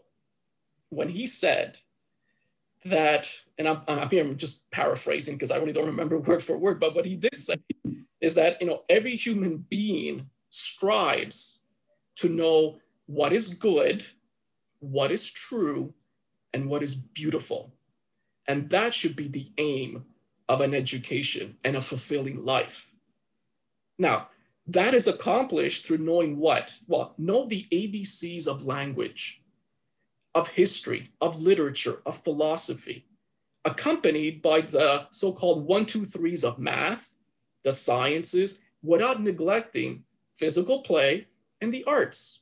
when 0.89 1.09
he 1.09 1.25
said 1.25 1.79
that, 2.85 3.31
and 3.57 3.67
I'm, 3.67 3.81
I'm 3.87 4.09
here, 4.09 4.23
I'm 4.23 4.37
just 4.37 4.69
paraphrasing 4.71 5.35
because 5.35 5.51
I 5.51 5.57
really 5.57 5.73
don't 5.73 5.87
remember 5.87 6.17
word 6.19 6.43
for 6.43 6.57
word, 6.57 6.79
but 6.79 6.95
what 6.95 7.05
he 7.05 7.15
did 7.15 7.37
say 7.37 7.55
is 8.21 8.35
that 8.35 8.61
you 8.61 8.67
know 8.67 8.83
every 8.89 9.15
human 9.15 9.57
being 9.57 10.29
strives 10.49 11.63
to 12.15 12.29
know 12.29 12.79
what 13.05 13.33
is 13.33 13.53
good, 13.55 14.05
what 14.79 15.11
is 15.11 15.29
true, 15.29 15.93
and 16.53 16.69
what 16.69 16.83
is 16.83 16.95
beautiful. 16.95 17.73
And 18.47 18.69
that 18.69 18.93
should 18.93 19.15
be 19.15 19.27
the 19.27 19.51
aim 19.57 20.05
of 20.47 20.61
an 20.61 20.73
education 20.73 21.57
and 21.63 21.75
a 21.75 21.81
fulfilling 21.81 22.43
life. 22.43 22.93
Now, 23.97 24.29
that 24.67 24.93
is 24.93 25.07
accomplished 25.07 25.85
through 25.85 25.97
knowing 25.97 26.37
what? 26.37 26.73
Well, 26.87 27.13
know 27.17 27.45
the 27.45 27.63
ABCs 27.71 28.47
of 28.47 28.65
language, 28.65 29.41
of 30.33 30.49
history, 30.49 31.09
of 31.19 31.41
literature, 31.41 32.01
of 32.05 32.23
philosophy, 32.23 33.05
accompanied 33.65 34.41
by 34.41 34.61
the 34.61 35.07
so 35.11 35.31
called 35.31 35.65
one, 35.65 35.85
two, 35.85 36.05
threes 36.05 36.43
of 36.43 36.59
math, 36.59 37.15
the 37.63 37.71
sciences 37.71 38.59
without 38.81 39.21
neglecting 39.21 40.03
physical 40.35 40.81
play 40.81 41.27
and 41.61 41.73
the 41.73 41.83
arts. 41.85 42.41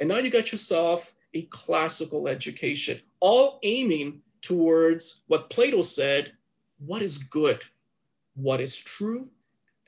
And 0.00 0.08
now 0.08 0.18
you 0.18 0.30
got 0.30 0.52
yourself 0.52 1.14
a 1.32 1.42
classical 1.42 2.28
education, 2.28 3.00
all 3.20 3.58
aiming 3.62 4.22
towards 4.42 5.22
what 5.26 5.50
Plato 5.50 5.82
said 5.82 6.32
what 6.78 7.02
is 7.02 7.18
good, 7.18 7.64
what 8.34 8.60
is 8.60 8.76
true, 8.76 9.30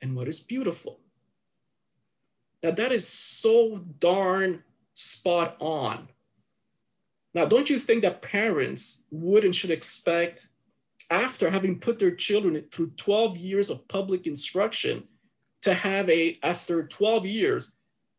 and 0.01 0.17
what 0.17 0.29
is 0.29 0.41
beautiful. 0.41 1.01
Now, 2.63 2.73
that 2.73 2.93
is 2.93 3.07
so 3.07 3.85
darn 3.99 4.65
spot 4.95 5.57
on. 5.61 6.09
Now, 7.35 7.47
don't 7.47 7.71
you 7.71 7.79
think 7.79 8.03
that 8.03 8.23
parents 8.23 9.05
would 9.11 9.45
and 9.45 9.55
should 9.55 9.71
expect 9.71 10.49
after 11.11 11.51
having 11.51 11.79
put 11.79 11.99
their 11.99 12.11
children 12.11 12.63
through 12.71 12.91
12 12.97 13.39
years 13.39 13.71
of 13.71 13.87
public 13.89 14.27
instruction 14.27 15.05
to 15.63 15.75
have 15.75 16.09
a 16.11 16.37
after 16.43 16.87
12 16.87 17.27
years 17.27 17.77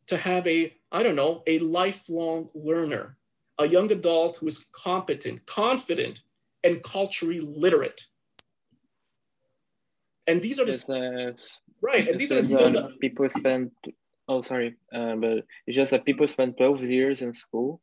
to 0.08 0.18
have 0.18 0.46
a 0.48 0.74
i 0.92 1.04
don't 1.04 1.16
know 1.16 1.44
a 1.48 1.60
lifelong 1.60 2.50
learner 2.54 3.18
a 3.60 3.68
young 3.68 3.92
adult 3.92 4.38
who 4.38 4.48
is 4.48 4.70
competent 4.74 5.46
confident 5.46 6.24
and 6.64 6.82
culturally 6.84 7.40
literate 7.40 8.08
and 10.28 10.42
these 10.42 10.60
are 10.60 10.66
the 10.66 10.74
uh, 10.90 11.42
right 11.82 12.08
and 12.08 12.20
these 12.20 12.32
are 12.32 12.42
the 12.42 12.82
that 12.82 13.00
people 13.00 13.30
spend 13.30 13.72
oh 14.30 14.42
sorry 14.42 14.78
uh, 14.94 15.16
but 15.16 15.44
it's 15.68 15.76
just 15.76 15.92
that 15.92 16.06
people 16.06 16.28
spend 16.28 16.56
12 16.58 16.84
years 16.84 17.22
in 17.22 17.34
school 17.34 17.82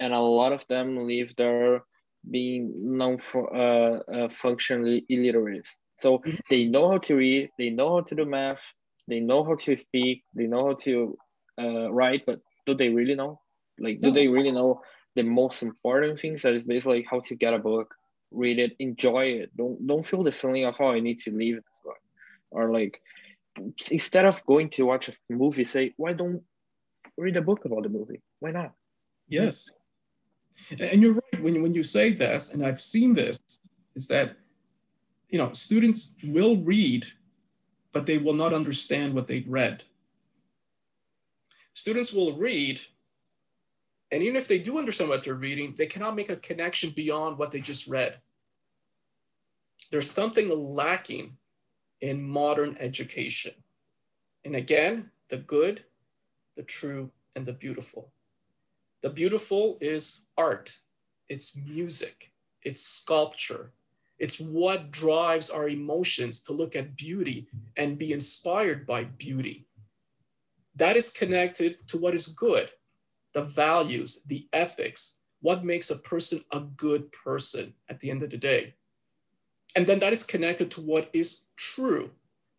and 0.00 0.14
a 0.14 0.18
lot 0.18 0.52
of 0.52 0.66
them 0.68 1.06
leave 1.06 1.36
their 1.36 1.84
being 2.28 2.72
non 2.74 3.18
uh, 3.34 3.58
uh, 3.58 4.28
functionally 4.28 5.04
illiterate. 5.08 5.66
So 5.98 6.18
mm-hmm. 6.18 6.36
they 6.48 6.64
know 6.64 6.90
how 6.90 6.98
to 6.98 7.16
read, 7.16 7.50
they 7.58 7.70
know 7.70 7.96
how 7.96 8.00
to 8.02 8.14
do 8.14 8.24
math, 8.24 8.64
they 9.06 9.20
know 9.20 9.44
how 9.44 9.54
to 9.54 9.76
speak, 9.76 10.24
they 10.34 10.46
know 10.46 10.68
how 10.68 10.74
to 10.84 11.18
uh, 11.60 11.92
write, 11.92 12.24
but 12.26 12.40
do 12.66 12.74
they 12.74 12.88
really 12.88 13.14
know? 13.14 13.40
Like, 13.78 14.00
do 14.00 14.10
they 14.10 14.28
really 14.28 14.50
know 14.50 14.82
the 15.16 15.22
most 15.22 15.62
important 15.62 16.20
things 16.20 16.42
that 16.42 16.54
is 16.54 16.62
basically 16.62 17.06
how 17.10 17.20
to 17.20 17.34
get 17.34 17.54
a 17.54 17.58
book 17.58 17.94
read 18.32 18.60
it 18.60 18.76
enjoy 18.78 19.24
it 19.24 19.50
don't 19.56 19.84
don't 19.88 20.06
feel 20.06 20.22
the 20.22 20.30
feeling 20.30 20.64
of 20.64 20.76
oh 20.78 20.92
i 20.92 21.00
need 21.00 21.18
to 21.18 21.32
leave 21.32 21.56
this 21.56 21.80
book 21.84 21.96
or 22.52 22.72
like 22.72 23.00
instead 23.90 24.24
of 24.24 24.44
going 24.46 24.70
to 24.70 24.86
watch 24.86 25.08
a 25.08 25.12
movie 25.28 25.64
say 25.64 25.92
why 25.96 26.12
don't 26.12 26.42
read 27.16 27.36
a 27.36 27.42
book 27.42 27.64
about 27.64 27.82
the 27.82 27.88
movie? 27.88 28.20
Why 28.38 28.50
not? 28.50 28.72
Yes. 29.28 29.70
And 30.78 31.02
you're 31.02 31.14
right. 31.14 31.42
When, 31.42 31.62
when 31.62 31.74
you 31.74 31.82
say 31.82 32.12
this 32.12 32.52
and 32.52 32.64
i've 32.66 32.80
seen 32.80 33.14
this 33.14 33.40
is 33.94 34.08
that 34.08 34.36
you 35.28 35.38
know 35.38 35.52
students 35.52 36.14
will 36.24 36.56
read 36.58 37.06
but 37.92 38.06
they 38.06 38.18
will 38.18 38.34
not 38.34 38.54
understand 38.54 39.14
what 39.14 39.26
they've 39.26 39.48
read. 39.48 39.82
Students 41.74 42.12
will 42.12 42.36
read 42.36 42.80
and 44.12 44.22
even 44.22 44.36
if 44.36 44.48
they 44.48 44.58
do 44.58 44.78
understand 44.78 45.10
what 45.10 45.22
they're 45.24 45.34
reading 45.34 45.74
they 45.76 45.86
cannot 45.86 46.16
make 46.16 46.28
a 46.28 46.36
connection 46.36 46.90
beyond 46.90 47.38
what 47.38 47.52
they 47.52 47.60
just 47.60 47.86
read. 47.86 48.20
There's 49.90 50.10
something 50.10 50.48
lacking 50.48 51.36
in 52.00 52.22
modern 52.22 52.76
education. 52.80 53.52
And 54.44 54.56
again 54.56 55.10
the 55.28 55.36
good 55.36 55.84
the 56.56 56.62
true 56.62 57.10
and 57.34 57.46
the 57.46 57.54
beautiful. 57.54 58.12
The 59.02 59.08
beautiful 59.08 59.78
is 59.80 60.26
art. 60.36 60.72
It's 61.28 61.56
music. 61.56 62.32
It's 62.62 62.82
sculpture. 62.82 63.72
It's 64.18 64.38
what 64.38 64.90
drives 64.90 65.48
our 65.48 65.68
emotions 65.68 66.42
to 66.42 66.52
look 66.52 66.76
at 66.76 66.96
beauty 66.96 67.48
and 67.78 67.96
be 67.96 68.12
inspired 68.12 68.86
by 68.86 69.04
beauty. 69.04 69.66
That 70.76 70.96
is 70.96 71.14
connected 71.14 71.78
to 71.88 71.96
what 71.96 72.12
is 72.12 72.26
good, 72.26 72.70
the 73.32 73.44
values, 73.44 74.22
the 74.26 74.46
ethics, 74.52 75.20
what 75.40 75.64
makes 75.64 75.90
a 75.90 75.96
person 75.96 76.44
a 76.52 76.60
good 76.60 77.10
person 77.12 77.72
at 77.88 78.00
the 78.00 78.10
end 78.10 78.22
of 78.22 78.28
the 78.28 78.36
day. 78.36 78.74
And 79.76 79.86
then 79.86 80.00
that 80.00 80.12
is 80.12 80.24
connected 80.24 80.70
to 80.72 80.80
what 80.80 81.10
is 81.12 81.46
true, 81.56 82.10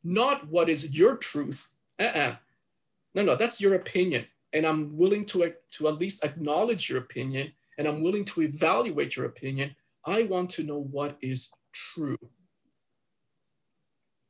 not 0.04 0.48
what 0.48 0.70
is 0.70 0.92
your 0.92 1.18
truth. 1.18 1.76
Uh-uh. 2.00 2.36
No, 3.14 3.24
no, 3.24 3.36
that's 3.36 3.60
your 3.60 3.74
opinion. 3.74 4.26
And 4.54 4.66
I'm 4.66 4.98
willing 4.98 5.26
to, 5.26 5.54
to 5.74 5.88
at 5.88 6.00
least 6.00 6.24
acknowledge 6.24 6.90
your 6.90 7.00
opinion 7.00 7.54
and 7.78 7.88
I'm 7.88 8.02
willing 8.02 8.26
to 8.26 8.42
evaluate 8.42 9.16
your 9.16 9.26
opinion 9.26 9.76
I 10.06 10.24
want 10.24 10.50
to 10.52 10.64
know 10.64 10.80
what 10.80 11.18
is 11.22 11.52
true. 11.74 12.18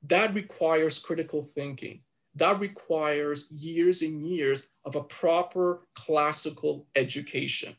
That 0.04 0.34
requires 0.34 1.00
critical 1.00 1.42
thinking. 1.42 2.02
That 2.36 2.60
requires 2.60 3.50
years 3.52 4.02
and 4.02 4.26
years 4.28 4.72
of 4.86 4.96
a 4.96 5.04
proper 5.04 5.88
classical 5.96 6.88
education. 6.96 7.76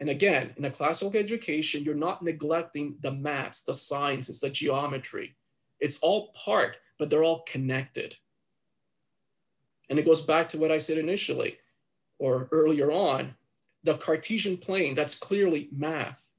And 0.00 0.10
again, 0.10 0.54
in 0.56 0.64
a 0.64 0.70
classical 0.70 1.18
education, 1.18 1.82
you're 1.82 1.94
not 1.94 2.22
neglecting 2.22 2.96
the 3.00 3.12
maths, 3.12 3.64
the 3.64 3.74
sciences, 3.74 4.40
the 4.40 4.50
geometry. 4.50 5.36
It's 5.80 5.98
all 6.00 6.32
part, 6.32 6.78
but 6.98 7.10
they're 7.10 7.24
all 7.24 7.42
connected. 7.42 8.16
And 9.90 9.98
it 9.98 10.04
goes 10.04 10.20
back 10.20 10.48
to 10.50 10.58
what 10.58 10.70
I 10.70 10.78
said 10.78 10.98
initially 10.98 11.58
or 12.18 12.48
earlier 12.52 12.90
on 12.90 13.34
the 13.84 13.94
Cartesian 13.94 14.56
plane, 14.56 14.94
that's 14.94 15.18
clearly 15.18 15.68
math. 15.72 16.30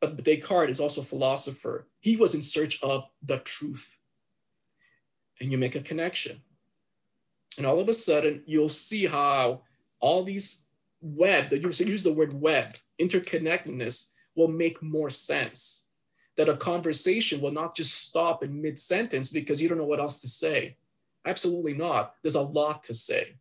But 0.00 0.22
Descartes 0.22 0.70
is 0.70 0.80
also 0.80 1.00
a 1.00 1.04
philosopher. 1.04 1.86
He 2.00 2.16
was 2.16 2.34
in 2.34 2.42
search 2.42 2.82
of 2.82 3.08
the 3.22 3.38
truth. 3.38 3.98
And 5.40 5.50
you 5.50 5.58
make 5.58 5.76
a 5.76 5.80
connection. 5.80 6.40
And 7.58 7.66
all 7.66 7.80
of 7.80 7.88
a 7.88 7.94
sudden, 7.94 8.42
you'll 8.46 8.68
see 8.68 9.06
how 9.06 9.62
all 10.00 10.22
these 10.22 10.66
web, 11.02 11.50
that 11.50 11.62
you 11.62 11.86
use 11.86 12.02
the 12.02 12.12
word 12.12 12.32
web, 12.32 12.76
interconnectedness 13.00 14.10
will 14.34 14.48
make 14.48 14.82
more 14.82 15.10
sense. 15.10 15.86
That 16.36 16.48
a 16.48 16.56
conversation 16.56 17.40
will 17.40 17.52
not 17.52 17.76
just 17.76 18.08
stop 18.08 18.42
in 18.42 18.62
mid 18.62 18.78
sentence 18.78 19.28
because 19.28 19.60
you 19.60 19.68
don't 19.68 19.78
know 19.78 19.84
what 19.84 20.00
else 20.00 20.20
to 20.22 20.28
say. 20.28 20.76
Absolutely 21.26 21.74
not. 21.74 22.14
There's 22.22 22.34
a 22.34 22.40
lot 22.40 22.84
to 22.84 22.94
say. 22.94 23.36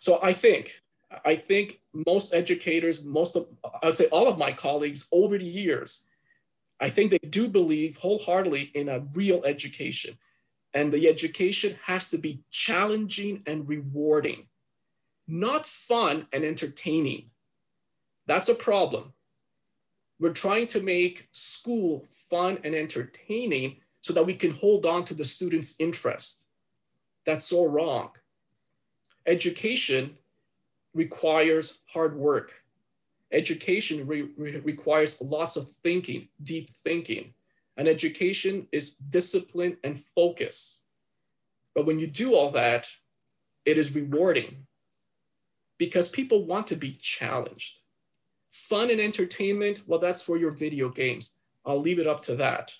So 0.00 0.18
I 0.22 0.32
think 0.32 0.82
I 1.24 1.36
think 1.36 1.80
most 2.06 2.34
educators, 2.34 3.04
most 3.04 3.36
of, 3.36 3.46
I 3.82 3.86
would 3.86 3.96
say 3.96 4.06
all 4.06 4.28
of 4.28 4.38
my 4.38 4.52
colleagues 4.52 5.08
over 5.12 5.38
the 5.38 5.44
years, 5.44 6.06
I 6.80 6.90
think 6.90 7.10
they 7.10 7.18
do 7.18 7.48
believe 7.48 7.96
wholeheartedly 7.96 8.70
in 8.74 8.88
a 8.88 9.00
real 9.14 9.42
education. 9.44 10.18
And 10.74 10.92
the 10.92 11.08
education 11.08 11.76
has 11.84 12.10
to 12.10 12.18
be 12.18 12.42
challenging 12.50 13.42
and 13.46 13.66
rewarding, 13.66 14.48
not 15.28 15.66
fun 15.66 16.26
and 16.32 16.42
entertaining. 16.42 17.30
That's 18.26 18.48
a 18.48 18.54
problem. 18.54 19.12
We're 20.18 20.32
trying 20.32 20.66
to 20.68 20.80
make 20.80 21.28
school 21.32 22.06
fun 22.10 22.58
and 22.64 22.74
entertaining 22.74 23.76
so 24.00 24.12
that 24.14 24.26
we 24.26 24.34
can 24.34 24.52
hold 24.52 24.86
on 24.86 25.04
to 25.04 25.14
the 25.14 25.24
students' 25.24 25.76
interest. 25.78 26.46
That's 27.26 27.46
so 27.46 27.66
wrong. 27.66 28.10
Education 29.26 30.16
requires 30.94 31.80
hard 31.86 32.16
work. 32.16 32.62
Education 33.30 34.06
re 34.06 34.22
re 34.36 34.56
requires 34.60 35.20
lots 35.20 35.56
of 35.56 35.68
thinking, 35.68 36.28
deep 36.42 36.70
thinking. 36.70 37.34
And 37.76 37.86
education 37.86 38.66
is 38.72 38.94
discipline 38.94 39.76
and 39.84 40.00
focus. 40.00 40.84
But 41.74 41.86
when 41.86 41.98
you 41.98 42.06
do 42.06 42.34
all 42.34 42.50
that, 42.52 42.88
it 43.64 43.76
is 43.76 43.94
rewarding 43.94 44.66
because 45.78 46.08
people 46.08 46.44
want 46.44 46.66
to 46.68 46.76
be 46.76 46.98
challenged. 47.00 47.80
Fun 48.50 48.90
and 48.90 49.00
entertainment, 49.00 49.82
well, 49.86 50.00
that's 50.00 50.22
for 50.22 50.36
your 50.36 50.50
video 50.50 50.88
games. 50.88 51.36
I'll 51.64 51.80
leave 51.80 51.98
it 51.98 52.06
up 52.06 52.20
to 52.22 52.36
that. 52.36 52.74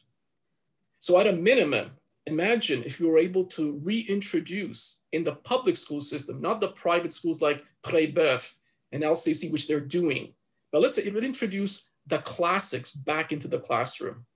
So, 1.00 1.18
at 1.20 1.26
a 1.26 1.32
minimum, 1.32 1.90
imagine 2.26 2.82
if 2.84 2.98
you 2.98 3.08
were 3.08 3.18
able 3.18 3.44
to 3.44 3.80
reintroduce 3.82 5.04
in 5.12 5.24
the 5.24 5.34
public 5.34 5.76
school 5.76 6.00
system, 6.00 6.40
not 6.40 6.60
the 6.60 6.68
private 6.68 7.12
schools 7.12 7.40
like 7.40 7.64
Brébeuf 7.82 8.54
and 8.92 9.02
LCC, 9.02 9.52
which 9.52 9.68
they're 9.68 9.80
doing, 9.80 10.34
but 10.72 10.82
let's 10.82 10.96
say 10.96 11.02
it 11.02 11.14
would 11.14 11.24
introduce 11.24 11.88
the 12.06 12.18
classics 12.18 12.90
back 12.90 13.32
into 13.32 13.48
the 13.48 13.60
classroom. 13.60 14.26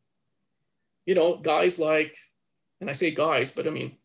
You 1.07 1.15
know, 1.15 1.37
guys 1.37 1.79
like, 1.79 2.17
and 2.81 2.89
I 2.89 2.93
say 2.93 3.11
guys, 3.11 3.51
but 3.51 3.67
I 3.67 3.71
mean, 3.71 3.97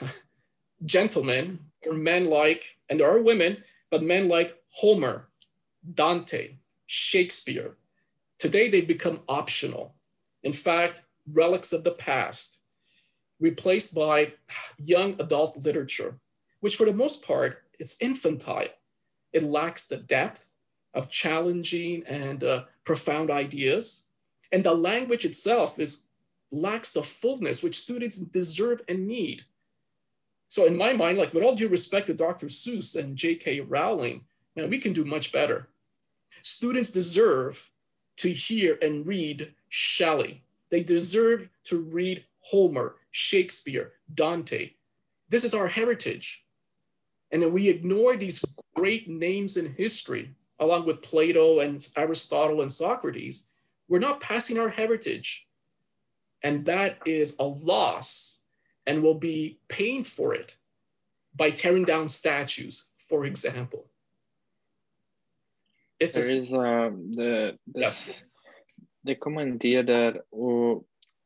gentlemen 0.84 1.58
or 1.86 1.94
men 1.94 2.30
like, 2.30 2.64
and 2.88 3.00
there 3.00 3.10
are 3.10 3.22
women, 3.22 3.62
but 3.90 4.02
men 4.02 4.28
like 4.28 4.56
Homer, 4.70 5.28
Dante, 5.94 6.56
Shakespeare. 6.86 7.76
Today 8.38 8.68
they've 8.68 8.86
become 8.86 9.20
optional. 9.28 9.94
In 10.42 10.52
fact, 10.52 11.02
relics 11.30 11.72
of 11.72 11.84
the 11.84 11.92
past 11.92 12.60
replaced 13.40 13.94
by 13.94 14.32
young 14.78 15.20
adult 15.20 15.56
literature, 15.64 16.18
which 16.60 16.76
for 16.76 16.86
the 16.86 16.92
most 16.92 17.24
part, 17.26 17.62
it's 17.78 18.00
infantile. 18.00 18.68
It 19.32 19.42
lacks 19.42 19.86
the 19.86 19.96
depth 19.96 20.50
of 20.94 21.08
challenging 21.08 22.02
and 22.06 22.42
uh, 22.44 22.64
profound 22.84 23.30
ideas. 23.30 24.06
And 24.52 24.64
the 24.64 24.74
language 24.74 25.24
itself 25.24 25.78
is 25.78 26.08
lacks 26.50 26.92
the 26.92 27.02
fullness 27.02 27.62
which 27.62 27.78
students 27.78 28.18
deserve 28.18 28.82
and 28.88 29.06
need. 29.06 29.44
So 30.50 30.66
in 30.66 30.76
my 30.76 30.92
mind, 30.92 31.16
like 31.16 31.32
with 31.32 31.44
all 31.44 31.54
due 31.54 31.68
respect 31.68 32.08
to 32.08 32.14
Dr. 32.14 32.46
Seuss 32.46 32.96
and 32.98 33.16
J.K. 33.16 33.60
Rowling, 33.60 34.24
man, 34.56 34.68
we 34.68 34.78
can 34.78 34.92
do 34.92 35.04
much 35.04 35.30
better. 35.30 35.68
Students 36.42 36.90
deserve 36.90 37.70
to 38.16 38.32
hear 38.32 38.76
and 38.82 39.06
read 39.06 39.54
Shelley. 39.68 40.42
They 40.70 40.82
deserve 40.82 41.48
to 41.64 41.80
read 41.80 42.24
Homer, 42.40 42.96
Shakespeare, 43.12 43.92
Dante. 44.12 44.72
This 45.28 45.44
is 45.44 45.54
our 45.54 45.68
heritage. 45.68 46.44
And 47.30 47.42
then 47.42 47.52
we 47.52 47.68
ignore 47.68 48.16
these 48.16 48.44
great 48.74 49.08
names 49.08 49.56
in 49.56 49.74
history, 49.74 50.34
along 50.58 50.84
with 50.84 51.00
Plato 51.00 51.60
and 51.60 51.86
Aristotle 51.96 52.60
and 52.60 52.72
Socrates. 52.72 53.50
We're 53.88 54.00
not 54.00 54.20
passing 54.20 54.58
our 54.58 54.68
heritage. 54.68 55.46
And 56.42 56.64
that 56.64 56.98
is 57.06 57.36
a 57.38 57.44
loss, 57.44 58.39
and 58.90 59.04
we'll 59.04 59.14
be 59.32 59.56
paying 59.68 60.02
for 60.02 60.34
it 60.34 60.56
by 61.36 61.48
tearing 61.48 61.84
down 61.84 62.08
statues, 62.08 62.90
for 63.08 63.24
example. 63.24 63.86
It's 66.00 66.16
there 66.16 66.36
a, 66.36 66.42
is 66.42 66.52
um, 66.52 67.12
the, 67.12 67.56
the, 67.72 67.80
yes. 67.82 68.22
the 69.04 69.14
common 69.14 69.54
idea 69.54 69.84
that 69.84 70.14
uh, 70.34 70.80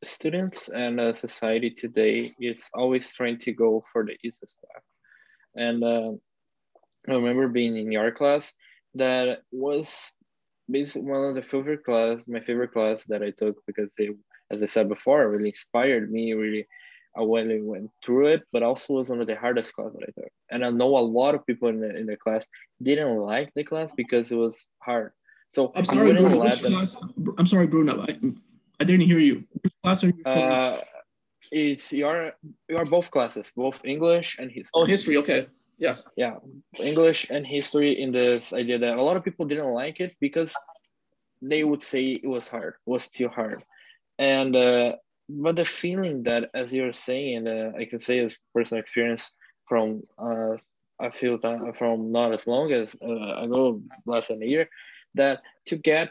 students 0.04 0.68
and 0.68 1.00
uh, 1.00 1.14
society 1.14 1.70
today 1.70 2.34
is 2.38 2.68
always 2.74 3.10
trying 3.10 3.38
to 3.38 3.52
go 3.52 3.82
for 3.90 4.04
the 4.04 4.16
easiest 4.22 4.56
path. 4.60 4.82
And 5.56 5.82
uh, 5.82 6.10
I 7.08 7.12
remember 7.12 7.48
being 7.48 7.78
in 7.78 7.90
your 7.90 8.10
class 8.10 8.52
that 8.94 9.38
was 9.50 9.88
basically 10.70 11.08
one 11.08 11.24
of 11.24 11.34
the 11.34 11.42
favorite 11.42 11.82
class, 11.82 12.20
my 12.26 12.40
favorite 12.40 12.74
class 12.74 13.04
that 13.04 13.22
I 13.22 13.30
took 13.30 13.56
because 13.66 13.90
they, 13.96 14.10
as 14.50 14.62
I 14.62 14.66
said 14.66 14.90
before, 14.90 15.30
really 15.30 15.48
inspired 15.48 16.12
me, 16.12 16.34
really 16.34 16.66
I 17.16 17.22
really 17.22 17.62
went 17.62 17.90
through 18.04 18.28
it, 18.28 18.42
but 18.52 18.62
also 18.62 18.94
was 18.94 19.08
one 19.08 19.20
of 19.20 19.26
the 19.26 19.36
hardest 19.36 19.72
classes 19.74 19.96
that 19.98 20.08
I 20.08 20.20
took. 20.20 20.32
And 20.50 20.64
I 20.64 20.70
know 20.70 20.98
a 20.98 21.00
lot 21.00 21.34
of 21.34 21.46
people 21.46 21.68
in 21.68 21.80
the 21.80 21.94
in 21.96 22.06
the 22.06 22.16
class 22.16 22.44
didn't 22.82 23.16
like 23.18 23.52
the 23.54 23.64
class 23.64 23.94
because 23.94 24.32
it 24.32 24.36
was 24.36 24.66
hard. 24.80 25.12
So 25.54 25.72
I'm 25.76 25.84
sorry, 25.84 26.12
Bruno. 26.12 26.42
Which 26.42 26.62
class? 26.62 26.96
I'm 27.38 27.46
sorry, 27.46 27.66
Bruno. 27.66 28.02
I, 28.02 28.18
I 28.80 28.84
didn't 28.84 29.06
hear 29.06 29.20
you. 29.20 29.44
Which 29.62 29.72
class 29.82 30.02
are 30.02 30.08
you? 30.08 30.24
Uh, 30.24 30.80
it's 31.52 31.92
your 31.92 32.32
your 32.68 32.84
both 32.84 33.10
classes, 33.10 33.52
both 33.54 33.84
English 33.84 34.38
and 34.38 34.50
history. 34.50 34.70
Oh, 34.74 34.84
history. 34.84 35.16
Okay. 35.18 35.46
Yes. 35.78 36.08
Yeah, 36.16 36.36
English 36.78 37.30
and 37.30 37.46
history 37.46 38.00
in 38.00 38.12
this 38.12 38.52
idea 38.52 38.78
that 38.78 38.96
a 38.96 39.02
lot 39.02 39.16
of 39.16 39.24
people 39.24 39.44
didn't 39.46 39.70
like 39.70 40.00
it 40.00 40.14
because 40.20 40.54
they 41.42 41.64
would 41.64 41.82
say 41.82 42.02
it 42.22 42.26
was 42.26 42.48
hard, 42.48 42.74
it 42.86 42.90
was 42.90 43.08
too 43.08 43.28
hard, 43.28 43.62
and 44.18 44.54
uh, 44.54 44.92
but 45.28 45.56
the 45.56 45.64
feeling 45.64 46.22
that, 46.24 46.50
as 46.54 46.72
you're 46.72 46.92
saying, 46.92 47.46
uh, 47.46 47.72
I 47.78 47.84
can 47.86 48.00
say 48.00 48.18
as 48.20 48.40
personal 48.54 48.80
experience 48.80 49.30
from 49.66 50.02
uh, 50.18 50.56
I 51.00 51.10
feel 51.10 51.38
that 51.38 51.76
from 51.76 52.12
not 52.12 52.32
as 52.32 52.46
long 52.46 52.72
as 52.72 52.96
uh, 53.02 53.44
ago, 53.44 53.82
less 54.06 54.28
than 54.28 54.42
a 54.42 54.46
year, 54.46 54.68
that 55.14 55.42
to 55.66 55.76
get 55.76 56.10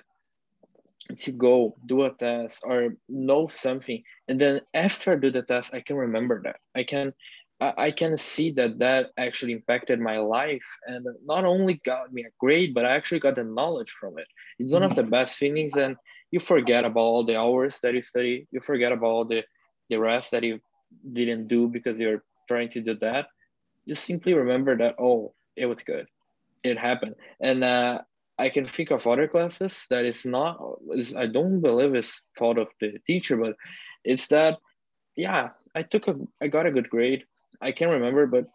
to 1.18 1.32
go 1.32 1.76
do 1.86 2.04
a 2.04 2.12
test 2.12 2.60
or 2.64 2.96
know 3.10 3.48
something 3.48 4.02
and 4.28 4.40
then 4.40 4.62
after 4.74 5.12
I 5.12 5.16
do 5.16 5.32
the 5.32 5.42
test 5.42 5.74
i 5.74 5.82
can 5.82 5.98
remember 5.98 6.42
that. 6.44 6.58
I 6.76 6.84
can 6.84 7.14
i 7.60 7.92
can 7.92 8.18
see 8.18 8.52
that 8.52 8.80
that 8.80 9.12
actually 9.18 9.54
impacted 9.54 10.00
my 10.00 10.18
life 10.18 10.66
and 10.86 11.06
not 11.26 11.46
only 11.46 11.82
got 11.86 12.12
me 12.12 12.24
a 12.24 12.32
grade 12.40 12.74
but 12.74 12.86
i 12.86 12.96
actually 12.96 13.20
got 13.20 13.36
the 13.36 13.44
knowledge 13.44 13.92
from 14.00 14.18
it. 14.18 14.28
It's 14.60 14.74
one 14.74 14.84
of 14.84 14.96
the 14.96 15.04
best 15.04 15.36
feelings 15.36 15.76
and 15.76 15.96
you 16.34 16.40
forget 16.40 16.84
about 16.84 17.10
all 17.14 17.24
the 17.24 17.38
hours 17.38 17.80
that 17.84 17.94
you 17.94 18.02
study 18.02 18.48
you 18.52 18.60
forget 18.60 18.92
about 18.92 19.14
all 19.16 19.26
the 19.26 19.42
the 19.90 19.98
rest 19.98 20.32
that 20.32 20.44
you 20.44 20.60
didn't 21.20 21.48
do 21.48 21.68
because 21.68 21.98
you're 21.98 22.24
trying 22.48 22.70
to 22.70 22.82
do 22.82 22.96
that 22.96 23.28
you 23.86 23.96
simply 23.96 24.34
remember 24.34 24.76
that 24.76 24.96
oh 25.00 25.34
it 25.56 25.68
was 25.68 25.82
good 25.92 26.08
it 26.64 26.78
happened 26.78 27.16
and 27.40 27.64
uh, 27.64 28.00
I 28.38 28.50
can 28.50 28.66
think 28.66 28.90
of 28.92 29.06
other 29.06 29.28
classes 29.28 29.86
that 29.90 30.06
it's 30.06 30.26
not, 30.26 30.60
it's, 30.90 31.14
I 31.14 31.28
don't 31.28 31.62
believe 31.62 31.94
it's 31.94 32.22
fault 32.38 32.58
of 32.58 32.70
the 32.80 32.98
teacher, 33.06 33.38
but 33.38 33.56
it's 34.04 34.28
that, 34.28 34.58
yeah, 35.16 35.50
I 35.76 35.84
took 35.84 36.08
a, 36.08 36.16
I 36.42 36.48
got 36.48 36.66
a 36.66 36.72
good 36.72 36.90
grade. 36.90 37.26
I 37.62 37.72
can't 37.72 37.92
remember, 37.92 38.26
but 38.26 38.46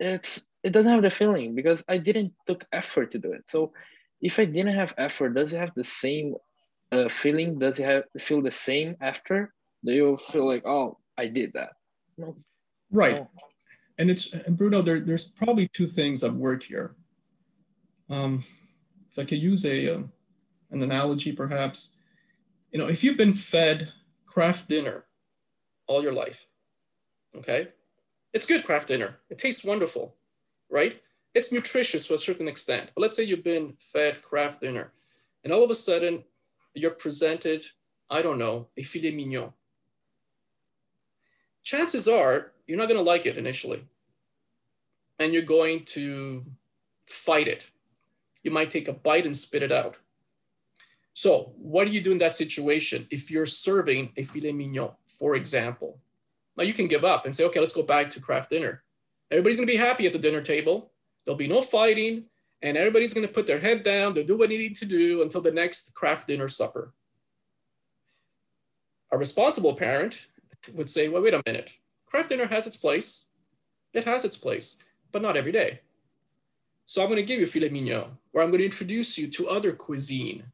it's, 0.00 0.42
it 0.64 0.70
doesn't 0.72 0.90
have 0.90 1.02
the 1.02 1.10
feeling 1.10 1.54
because 1.54 1.84
I 1.88 1.98
didn't 1.98 2.32
took 2.46 2.66
effort 2.72 3.12
to 3.12 3.18
do 3.18 3.32
it. 3.32 3.44
So 3.46 3.72
if 4.20 4.38
I 4.38 4.44
didn't 4.44 4.74
have 4.74 4.94
effort, 4.98 5.34
does 5.34 5.52
it 5.52 5.58
have 5.58 5.72
the 5.74 5.84
same 5.84 6.34
uh, 6.90 7.08
feeling? 7.08 7.58
Does 7.58 7.78
it 7.78 7.84
have 7.84 8.04
feel 8.18 8.42
the 8.42 8.52
same 8.52 8.96
after? 9.00 9.52
Do 9.84 9.92
you 9.92 10.16
feel 10.16 10.46
like, 10.46 10.66
oh, 10.66 10.98
I 11.16 11.26
did 11.26 11.52
that? 11.54 11.70
No. 12.16 12.36
Right. 12.90 13.16
No. 13.16 13.30
And 13.98 14.10
it's, 14.10 14.32
and 14.32 14.56
Bruno, 14.56 14.82
there, 14.82 15.00
there's 15.00 15.24
probably 15.24 15.68
two 15.68 15.86
things 15.86 16.22
at 16.24 16.32
work 16.32 16.62
here. 16.62 16.94
Um, 18.10 18.44
if 19.10 19.18
I 19.18 19.24
could 19.24 19.38
use 19.38 19.64
a, 19.64 19.94
uh, 19.94 20.02
an 20.70 20.82
analogy 20.82 21.32
perhaps, 21.32 21.96
you 22.72 22.78
know, 22.78 22.88
if 22.88 23.02
you've 23.02 23.16
been 23.16 23.34
fed 23.34 23.92
Kraft 24.26 24.68
Dinner 24.68 25.04
all 25.86 26.02
your 26.02 26.12
life, 26.12 26.46
okay? 27.36 27.68
It's 28.32 28.46
good 28.46 28.64
Kraft 28.64 28.88
Dinner. 28.88 29.16
It 29.30 29.38
tastes 29.38 29.64
wonderful, 29.64 30.16
right? 30.70 31.00
It's 31.34 31.52
nutritious 31.52 32.06
to 32.08 32.14
a 32.14 32.18
certain 32.18 32.48
extent. 32.48 32.90
But 32.94 33.02
let's 33.02 33.16
say 33.16 33.24
you've 33.24 33.44
been 33.44 33.74
fed 33.78 34.22
Kraft 34.22 34.60
Dinner 34.60 34.92
and 35.44 35.52
all 35.52 35.62
of 35.62 35.70
a 35.70 35.74
sudden 35.74 36.24
you're 36.74 36.90
presented, 36.90 37.66
I 38.10 38.22
don't 38.22 38.38
know, 38.38 38.68
a 38.76 38.82
filet 38.82 39.12
mignon. 39.12 39.52
Chances 41.62 42.08
are 42.08 42.52
you're 42.66 42.78
not 42.78 42.88
going 42.88 42.98
to 42.98 43.10
like 43.10 43.26
it 43.26 43.36
initially. 43.36 43.84
And 45.18 45.32
you're 45.32 45.42
going 45.42 45.84
to 45.86 46.44
fight 47.06 47.48
it 47.48 47.68
you 48.42 48.50
might 48.50 48.70
take 48.70 48.88
a 48.88 48.92
bite 48.92 49.26
and 49.26 49.36
spit 49.36 49.62
it 49.62 49.72
out. 49.72 49.96
So, 51.12 51.52
what 51.58 51.86
do 51.86 51.92
you 51.92 52.00
do 52.00 52.12
in 52.12 52.18
that 52.18 52.34
situation 52.34 53.06
if 53.10 53.30
you're 53.30 53.46
serving 53.46 54.12
a 54.16 54.22
filet 54.22 54.52
mignon, 54.52 54.92
for 55.06 55.34
example? 55.34 56.00
Now, 56.56 56.64
you 56.64 56.72
can 56.72 56.86
give 56.86 57.04
up 57.04 57.24
and 57.24 57.34
say, 57.34 57.44
okay, 57.44 57.60
let's 57.60 57.72
go 57.72 57.82
back 57.82 58.10
to 58.12 58.20
Kraft 58.20 58.50
Dinner. 58.50 58.82
Everybody's 59.30 59.56
going 59.56 59.66
to 59.66 59.72
be 59.72 59.78
happy 59.78 60.06
at 60.06 60.12
the 60.12 60.18
dinner 60.18 60.40
table. 60.40 60.92
There'll 61.28 61.36
be 61.36 61.46
no 61.46 61.60
fighting, 61.60 62.24
and 62.62 62.78
everybody's 62.78 63.12
going 63.12 63.26
to 63.26 63.30
put 63.30 63.46
their 63.46 63.58
head 63.58 63.82
down. 63.82 64.14
They'll 64.14 64.24
do 64.24 64.38
what 64.38 64.48
they 64.48 64.56
need 64.56 64.76
to 64.76 64.86
do 64.86 65.20
until 65.20 65.42
the 65.42 65.52
next 65.52 65.94
Kraft 65.94 66.26
Dinner 66.26 66.48
supper. 66.48 66.94
A 69.12 69.18
responsible 69.18 69.74
parent 69.74 70.26
would 70.72 70.88
say, 70.88 71.08
well, 71.08 71.20
wait 71.20 71.34
a 71.34 71.42
minute. 71.44 71.76
Kraft 72.06 72.30
Dinner 72.30 72.46
has 72.46 72.66
its 72.66 72.78
place. 72.78 73.26
It 73.92 74.04
has 74.04 74.24
its 74.24 74.38
place, 74.38 74.82
but 75.12 75.20
not 75.20 75.36
every 75.36 75.52
day. 75.52 75.80
So 76.86 77.02
I'm 77.02 77.08
going 77.08 77.20
to 77.20 77.26
give 77.26 77.40
you 77.40 77.46
filet 77.46 77.68
mignon, 77.68 78.16
or 78.32 78.40
I'm 78.40 78.48
going 78.48 78.60
to 78.60 78.64
introduce 78.64 79.18
you 79.18 79.28
to 79.28 79.50
other 79.50 79.72
cuisine. 79.72 80.44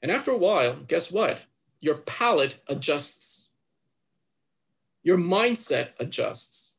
And 0.00 0.12
after 0.12 0.30
a 0.30 0.38
while, 0.38 0.76
guess 0.86 1.10
what? 1.10 1.42
Your 1.80 1.96
palate 1.96 2.60
adjusts. 2.68 3.50
Your 5.02 5.18
mindset 5.18 5.88
adjusts. 5.98 6.77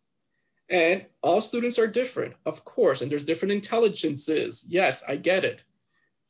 And 0.70 1.06
all 1.22 1.42
students 1.42 1.80
are 1.80 1.88
different, 1.88 2.36
of 2.46 2.64
course, 2.64 3.02
and 3.02 3.10
there's 3.10 3.26
different 3.26 3.54
intelligences. 3.54 4.66
Yes, 4.70 5.04
I 5.08 5.16
get 5.16 5.44
it. 5.44 5.64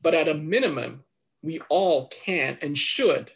But 0.02 0.16
at 0.16 0.30
a 0.30 0.34
minimum, 0.34 1.04
we 1.42 1.60
all 1.70 2.08
can 2.08 2.58
and 2.62 2.78
should 2.78 3.32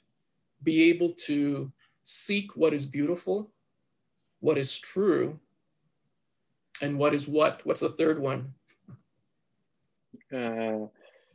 be 0.61 0.89
able 0.89 1.09
to 1.25 1.71
seek 2.03 2.55
what 2.55 2.73
is 2.73 2.85
beautiful, 2.85 3.51
what 4.39 4.57
is 4.57 4.77
true, 4.79 5.39
and 6.81 6.97
what 6.97 7.13
is 7.13 7.27
what? 7.27 7.65
What's 7.65 7.81
the 7.81 7.89
third 7.89 8.19
one? 8.19 8.53
uh, 10.33 10.87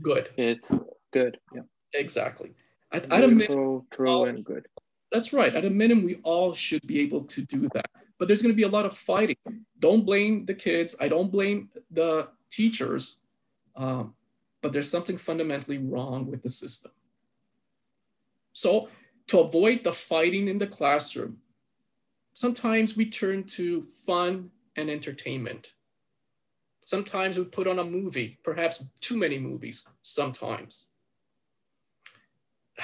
good. 0.03 0.31
It's 0.37 0.73
good. 1.13 1.39
Yeah. 1.55 1.63
Exactly. 1.95 2.55
At, 2.93 3.11
at 3.13 3.25
a 3.25 3.29
minimum, 3.29 3.87
true 3.91 4.09
all, 4.09 4.27
and 4.27 4.45
good. 4.45 4.67
That's 5.13 5.33
right. 5.33 5.55
At 5.55 5.65
a 5.65 5.71
minimum, 5.71 6.05
we 6.05 6.17
all 6.23 6.53
should 6.53 6.87
be 6.87 7.01
able 7.01 7.25
to 7.25 7.43
do 7.43 7.69
that. 7.75 7.91
But 8.19 8.27
there's 8.27 8.43
going 8.43 8.53
to 8.53 8.57
be 8.57 8.65
a 8.65 8.69
lot 8.69 8.85
of 8.85 8.97
fighting. 8.97 9.37
Don't 9.79 10.05
blame 10.05 10.45
the 10.45 10.55
kids. 10.55 10.97
I 11.01 11.09
don't 11.09 11.31
blame 11.31 11.71
the 11.91 12.29
teachers. 12.51 13.19
Um, 13.77 14.15
but 14.61 14.73
there's 14.73 14.91
something 14.91 15.17
fundamentally 15.17 15.79
wrong 15.79 16.27
with 16.27 16.43
the 16.43 16.51
system. 16.51 16.91
So, 18.53 18.89
to 19.29 19.41
avoid 19.41 19.85
the 19.85 19.93
fighting 19.93 20.49
in 20.49 20.59
the 20.59 20.67
classroom, 20.67 21.39
sometimes 22.33 22.97
we 22.97 23.07
turn 23.07 23.45
to 23.45 23.83
fun 23.83 24.51
and 24.75 24.91
entertainment. 24.91 25.75
Sometimes 26.85 27.39
we 27.39 27.45
put 27.45 27.69
on 27.69 27.79
a 27.79 27.85
movie, 27.85 28.39
perhaps 28.43 28.85
too 29.01 29.17
many 29.17 29.39
movies, 29.39 29.89
sometimes. 30.03 30.89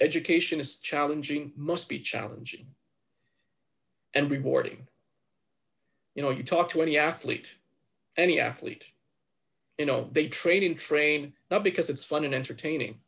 Education 0.00 0.60
is 0.60 0.78
challenging, 0.78 1.52
must 1.56 1.88
be 1.88 1.98
challenging 1.98 2.66
and 4.14 4.30
rewarding. 4.30 4.88
You 6.14 6.22
know, 6.22 6.30
you 6.30 6.42
talk 6.42 6.68
to 6.70 6.82
any 6.82 6.98
athlete, 6.98 7.58
any 8.16 8.38
athlete, 8.38 8.92
you 9.78 9.86
know, 9.86 10.08
they 10.12 10.28
train 10.28 10.62
and 10.62 10.76
train, 10.76 11.32
not 11.50 11.64
because 11.64 11.88
it's 11.88 12.04
fun 12.04 12.24
and 12.24 12.34
entertaining, 12.34 13.00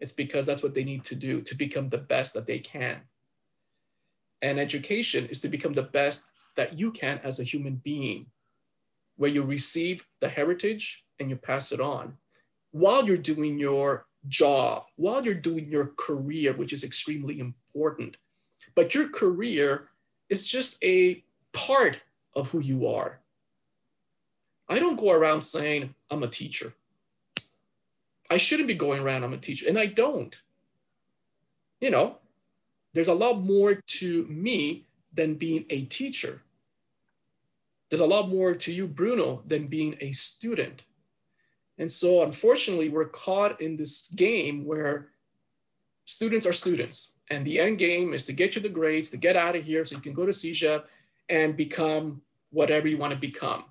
it's 0.00 0.12
because 0.12 0.46
that's 0.46 0.62
what 0.62 0.74
they 0.74 0.84
need 0.84 1.04
to 1.04 1.14
do 1.14 1.42
to 1.42 1.54
become 1.54 1.88
the 1.88 1.98
best 1.98 2.34
that 2.34 2.46
they 2.46 2.58
can. 2.58 3.00
And 4.40 4.60
education 4.60 5.26
is 5.26 5.40
to 5.40 5.48
become 5.48 5.72
the 5.72 5.82
best 5.82 6.30
that 6.56 6.78
you 6.78 6.92
can 6.92 7.20
as 7.24 7.40
a 7.40 7.44
human 7.44 7.76
being 7.76 8.26
where 9.16 9.30
you 9.30 9.42
receive 9.42 10.06
the 10.20 10.28
heritage 10.28 11.04
and 11.18 11.28
you 11.28 11.36
pass 11.36 11.72
it 11.72 11.80
on 11.80 12.16
while 12.70 13.04
you're 13.04 13.16
doing 13.16 13.58
your 13.58 14.06
job, 14.28 14.84
while 14.96 15.24
you're 15.24 15.34
doing 15.34 15.70
your 15.70 15.92
career, 15.96 16.52
which 16.52 16.72
is 16.72 16.84
extremely 16.84 17.40
important. 17.40 18.16
But 18.74 18.94
your 18.94 19.08
career 19.08 19.88
is 20.28 20.46
just 20.46 20.82
a 20.84 21.22
part 21.52 22.00
of 22.34 22.50
who 22.50 22.60
you 22.60 22.86
are. 22.86 23.20
I 24.68 24.78
don't 24.78 24.98
go 24.98 25.10
around 25.10 25.40
saying, 25.40 25.94
I'm 26.10 26.22
a 26.22 26.28
teacher. 26.28 26.74
I 28.30 28.36
shouldn't 28.36 28.68
be 28.68 28.74
going 28.74 29.02
around, 29.02 29.24
I'm 29.24 29.32
a 29.32 29.38
teacher, 29.38 29.66
and 29.68 29.78
I 29.78 29.86
don't. 29.86 30.40
You 31.80 31.90
know, 31.90 32.18
there's 32.92 33.08
a 33.08 33.14
lot 33.14 33.40
more 33.40 33.74
to 33.74 34.26
me 34.26 34.86
than 35.14 35.34
being 35.34 35.64
a 35.70 35.82
teacher. 35.86 36.42
There's 37.88 38.00
a 38.00 38.06
lot 38.06 38.28
more 38.28 38.54
to 38.54 38.72
you, 38.72 38.86
Bruno, 38.86 39.42
than 39.46 39.66
being 39.66 39.96
a 40.00 40.12
student. 40.12 40.84
And 41.78 41.90
so, 41.90 42.22
unfortunately, 42.22 42.88
we're 42.88 43.06
caught 43.06 43.60
in 43.60 43.76
this 43.76 44.08
game 44.08 44.66
where 44.66 45.08
students 46.04 46.46
are 46.46 46.52
students, 46.52 47.12
and 47.30 47.46
the 47.46 47.60
end 47.60 47.78
game 47.78 48.14
is 48.14 48.24
to 48.26 48.32
get 48.32 48.56
you 48.56 48.62
the 48.62 48.68
grades, 48.68 49.10
to 49.10 49.16
get 49.16 49.36
out 49.36 49.56
of 49.56 49.64
here 49.64 49.84
so 49.84 49.96
you 49.96 50.02
can 50.02 50.14
go 50.14 50.24
to 50.26 50.32
CEGEP 50.32 50.84
and 51.28 51.56
become 51.56 52.22
whatever 52.50 52.88
you 52.88 52.96
want 52.96 53.12
to 53.12 53.18
become. 53.18 53.64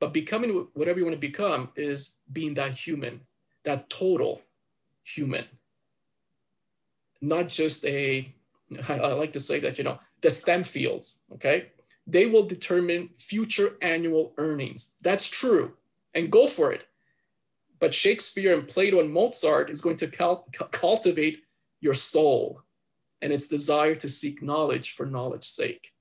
But 0.00 0.12
becoming 0.12 0.68
whatever 0.74 0.98
you 0.98 1.04
want 1.04 1.14
to 1.14 1.20
become 1.20 1.70
is 1.76 2.18
being 2.32 2.54
that 2.54 2.72
human, 2.72 3.20
that 3.64 3.90
total 3.90 4.42
human. 5.02 5.44
not 7.20 7.48
just 7.48 7.84
a, 7.84 8.34
I 8.88 9.12
like 9.12 9.32
to 9.34 9.40
say 9.40 9.58
that, 9.60 9.78
you 9.78 9.84
know, 9.84 9.98
the 10.20 10.30
STEM 10.30 10.64
fields, 10.64 11.20
okay? 11.32 11.70
They 12.06 12.26
will 12.26 12.44
determine 12.44 13.10
future 13.18 13.76
annual 13.82 14.32
earnings. 14.38 14.96
That's 15.00 15.28
true, 15.28 15.74
and 16.14 16.30
go 16.30 16.46
for 16.46 16.72
it. 16.72 16.86
But 17.78 17.94
Shakespeare 17.94 18.56
and 18.56 18.66
Plato 18.66 19.00
and 19.00 19.12
Mozart 19.12 19.70
is 19.70 19.80
going 19.80 19.98
to 19.98 20.08
cultivate 20.70 21.42
your 21.86 21.94
soul 21.94 22.62
and 23.22 23.32
its 23.32 23.48
desire 23.48 23.94
to 23.94 24.08
seek 24.08 24.42
knowledge 24.42 24.88
for 24.96 25.06
knowledge's 25.06 25.48
sake. 25.62 25.92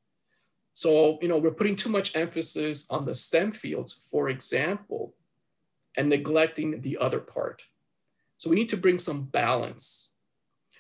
So, 0.74 1.20
you 1.22 1.30
know, 1.30 1.38
we're 1.38 1.52
putting 1.60 1.78
too 1.78 1.90
much 1.90 2.16
emphasis 2.16 2.88
on 2.90 3.06
the 3.06 3.14
STEM 3.14 3.54
fields, 3.54 3.94
for 4.12 4.28
example, 4.28 5.14
and 5.96 6.10
neglecting 6.10 6.82
the 6.82 6.98
other 6.98 7.20
part. 7.20 7.62
So 8.38 8.50
we 8.50 8.58
need 8.58 8.70
to 8.70 8.78
bring 8.78 9.00
some 9.00 9.24
balance 9.26 10.12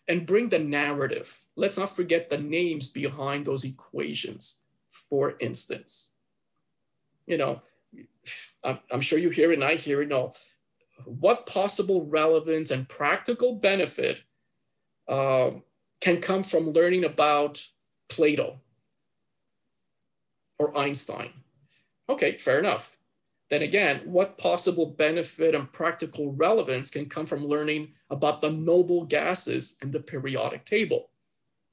and 0.07 0.25
bring 0.25 0.49
the 0.49 0.59
narrative. 0.59 1.45
Let's 1.55 1.77
not 1.77 1.95
forget 1.95 2.29
the 2.29 2.39
names 2.39 2.87
behind 2.89 3.45
those 3.45 3.63
equations, 3.63 4.63
for 4.89 5.35
instance. 5.39 6.13
You 7.27 7.37
know, 7.37 7.61
I'm, 8.91 9.01
sure 9.01 9.19
you 9.19 9.29
hear 9.29 9.51
it 9.51 9.59
and 9.59 9.63
I 9.63 9.75
hear 9.75 10.01
it. 10.01 10.09
No, 10.09 10.31
what 11.05 11.45
possible 11.45 12.05
relevance 12.05 12.71
and 12.71 12.89
practical 12.89 13.53
benefit 13.53 14.23
uh, 15.07 15.51
can 16.01 16.21
come 16.21 16.43
from 16.43 16.71
learning 16.71 17.05
about 17.05 17.65
Plato 18.09 18.59
or 20.59 20.77
Einstein? 20.77 21.31
Okay, 22.09 22.37
fair 22.37 22.59
enough. 22.59 22.97
Then 23.49 23.61
again, 23.61 24.01
what 24.05 24.37
possible 24.37 24.87
benefit 24.87 25.53
and 25.53 25.71
practical 25.71 26.33
relevance 26.33 26.89
can 26.89 27.05
come 27.05 27.25
from 27.25 27.45
learning 27.45 27.93
about 28.09 28.41
the 28.41 28.51
noble 28.51 29.05
gases 29.05 29.77
in 29.81 29.91
the 29.91 29.99
periodic 29.99 30.65
table? 30.65 31.09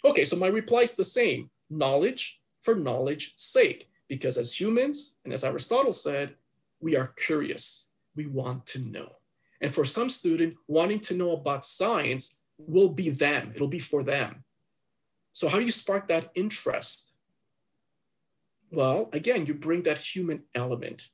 Okay, 0.05 0.24
so 0.24 0.37
my 0.37 0.49
reply 0.49 0.80
is 0.80 0.97
the 0.97 1.05
same 1.05 1.51
knowledge 1.70 2.41
for 2.61 2.74
knowledge's 2.74 3.33
sake, 3.37 3.89
because 4.09 4.37
as 4.37 4.59
humans, 4.59 5.18
and 5.24 5.33
as 5.33 5.45
Aristotle 5.45 5.93
said, 5.93 6.35
we 6.80 6.97
are 6.97 7.09
curious. 7.16 7.89
We 8.14 8.26
want 8.26 8.66
to 8.66 8.78
know. 8.80 9.12
And 9.61 9.72
for 9.72 9.85
some 9.85 10.11
student, 10.11 10.57
wanting 10.66 11.01
to 11.01 11.16
know 11.16 11.33
about 11.33 11.64
science 11.64 12.41
will 12.66 12.88
be 12.88 13.10
them, 13.10 13.52
it'll 13.54 13.68
be 13.68 13.78
for 13.78 14.02
them. 14.02 14.44
So, 15.32 15.48
how 15.48 15.58
do 15.58 15.64
you 15.64 15.70
spark 15.70 16.08
that 16.08 16.30
interest? 16.34 17.16
Well, 18.70 19.10
again, 19.12 19.46
you 19.46 19.54
bring 19.54 19.82
that 19.82 19.98
human 19.98 20.44
element 20.54 21.08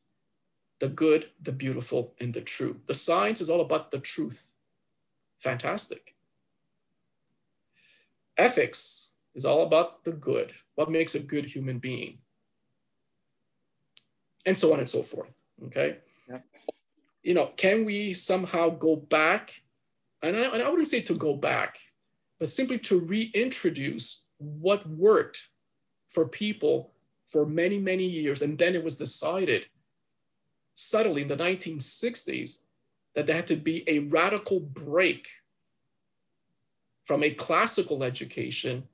the 0.80 0.88
good, 0.88 1.30
the 1.42 1.52
beautiful, 1.52 2.14
and 2.20 2.32
the 2.32 2.40
true. 2.40 2.80
The 2.86 2.94
science 2.94 3.40
is 3.40 3.50
all 3.50 3.60
about 3.60 3.90
the 3.90 3.98
truth. 3.98 4.52
Fantastic. 5.40 6.14
Ethics 8.36 9.12
is 9.34 9.44
all 9.44 9.62
about 9.62 10.04
the 10.04 10.12
good, 10.12 10.52
what 10.76 10.90
makes 10.90 11.14
a 11.14 11.20
good 11.20 11.46
human 11.46 11.78
being, 11.78 12.18
and 14.46 14.56
so 14.56 14.72
on 14.72 14.78
and 14.78 14.88
so 14.88 15.02
forth. 15.02 15.32
Okay. 15.66 15.98
Yeah. 16.28 16.38
You 17.22 17.34
know, 17.34 17.46
can 17.56 17.84
we 17.84 18.14
somehow 18.14 18.70
go 18.70 18.94
back? 18.94 19.62
And 20.22 20.36
I, 20.36 20.40
and 20.40 20.62
I 20.62 20.68
wouldn't 20.68 20.88
say 20.88 21.00
to 21.02 21.14
go 21.14 21.34
back, 21.34 21.78
but 22.38 22.48
simply 22.48 22.78
to 22.80 23.00
reintroduce 23.00 24.26
what 24.38 24.88
worked 24.88 25.48
for 26.10 26.26
people 26.26 26.92
for 27.26 27.46
many, 27.46 27.78
many 27.78 28.04
years. 28.04 28.42
And 28.42 28.58
then 28.58 28.74
it 28.74 28.82
was 28.82 28.96
decided 28.96 29.66
subtly 30.74 31.22
in 31.22 31.28
the 31.28 31.36
1960s 31.36 32.62
that 33.14 33.26
there 33.26 33.36
had 33.36 33.46
to 33.48 33.56
be 33.56 33.84
a 33.88 34.00
radical 34.00 34.60
break 34.60 35.28
from 37.04 37.22
a 37.22 37.30
classical 37.30 38.04
education 38.04 38.84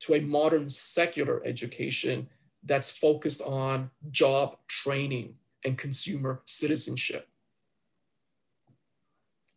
to 0.00 0.14
a 0.14 0.20
modern 0.20 0.68
secular 0.68 1.42
education 1.44 2.28
that's 2.64 2.90
focused 2.90 3.42
on 3.42 3.90
job 4.10 4.56
training 4.66 5.34
and 5.64 5.78
consumer 5.78 6.42
citizenship. 6.46 7.29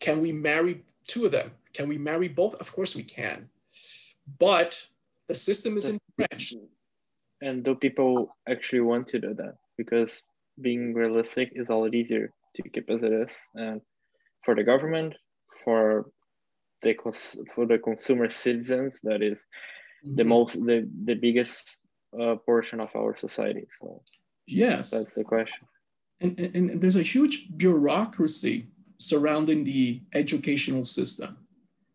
Can 0.03 0.19
we 0.19 0.33
marry 0.33 0.83
two 1.07 1.25
of 1.27 1.31
them? 1.31 1.51
Can 1.73 1.87
we 1.87 1.97
marry 1.97 2.27
both? 2.27 2.55
Of 2.55 2.69
course 2.75 2.93
we 2.93 3.03
can. 3.03 3.47
But 4.37 4.71
the 5.29 5.35
system 5.35 5.77
is 5.77 5.85
entrenched. 5.95 6.57
And 7.41 7.63
do 7.63 7.73
people 7.73 8.35
actually 8.53 8.81
want 8.81 9.07
to 9.11 9.19
do 9.19 9.33
that? 9.35 9.55
Because 9.77 10.21
being 10.59 10.93
realistic 10.93 11.51
is 11.55 11.67
a 11.69 11.75
lot 11.75 11.93
easier 11.95 12.33
to 12.55 12.61
keep 12.63 12.89
as 12.89 13.01
it 13.01 13.13
is. 13.13 13.33
And 13.55 13.79
for 14.43 14.53
the 14.55 14.65
government, 14.71 15.13
for 15.63 16.11
the 16.81 16.93
for 17.55 17.65
the 17.65 17.79
consumer 17.89 18.29
citizens, 18.29 18.99
that 19.03 19.21
is 19.21 19.39
mm-hmm. 19.39 20.15
the 20.17 20.25
most 20.25 20.53
the, 20.69 20.77
the 21.05 21.15
biggest 21.15 21.77
uh, 22.21 22.35
portion 22.45 22.81
of 22.81 22.89
our 22.93 23.15
society. 23.17 23.67
So 23.79 24.03
yes, 24.47 24.91
that's 24.91 25.15
the 25.15 25.23
question. 25.23 25.65
And, 26.19 26.39
and, 26.39 26.69
and 26.71 26.81
there's 26.81 27.01
a 27.05 27.09
huge 27.15 27.35
bureaucracy 27.55 28.67
surrounding 28.97 29.63
the 29.63 30.01
educational 30.13 30.83
system. 30.83 31.37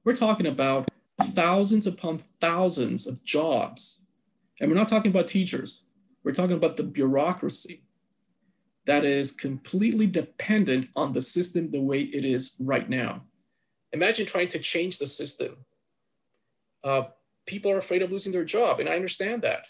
We're 0.05 0.17
talking 0.17 0.47
about 0.47 0.89
thousands 1.23 1.87
upon 1.87 2.19
thousands 2.41 3.07
of 3.07 3.23
jobs. 3.25 4.05
And 4.61 4.71
we're 4.71 4.77
not 4.77 4.89
talking 4.89 5.11
about 5.11 5.29
teachers. 5.29 5.87
We're 6.25 6.35
talking 6.35 6.57
about 6.57 6.77
the 6.77 6.83
bureaucracy 6.83 7.83
that 8.87 9.05
is 9.05 9.33
completely 9.33 10.07
dependent 10.07 10.89
on 10.97 11.13
the 11.13 11.21
system 11.21 11.71
the 11.71 11.81
way 11.81 12.01
it 12.01 12.25
is 12.25 12.57
right 12.59 12.89
now. 12.89 13.23
Imagine 13.93 14.27
trying 14.27 14.49
to 14.49 14.59
change 14.59 14.99
the 14.99 15.07
system. 15.07 15.57
Uh, 16.83 17.03
people 17.47 17.71
are 17.71 17.79
afraid 17.79 18.03
of 18.03 18.11
losing 18.11 18.33
their 18.33 18.45
job, 18.45 18.81
and 18.81 18.89
I 18.89 18.97
understand 18.97 19.43
that. 19.43 19.67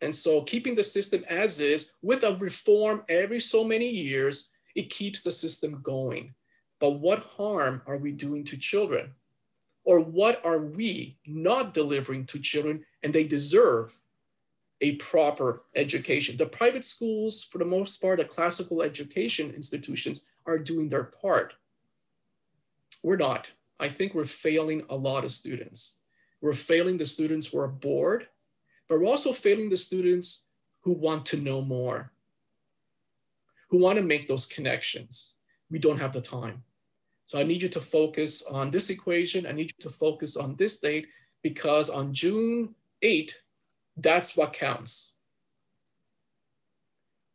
And 0.00 0.14
so 0.14 0.42
keeping 0.42 0.74
the 0.74 0.82
system 0.82 1.22
as 1.28 1.60
is 1.60 1.92
with 2.02 2.24
a 2.24 2.36
reform 2.36 3.02
every 3.08 3.40
so 3.40 3.62
many 3.62 3.88
years, 3.88 4.50
it 4.74 4.90
keeps 4.90 5.22
the 5.22 5.30
system 5.30 5.80
going. 5.82 6.34
But 6.80 7.00
what 7.00 7.24
harm 7.24 7.82
are 7.86 7.96
we 7.96 8.12
doing 8.12 8.44
to 8.44 8.56
children? 8.56 9.12
Or 9.84 10.00
what 10.00 10.44
are 10.44 10.58
we 10.58 11.18
not 11.26 11.74
delivering 11.74 12.26
to 12.26 12.38
children 12.38 12.84
and 13.02 13.12
they 13.12 13.24
deserve 13.24 14.00
a 14.82 14.92
proper 14.96 15.62
education. 15.76 16.36
The 16.36 16.46
private 16.46 16.84
schools, 16.84 17.44
for 17.44 17.58
the 17.58 17.64
most 17.64 18.02
part, 18.02 18.18
the 18.18 18.24
classical 18.24 18.82
education 18.82 19.52
institutions 19.54 20.26
are 20.44 20.58
doing 20.58 20.88
their 20.88 21.04
part. 21.04 21.54
We're 23.02 23.16
not. 23.16 23.52
I 23.78 23.88
think 23.88 24.12
we're 24.12 24.24
failing 24.24 24.82
a 24.90 24.96
lot 24.96 25.24
of 25.24 25.30
students. 25.30 26.00
We're 26.40 26.52
failing 26.54 26.98
the 26.98 27.06
students 27.06 27.46
who 27.46 27.58
are 27.58 27.68
bored, 27.68 28.26
but 28.88 28.98
we're 28.98 29.06
also 29.06 29.32
failing 29.32 29.70
the 29.70 29.76
students 29.76 30.48
who 30.80 30.92
want 30.92 31.26
to 31.26 31.36
know 31.36 31.62
more, 31.62 32.11
who 33.72 33.78
want 33.78 33.96
to 33.96 34.04
make 34.04 34.28
those 34.28 34.44
connections. 34.44 35.36
We 35.70 35.78
don't 35.78 35.98
have 35.98 36.12
the 36.12 36.20
time. 36.20 36.62
So 37.24 37.38
I 37.38 37.42
need 37.42 37.62
you 37.62 37.70
to 37.70 37.80
focus 37.80 38.42
on 38.42 38.70
this 38.70 38.90
equation. 38.90 39.46
I 39.46 39.52
need 39.52 39.72
you 39.72 39.88
to 39.88 39.88
focus 39.88 40.36
on 40.36 40.56
this 40.56 40.78
date 40.78 41.06
because 41.42 41.88
on 41.88 42.12
June 42.12 42.74
8, 43.00 43.34
that's 43.96 44.36
what 44.36 44.52
counts. 44.52 45.14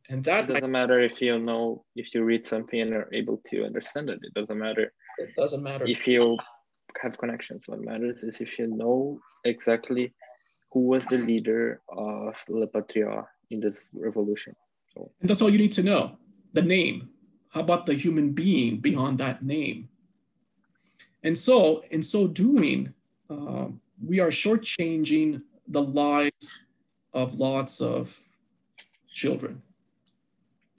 And 0.09 0.23
that 0.25 0.47
it 0.47 0.53
doesn't 0.53 0.71
matter 0.71 0.99
if 0.99 1.19
you 1.23 1.39
know 1.39 1.83
if 1.95 2.13
you 2.13 2.23
read 2.23 2.45
something 2.45 2.79
and 2.79 2.93
are 2.93 3.09
able 3.11 3.37
to 3.47 3.65
understand 3.65 4.11
it. 4.11 4.19
It 4.21 4.35
doesn't 4.35 4.59
matter. 4.59 4.93
It 5.17 5.35
doesn't 5.35 5.63
matter 5.63 5.85
if 5.87 6.07
you 6.07 6.37
have 7.01 7.17
connections. 7.17 7.63
What 7.65 7.81
matters 7.81 8.17
is 8.21 8.39
if 8.41 8.59
you 8.59 8.67
know 8.67 9.19
exactly 9.43 10.13
who 10.71 10.81
was 10.81 11.03
the 11.07 11.17
leader 11.17 11.81
of 11.89 12.35
La 12.47 12.67
Patria 12.67 13.25
in 13.49 13.59
this 13.59 13.85
revolution. 13.91 14.55
So. 14.93 15.11
And 15.19 15.27
that's 15.27 15.41
all 15.41 15.49
you 15.49 15.57
need 15.57 15.71
to 15.73 15.83
know. 15.83 16.19
The 16.57 16.63
name. 16.63 17.09
How 17.49 17.59
about 17.59 17.85
the 17.85 17.93
human 17.93 18.31
being 18.31 18.77
beyond 18.77 19.19
that 19.19 19.45
name? 19.45 19.89
And 21.21 21.37
so, 21.37 21.83
in 21.91 22.01
so 22.01 22.27
doing, 22.27 22.95
uh, 23.29 23.67
we 24.03 24.19
are 24.19 24.29
shortchanging 24.29 25.43
the 25.67 25.83
lives 25.83 26.63
of 27.13 27.35
lots 27.35 27.79
of 27.79 28.19
children. 29.13 29.61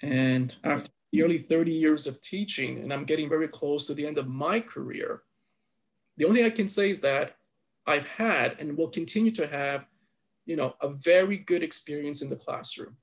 And 0.03 0.57
after 0.65 0.91
nearly 1.13 1.39
30 1.39 1.71
years 1.71 2.09
of 2.09 2.21
teaching, 2.23 2.79
and 2.79 2.93
I'm 2.93 3.05
getting 3.05 3.29
very 3.29 3.47
close 3.47 3.87
to 3.87 3.95
the 3.95 4.05
end 4.05 4.19
of 4.19 4.27
my 4.27 4.59
career, 4.59 5.23
the 6.17 6.25
only 6.25 6.39
thing 6.39 6.47
I 6.47 6.57
can 6.57 6.67
say 6.67 6.91
is 6.91 7.03
that 7.03 7.37
I've 7.87 8.07
had 8.07 8.57
and 8.59 8.77
will 8.77 8.89
continue 8.89 9.31
to 9.31 9.47
have, 9.47 9.87
you 10.45 10.57
know, 10.57 10.75
a 10.81 10.89
very 10.89 11.37
good 11.37 11.63
experience 11.63 12.21
in 12.21 12.29
the 12.29 12.35
classroom. 12.35 12.97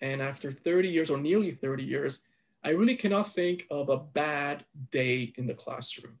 And 0.00 0.20
after 0.20 0.52
30 0.52 0.88
years 0.88 1.10
or 1.10 1.18
nearly 1.18 1.52
30 1.52 1.84
years, 1.84 2.26
I 2.64 2.70
really 2.70 2.96
cannot 2.96 3.28
think 3.28 3.66
of 3.70 3.88
a 3.88 3.98
bad 3.98 4.64
day 4.90 5.32
in 5.36 5.46
the 5.46 5.54
classroom. 5.54 6.18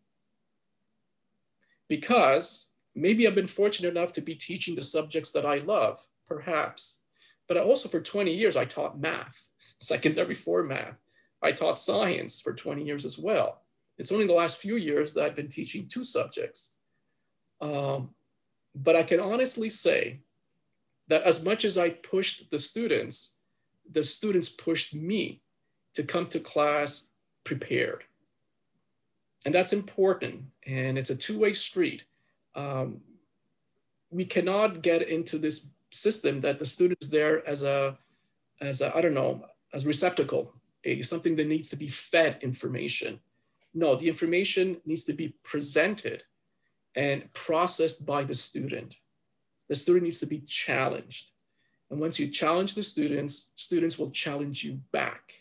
Because 1.88 2.72
Maybe 2.96 3.26
I've 3.26 3.34
been 3.34 3.46
fortunate 3.46 3.90
enough 3.90 4.14
to 4.14 4.22
be 4.22 4.34
teaching 4.34 4.74
the 4.74 4.82
subjects 4.82 5.30
that 5.32 5.44
I 5.44 5.58
love, 5.58 6.00
perhaps. 6.26 7.04
But 7.46 7.58
I 7.58 7.60
also, 7.60 7.90
for 7.90 8.00
20 8.00 8.32
years, 8.34 8.56
I 8.56 8.64
taught 8.64 8.98
math, 8.98 9.50
secondary 9.80 10.34
four 10.34 10.64
math. 10.64 10.96
I 11.42 11.52
taught 11.52 11.78
science 11.78 12.40
for 12.40 12.54
20 12.54 12.82
years 12.82 13.04
as 13.04 13.18
well. 13.18 13.60
It's 13.98 14.10
only 14.10 14.26
the 14.26 14.32
last 14.32 14.58
few 14.58 14.76
years 14.76 15.12
that 15.12 15.24
I've 15.24 15.36
been 15.36 15.50
teaching 15.50 15.86
two 15.86 16.02
subjects. 16.02 16.78
Um, 17.60 18.14
but 18.74 18.96
I 18.96 19.02
can 19.02 19.20
honestly 19.20 19.68
say 19.68 20.20
that 21.08 21.22
as 21.22 21.44
much 21.44 21.66
as 21.66 21.76
I 21.76 21.90
pushed 21.90 22.50
the 22.50 22.58
students, 22.58 23.35
the 23.90 24.02
students 24.02 24.48
pushed 24.48 24.94
me 24.94 25.42
to 25.94 26.02
come 26.02 26.26
to 26.28 26.40
class 26.40 27.12
prepared. 27.44 28.04
And 29.44 29.54
that's 29.54 29.72
important. 29.72 30.44
And 30.66 30.98
it's 30.98 31.10
a 31.10 31.16
two 31.16 31.38
way 31.38 31.52
street. 31.52 32.04
Um, 32.54 33.00
we 34.10 34.24
cannot 34.24 34.82
get 34.82 35.08
into 35.08 35.38
this 35.38 35.68
system 35.90 36.40
that 36.40 36.58
the 36.58 36.66
student 36.66 36.98
is 37.00 37.10
there 37.10 37.46
as 37.48 37.62
a, 37.62 37.96
as 38.60 38.80
a, 38.80 38.96
I 38.96 39.00
don't 39.00 39.14
know, 39.14 39.44
as 39.72 39.86
receptacle, 39.86 40.54
a, 40.84 41.02
something 41.02 41.36
that 41.36 41.46
needs 41.46 41.68
to 41.70 41.76
be 41.76 41.88
fed 41.88 42.38
information. 42.42 43.20
No, 43.74 43.94
the 43.94 44.08
information 44.08 44.78
needs 44.84 45.04
to 45.04 45.12
be 45.12 45.34
presented 45.44 46.24
and 46.94 47.30
processed 47.34 48.06
by 48.06 48.24
the 48.24 48.34
student. 48.34 48.96
The 49.68 49.74
student 49.74 50.04
needs 50.04 50.20
to 50.20 50.26
be 50.26 50.40
challenged. 50.40 51.30
And 51.90 52.00
once 52.00 52.18
you 52.18 52.28
challenge 52.28 52.74
the 52.74 52.82
students, 52.82 53.52
students 53.56 53.98
will 53.98 54.10
challenge 54.10 54.64
you 54.64 54.80
back. 54.92 55.32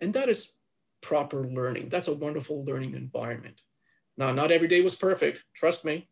And 0.00 0.12
that 0.14 0.28
is 0.28 0.56
proper 1.00 1.46
learning. 1.46 1.88
That's 1.88 2.08
a 2.08 2.14
wonderful 2.14 2.64
learning 2.64 2.94
environment. 2.94 3.60
Now, 4.16 4.32
not 4.32 4.50
every 4.50 4.68
day 4.68 4.80
was 4.80 4.94
perfect, 4.94 5.42
trust 5.54 5.84
me, 5.84 6.08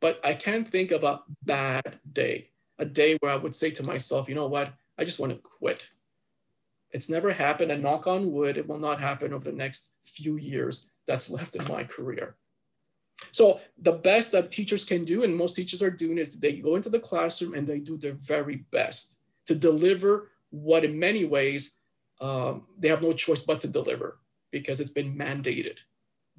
but 0.00 0.20
I 0.24 0.34
can't 0.34 0.68
think 0.68 0.90
of 0.90 1.04
a 1.04 1.22
bad 1.42 1.98
day, 2.10 2.50
a 2.78 2.84
day 2.84 3.16
where 3.20 3.32
I 3.32 3.36
would 3.36 3.54
say 3.54 3.70
to 3.72 3.82
myself, 3.82 4.28
you 4.28 4.34
know 4.34 4.46
what, 4.46 4.72
I 4.98 5.04
just 5.04 5.18
want 5.18 5.32
to 5.32 5.38
quit. 5.38 5.84
It's 6.92 7.10
never 7.10 7.32
happened, 7.32 7.72
and 7.72 7.82
knock 7.82 8.06
on 8.06 8.30
wood, 8.30 8.56
it 8.56 8.68
will 8.68 8.78
not 8.78 9.00
happen 9.00 9.32
over 9.32 9.44
the 9.44 9.56
next 9.56 9.92
few 10.04 10.36
years 10.36 10.90
that's 11.06 11.30
left 11.30 11.56
in 11.56 11.64
my 11.68 11.84
career. 11.84 12.36
So 13.32 13.60
the 13.78 13.92
best 13.92 14.32
that 14.32 14.50
teachers 14.50 14.84
can 14.84 15.04
do, 15.04 15.24
and 15.24 15.34
most 15.34 15.56
teachers 15.56 15.82
are 15.82 15.90
doing, 15.90 16.18
is 16.18 16.38
they 16.38 16.54
go 16.54 16.76
into 16.76 16.88
the 16.88 17.00
classroom 17.00 17.54
and 17.54 17.66
they 17.66 17.80
do 17.80 17.96
their 17.96 18.12
very 18.12 18.64
best 18.70 19.18
to 19.46 19.54
deliver 19.54 20.30
what, 20.50 20.84
in 20.84 20.98
many 20.98 21.24
ways, 21.24 21.78
um, 22.20 22.66
they 22.78 22.88
have 22.88 23.02
no 23.02 23.12
choice 23.12 23.42
but 23.42 23.60
to 23.60 23.68
deliver 23.68 24.18
because 24.50 24.80
it's 24.80 24.90
been 24.90 25.16
mandated 25.16 25.78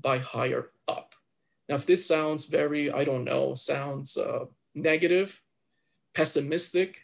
by 0.01 0.17
higher 0.19 0.71
up. 0.87 1.13
Now, 1.69 1.75
if 1.75 1.85
this 1.85 2.05
sounds 2.05 2.45
very, 2.45 2.91
I 2.91 3.03
don't 3.03 3.25
know, 3.25 3.53
sounds 3.53 4.17
uh, 4.17 4.45
negative, 4.73 5.41
pessimistic, 6.13 7.01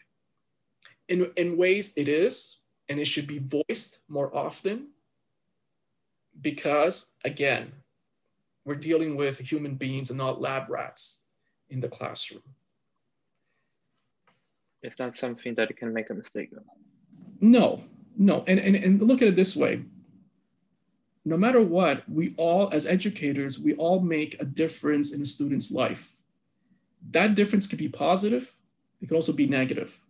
in, 1.08 1.32
in 1.36 1.58
ways 1.58 1.94
it 1.98 2.08
is, 2.08 2.60
and 2.90 3.00
it 3.00 3.06
should 3.06 3.28
be 3.28 3.40
voiced 3.40 4.02
more 4.08 4.36
often 4.36 4.88
because, 6.42 7.12
again, 7.24 7.74
we're 8.66 8.76
dealing 8.76 9.16
with 9.16 9.40
human 9.40 9.76
beings 9.76 10.10
and 10.10 10.18
not 10.18 10.42
lab 10.42 10.70
rats 10.70 11.24
in 11.70 11.80
the 11.80 11.90
classroom. 11.90 12.44
It's 14.82 15.00
not 15.00 15.18
something 15.18 15.56
that 15.56 15.70
you 15.70 15.76
can 15.76 15.94
make 15.94 16.10
a 16.10 16.14
mistake 16.14 16.52
of. 16.52 16.64
No, 17.40 17.84
no. 18.18 18.44
And, 18.48 18.60
and, 18.60 18.76
and 18.76 19.02
look 19.02 19.22
at 19.22 19.28
it 19.28 19.36
this 19.36 19.56
way 19.56 19.84
no 21.26 21.38
matter 21.38 21.62
what, 21.62 22.08
we 22.10 22.34
all, 22.38 22.70
as 22.74 22.86
educators, 22.86 23.58
we 23.58 23.74
all 23.76 24.00
make 24.00 24.36
a 24.42 24.46
difference 24.46 25.14
in 25.14 25.22
a 25.22 25.26
student's 25.26 25.72
life. 25.72 26.16
That 27.12 27.36
difference 27.36 27.68
could 27.68 27.80
be 27.80 27.90
positive, 27.90 28.56
it 29.02 29.08
could 29.08 29.16
also 29.16 29.34
be 29.34 29.48
negative, 29.48 30.02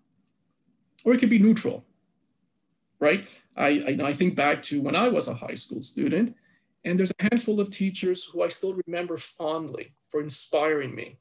or 1.03 1.13
it 1.13 1.19
could 1.19 1.29
be 1.29 1.39
neutral, 1.39 1.85
right? 2.99 3.27
I, 3.55 3.97
I, 4.01 4.07
I 4.07 4.13
think 4.13 4.35
back 4.35 4.63
to 4.63 4.81
when 4.81 4.95
I 4.95 5.07
was 5.07 5.27
a 5.27 5.35
high 5.35 5.55
school 5.55 5.83
student, 5.83 6.35
and 6.85 6.97
there's 6.97 7.13
a 7.19 7.23
handful 7.23 7.59
of 7.59 7.69
teachers 7.69 8.25
who 8.25 8.43
I 8.43 8.47
still 8.47 8.79
remember 8.85 9.17
fondly 9.17 9.93
for 10.09 10.21
inspiring 10.21 10.93
me. 10.93 11.17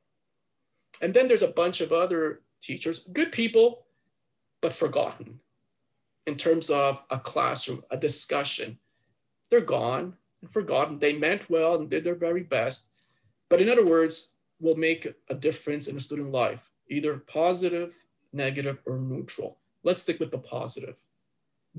And 1.01 1.15
then 1.15 1.29
there's 1.29 1.43
a 1.43 1.49
bunch 1.49 1.81
of 1.81 1.93
other 1.93 2.43
teachers, 2.61 3.07
good 3.13 3.33
people, 3.33 3.87
but 4.61 4.73
forgotten 4.73 5.41
in 6.27 6.37
terms 6.37 6.71
of 6.71 7.03
a 7.11 7.19
classroom, 7.19 7.83
a 7.91 7.97
discussion, 7.97 8.79
they're 9.51 9.61
gone 9.61 10.15
and 10.41 10.51
forgotten. 10.51 10.99
They 10.99 11.19
meant 11.19 11.51
well 11.51 11.75
and 11.75 11.91
did 11.91 12.05
their 12.05 12.15
very 12.15 12.43
best. 12.43 12.91
But 13.49 13.61
in 13.61 13.69
other 13.69 13.85
words, 13.85 14.35
will 14.61 14.77
make 14.77 15.13
a 15.29 15.35
difference 15.35 15.89
in 15.89 15.97
a 15.97 16.01
student 16.01 16.31
life, 16.31 16.71
either 16.89 17.19
positive, 17.19 17.97
negative, 18.33 18.79
or 18.87 18.99
neutral. 18.99 19.59
Let's 19.83 20.03
stick 20.03 20.21
with 20.21 20.31
the 20.31 20.39
positive, 20.39 21.03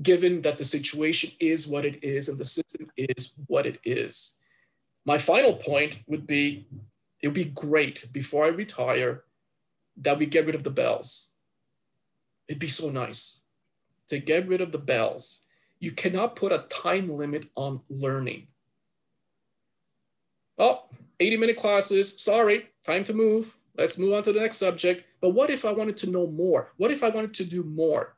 given 0.02 0.42
that 0.42 0.58
the 0.58 0.64
situation 0.64 1.30
is 1.38 1.68
what 1.68 1.84
it 1.84 2.02
is 2.02 2.28
and 2.28 2.38
the 2.38 2.44
system 2.44 2.90
is 2.96 3.34
what 3.46 3.66
it 3.66 3.78
is. 3.84 4.38
My 5.04 5.18
final 5.18 5.54
point 5.54 6.02
would 6.06 6.26
be 6.26 6.66
it 7.22 7.28
would 7.28 7.34
be 7.34 7.46
great 7.46 8.12
before 8.12 8.44
I 8.44 8.48
retire 8.48 9.24
that 9.98 10.18
we 10.18 10.26
get 10.26 10.44
rid 10.44 10.54
of 10.54 10.64
the 10.64 10.70
bells. 10.70 11.30
It'd 12.48 12.58
be 12.58 12.68
so 12.68 12.90
nice 12.90 13.44
to 14.08 14.18
get 14.18 14.46
rid 14.46 14.60
of 14.60 14.72
the 14.72 14.78
bells 14.78 15.44
you 15.84 15.92
cannot 15.92 16.34
put 16.34 16.50
a 16.50 16.64
time 16.70 17.14
limit 17.14 17.44
on 17.56 17.80
learning. 17.90 18.46
Oh, 20.58 20.84
80 21.20 21.36
minute 21.36 21.56
classes, 21.58 22.22
sorry, 22.22 22.70
time 22.84 23.04
to 23.04 23.12
move. 23.12 23.58
Let's 23.76 23.98
move 23.98 24.14
on 24.14 24.22
to 24.22 24.32
the 24.32 24.40
next 24.40 24.56
subject. 24.56 25.04
But 25.20 25.30
what 25.30 25.50
if 25.50 25.64
I 25.64 25.72
wanted 25.72 25.98
to 25.98 26.10
know 26.10 26.26
more? 26.26 26.72
What 26.78 26.90
if 26.90 27.02
I 27.02 27.10
wanted 27.10 27.34
to 27.34 27.44
do 27.44 27.64
more? 27.64 28.16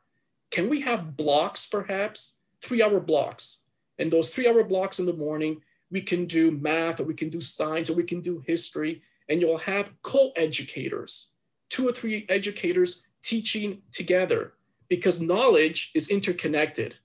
Can 0.51 0.69
we 0.69 0.81
have 0.81 1.17
blocks 1.17 1.67
perhaps? 1.67 2.39
Three 2.61 2.81
hour 2.81 2.99
blocks. 2.99 3.63
And 3.99 4.11
those 4.11 4.29
three 4.29 4.47
hour 4.47 4.63
blocks 4.63 4.99
in 4.99 5.05
the 5.05 5.13
morning, 5.13 5.61
we 5.91 6.01
can 6.01 6.25
do 6.25 6.51
math 6.51 6.99
or 6.99 7.03
we 7.03 7.13
can 7.13 7.29
do 7.29 7.41
science 7.41 7.89
or 7.89 7.93
we 7.93 8.03
can 8.03 8.21
do 8.21 8.43
history. 8.45 9.01
And 9.29 9.41
you'll 9.41 9.57
have 9.57 9.93
co 10.01 10.31
educators, 10.35 11.31
two 11.69 11.87
or 11.87 11.91
three 11.91 12.25
educators 12.29 13.05
teaching 13.21 13.81
together 13.91 14.53
because 14.87 15.19
knowledge 15.19 15.91
is 15.93 16.09
interconnected. 16.09 16.95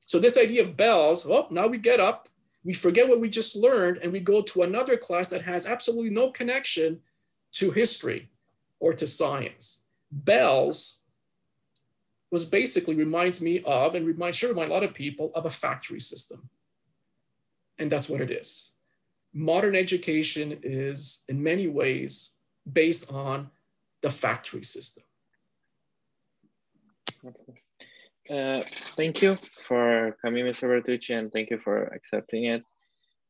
So 0.00 0.18
this 0.18 0.36
idea 0.36 0.62
of 0.62 0.76
bells, 0.76 1.26
oh, 1.26 1.46
now 1.50 1.66
we 1.66 1.78
get 1.78 1.98
up, 1.98 2.28
we 2.64 2.74
forget 2.74 3.08
what 3.08 3.20
we 3.20 3.30
just 3.30 3.56
learned, 3.56 3.98
and 3.98 4.12
we 4.12 4.20
go 4.20 4.42
to 4.42 4.62
another 4.62 4.96
class 4.96 5.30
that 5.30 5.42
has 5.42 5.66
absolutely 5.66 6.10
no 6.10 6.30
connection 6.30 7.00
to 7.52 7.70
history 7.70 8.28
or 8.78 8.92
to 8.92 9.06
science. 9.06 9.84
Bells 10.10 11.00
was 12.32 12.46
basically 12.46 12.94
reminds 12.94 13.42
me 13.42 13.62
of, 13.64 13.94
and 13.94 14.06
reminds 14.06 14.38
sure 14.38 14.48
remind 14.48 14.70
a 14.70 14.74
lot 14.74 14.82
of 14.82 14.94
people 14.94 15.30
of 15.34 15.44
a 15.44 15.50
factory 15.50 16.00
system. 16.00 16.48
And 17.78 17.92
that's 17.92 18.08
what 18.08 18.22
it 18.22 18.30
is. 18.30 18.72
Modern 19.34 19.76
education 19.76 20.58
is 20.62 21.24
in 21.28 21.42
many 21.42 21.68
ways 21.68 22.34
based 22.70 23.12
on 23.12 23.50
the 24.00 24.10
factory 24.10 24.64
system. 24.64 25.04
Uh, 28.30 28.62
thank 28.96 29.20
you 29.20 29.36
for 29.58 30.16
coming, 30.22 30.46
Mr. 30.46 30.68
Bartucci, 30.68 31.18
and 31.18 31.30
thank 31.32 31.50
you 31.50 31.58
for 31.58 31.84
accepting 31.84 32.44
it. 32.46 32.62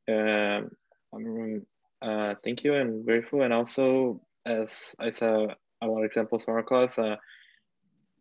Um, 0.09 1.67
uh, 2.01 2.35
thank 2.45 2.63
you, 2.63 2.75
I'm 2.75 3.05
grateful. 3.05 3.43
And 3.43 3.53
also, 3.53 4.21
as 4.47 4.95
I 4.99 5.11
saw 5.11 5.49
a 5.83 5.87
lot 5.87 5.99
of 5.99 6.05
examples 6.05 6.45
from 6.45 6.55
our 6.55 6.63
class, 6.63 6.99
uh, 6.99 7.17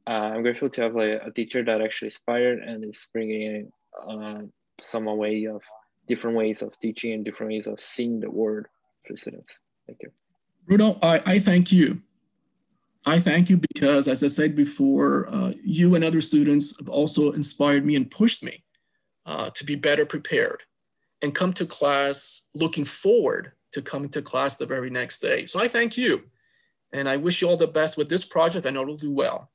uh, 0.08 0.34
I'm 0.34 0.42
grateful 0.42 0.70
to 0.70 0.82
have 0.82 0.96
like, 0.96 1.22
a 1.26 1.32
teacher 1.32 1.64
that 1.64 1.82
actually 1.82 2.10
inspired 2.10 2.60
and 2.60 2.84
is 2.84 3.08
bringing 3.14 3.72
uh, 4.08 4.42
some 4.80 5.06
way 5.06 5.46
of 5.46 5.62
different 6.08 6.36
ways 6.36 6.62
of 6.62 6.74
teaching 6.82 7.14
and 7.14 7.26
different 7.26 7.52
ways 7.52 7.68
of 7.68 7.80
seeing 7.80 8.20
the 8.20 8.30
world 8.30 8.66
for 9.08 9.16
students. 9.18 9.54
Thank 9.88 10.00
you. 10.02 10.12
Bruno, 10.68 10.98
I, 11.02 11.22
I 11.26 11.40
thank 11.40 11.72
you. 11.72 12.02
I 13.06 13.20
thank 13.20 13.50
you 13.50 13.58
because, 13.58 14.08
as 14.08 14.24
I 14.24 14.28
said 14.28 14.56
before, 14.56 15.28
uh, 15.28 15.54
you 15.64 15.96
and 15.96 16.04
other 16.04 16.22
students 16.22 16.78
have 16.78 16.90
also 16.90 17.32
inspired 17.32 17.86
me 17.86 17.96
and 17.96 18.10
pushed 18.10 18.44
me 18.44 18.64
uh, 19.26 19.50
to 19.52 19.66
be 19.66 19.76
better 19.76 20.06
prepared 20.06 20.64
and 21.22 21.34
come 21.34 21.54
to 21.54 21.66
class 21.66 22.48
looking 22.54 22.86
forward 22.86 23.54
to 23.72 23.82
coming 23.82 24.10
to 24.10 24.22
class 24.22 24.58
the 24.58 24.66
very 24.66 24.90
next 24.90 25.20
day. 25.20 25.46
So 25.46 25.60
I 25.60 25.68
thank 25.68 25.98
you. 25.98 26.24
And 26.94 27.08
I 27.08 27.18
wish 27.18 27.42
you 27.42 27.50
all 27.50 27.58
the 27.58 27.68
best 27.68 27.98
with 27.98 28.10
this 28.10 28.26
project. 28.26 28.66
I 28.66 28.70
know 28.70 28.82
it'll 28.82 28.98
do 28.98 29.14
well. 29.14 29.51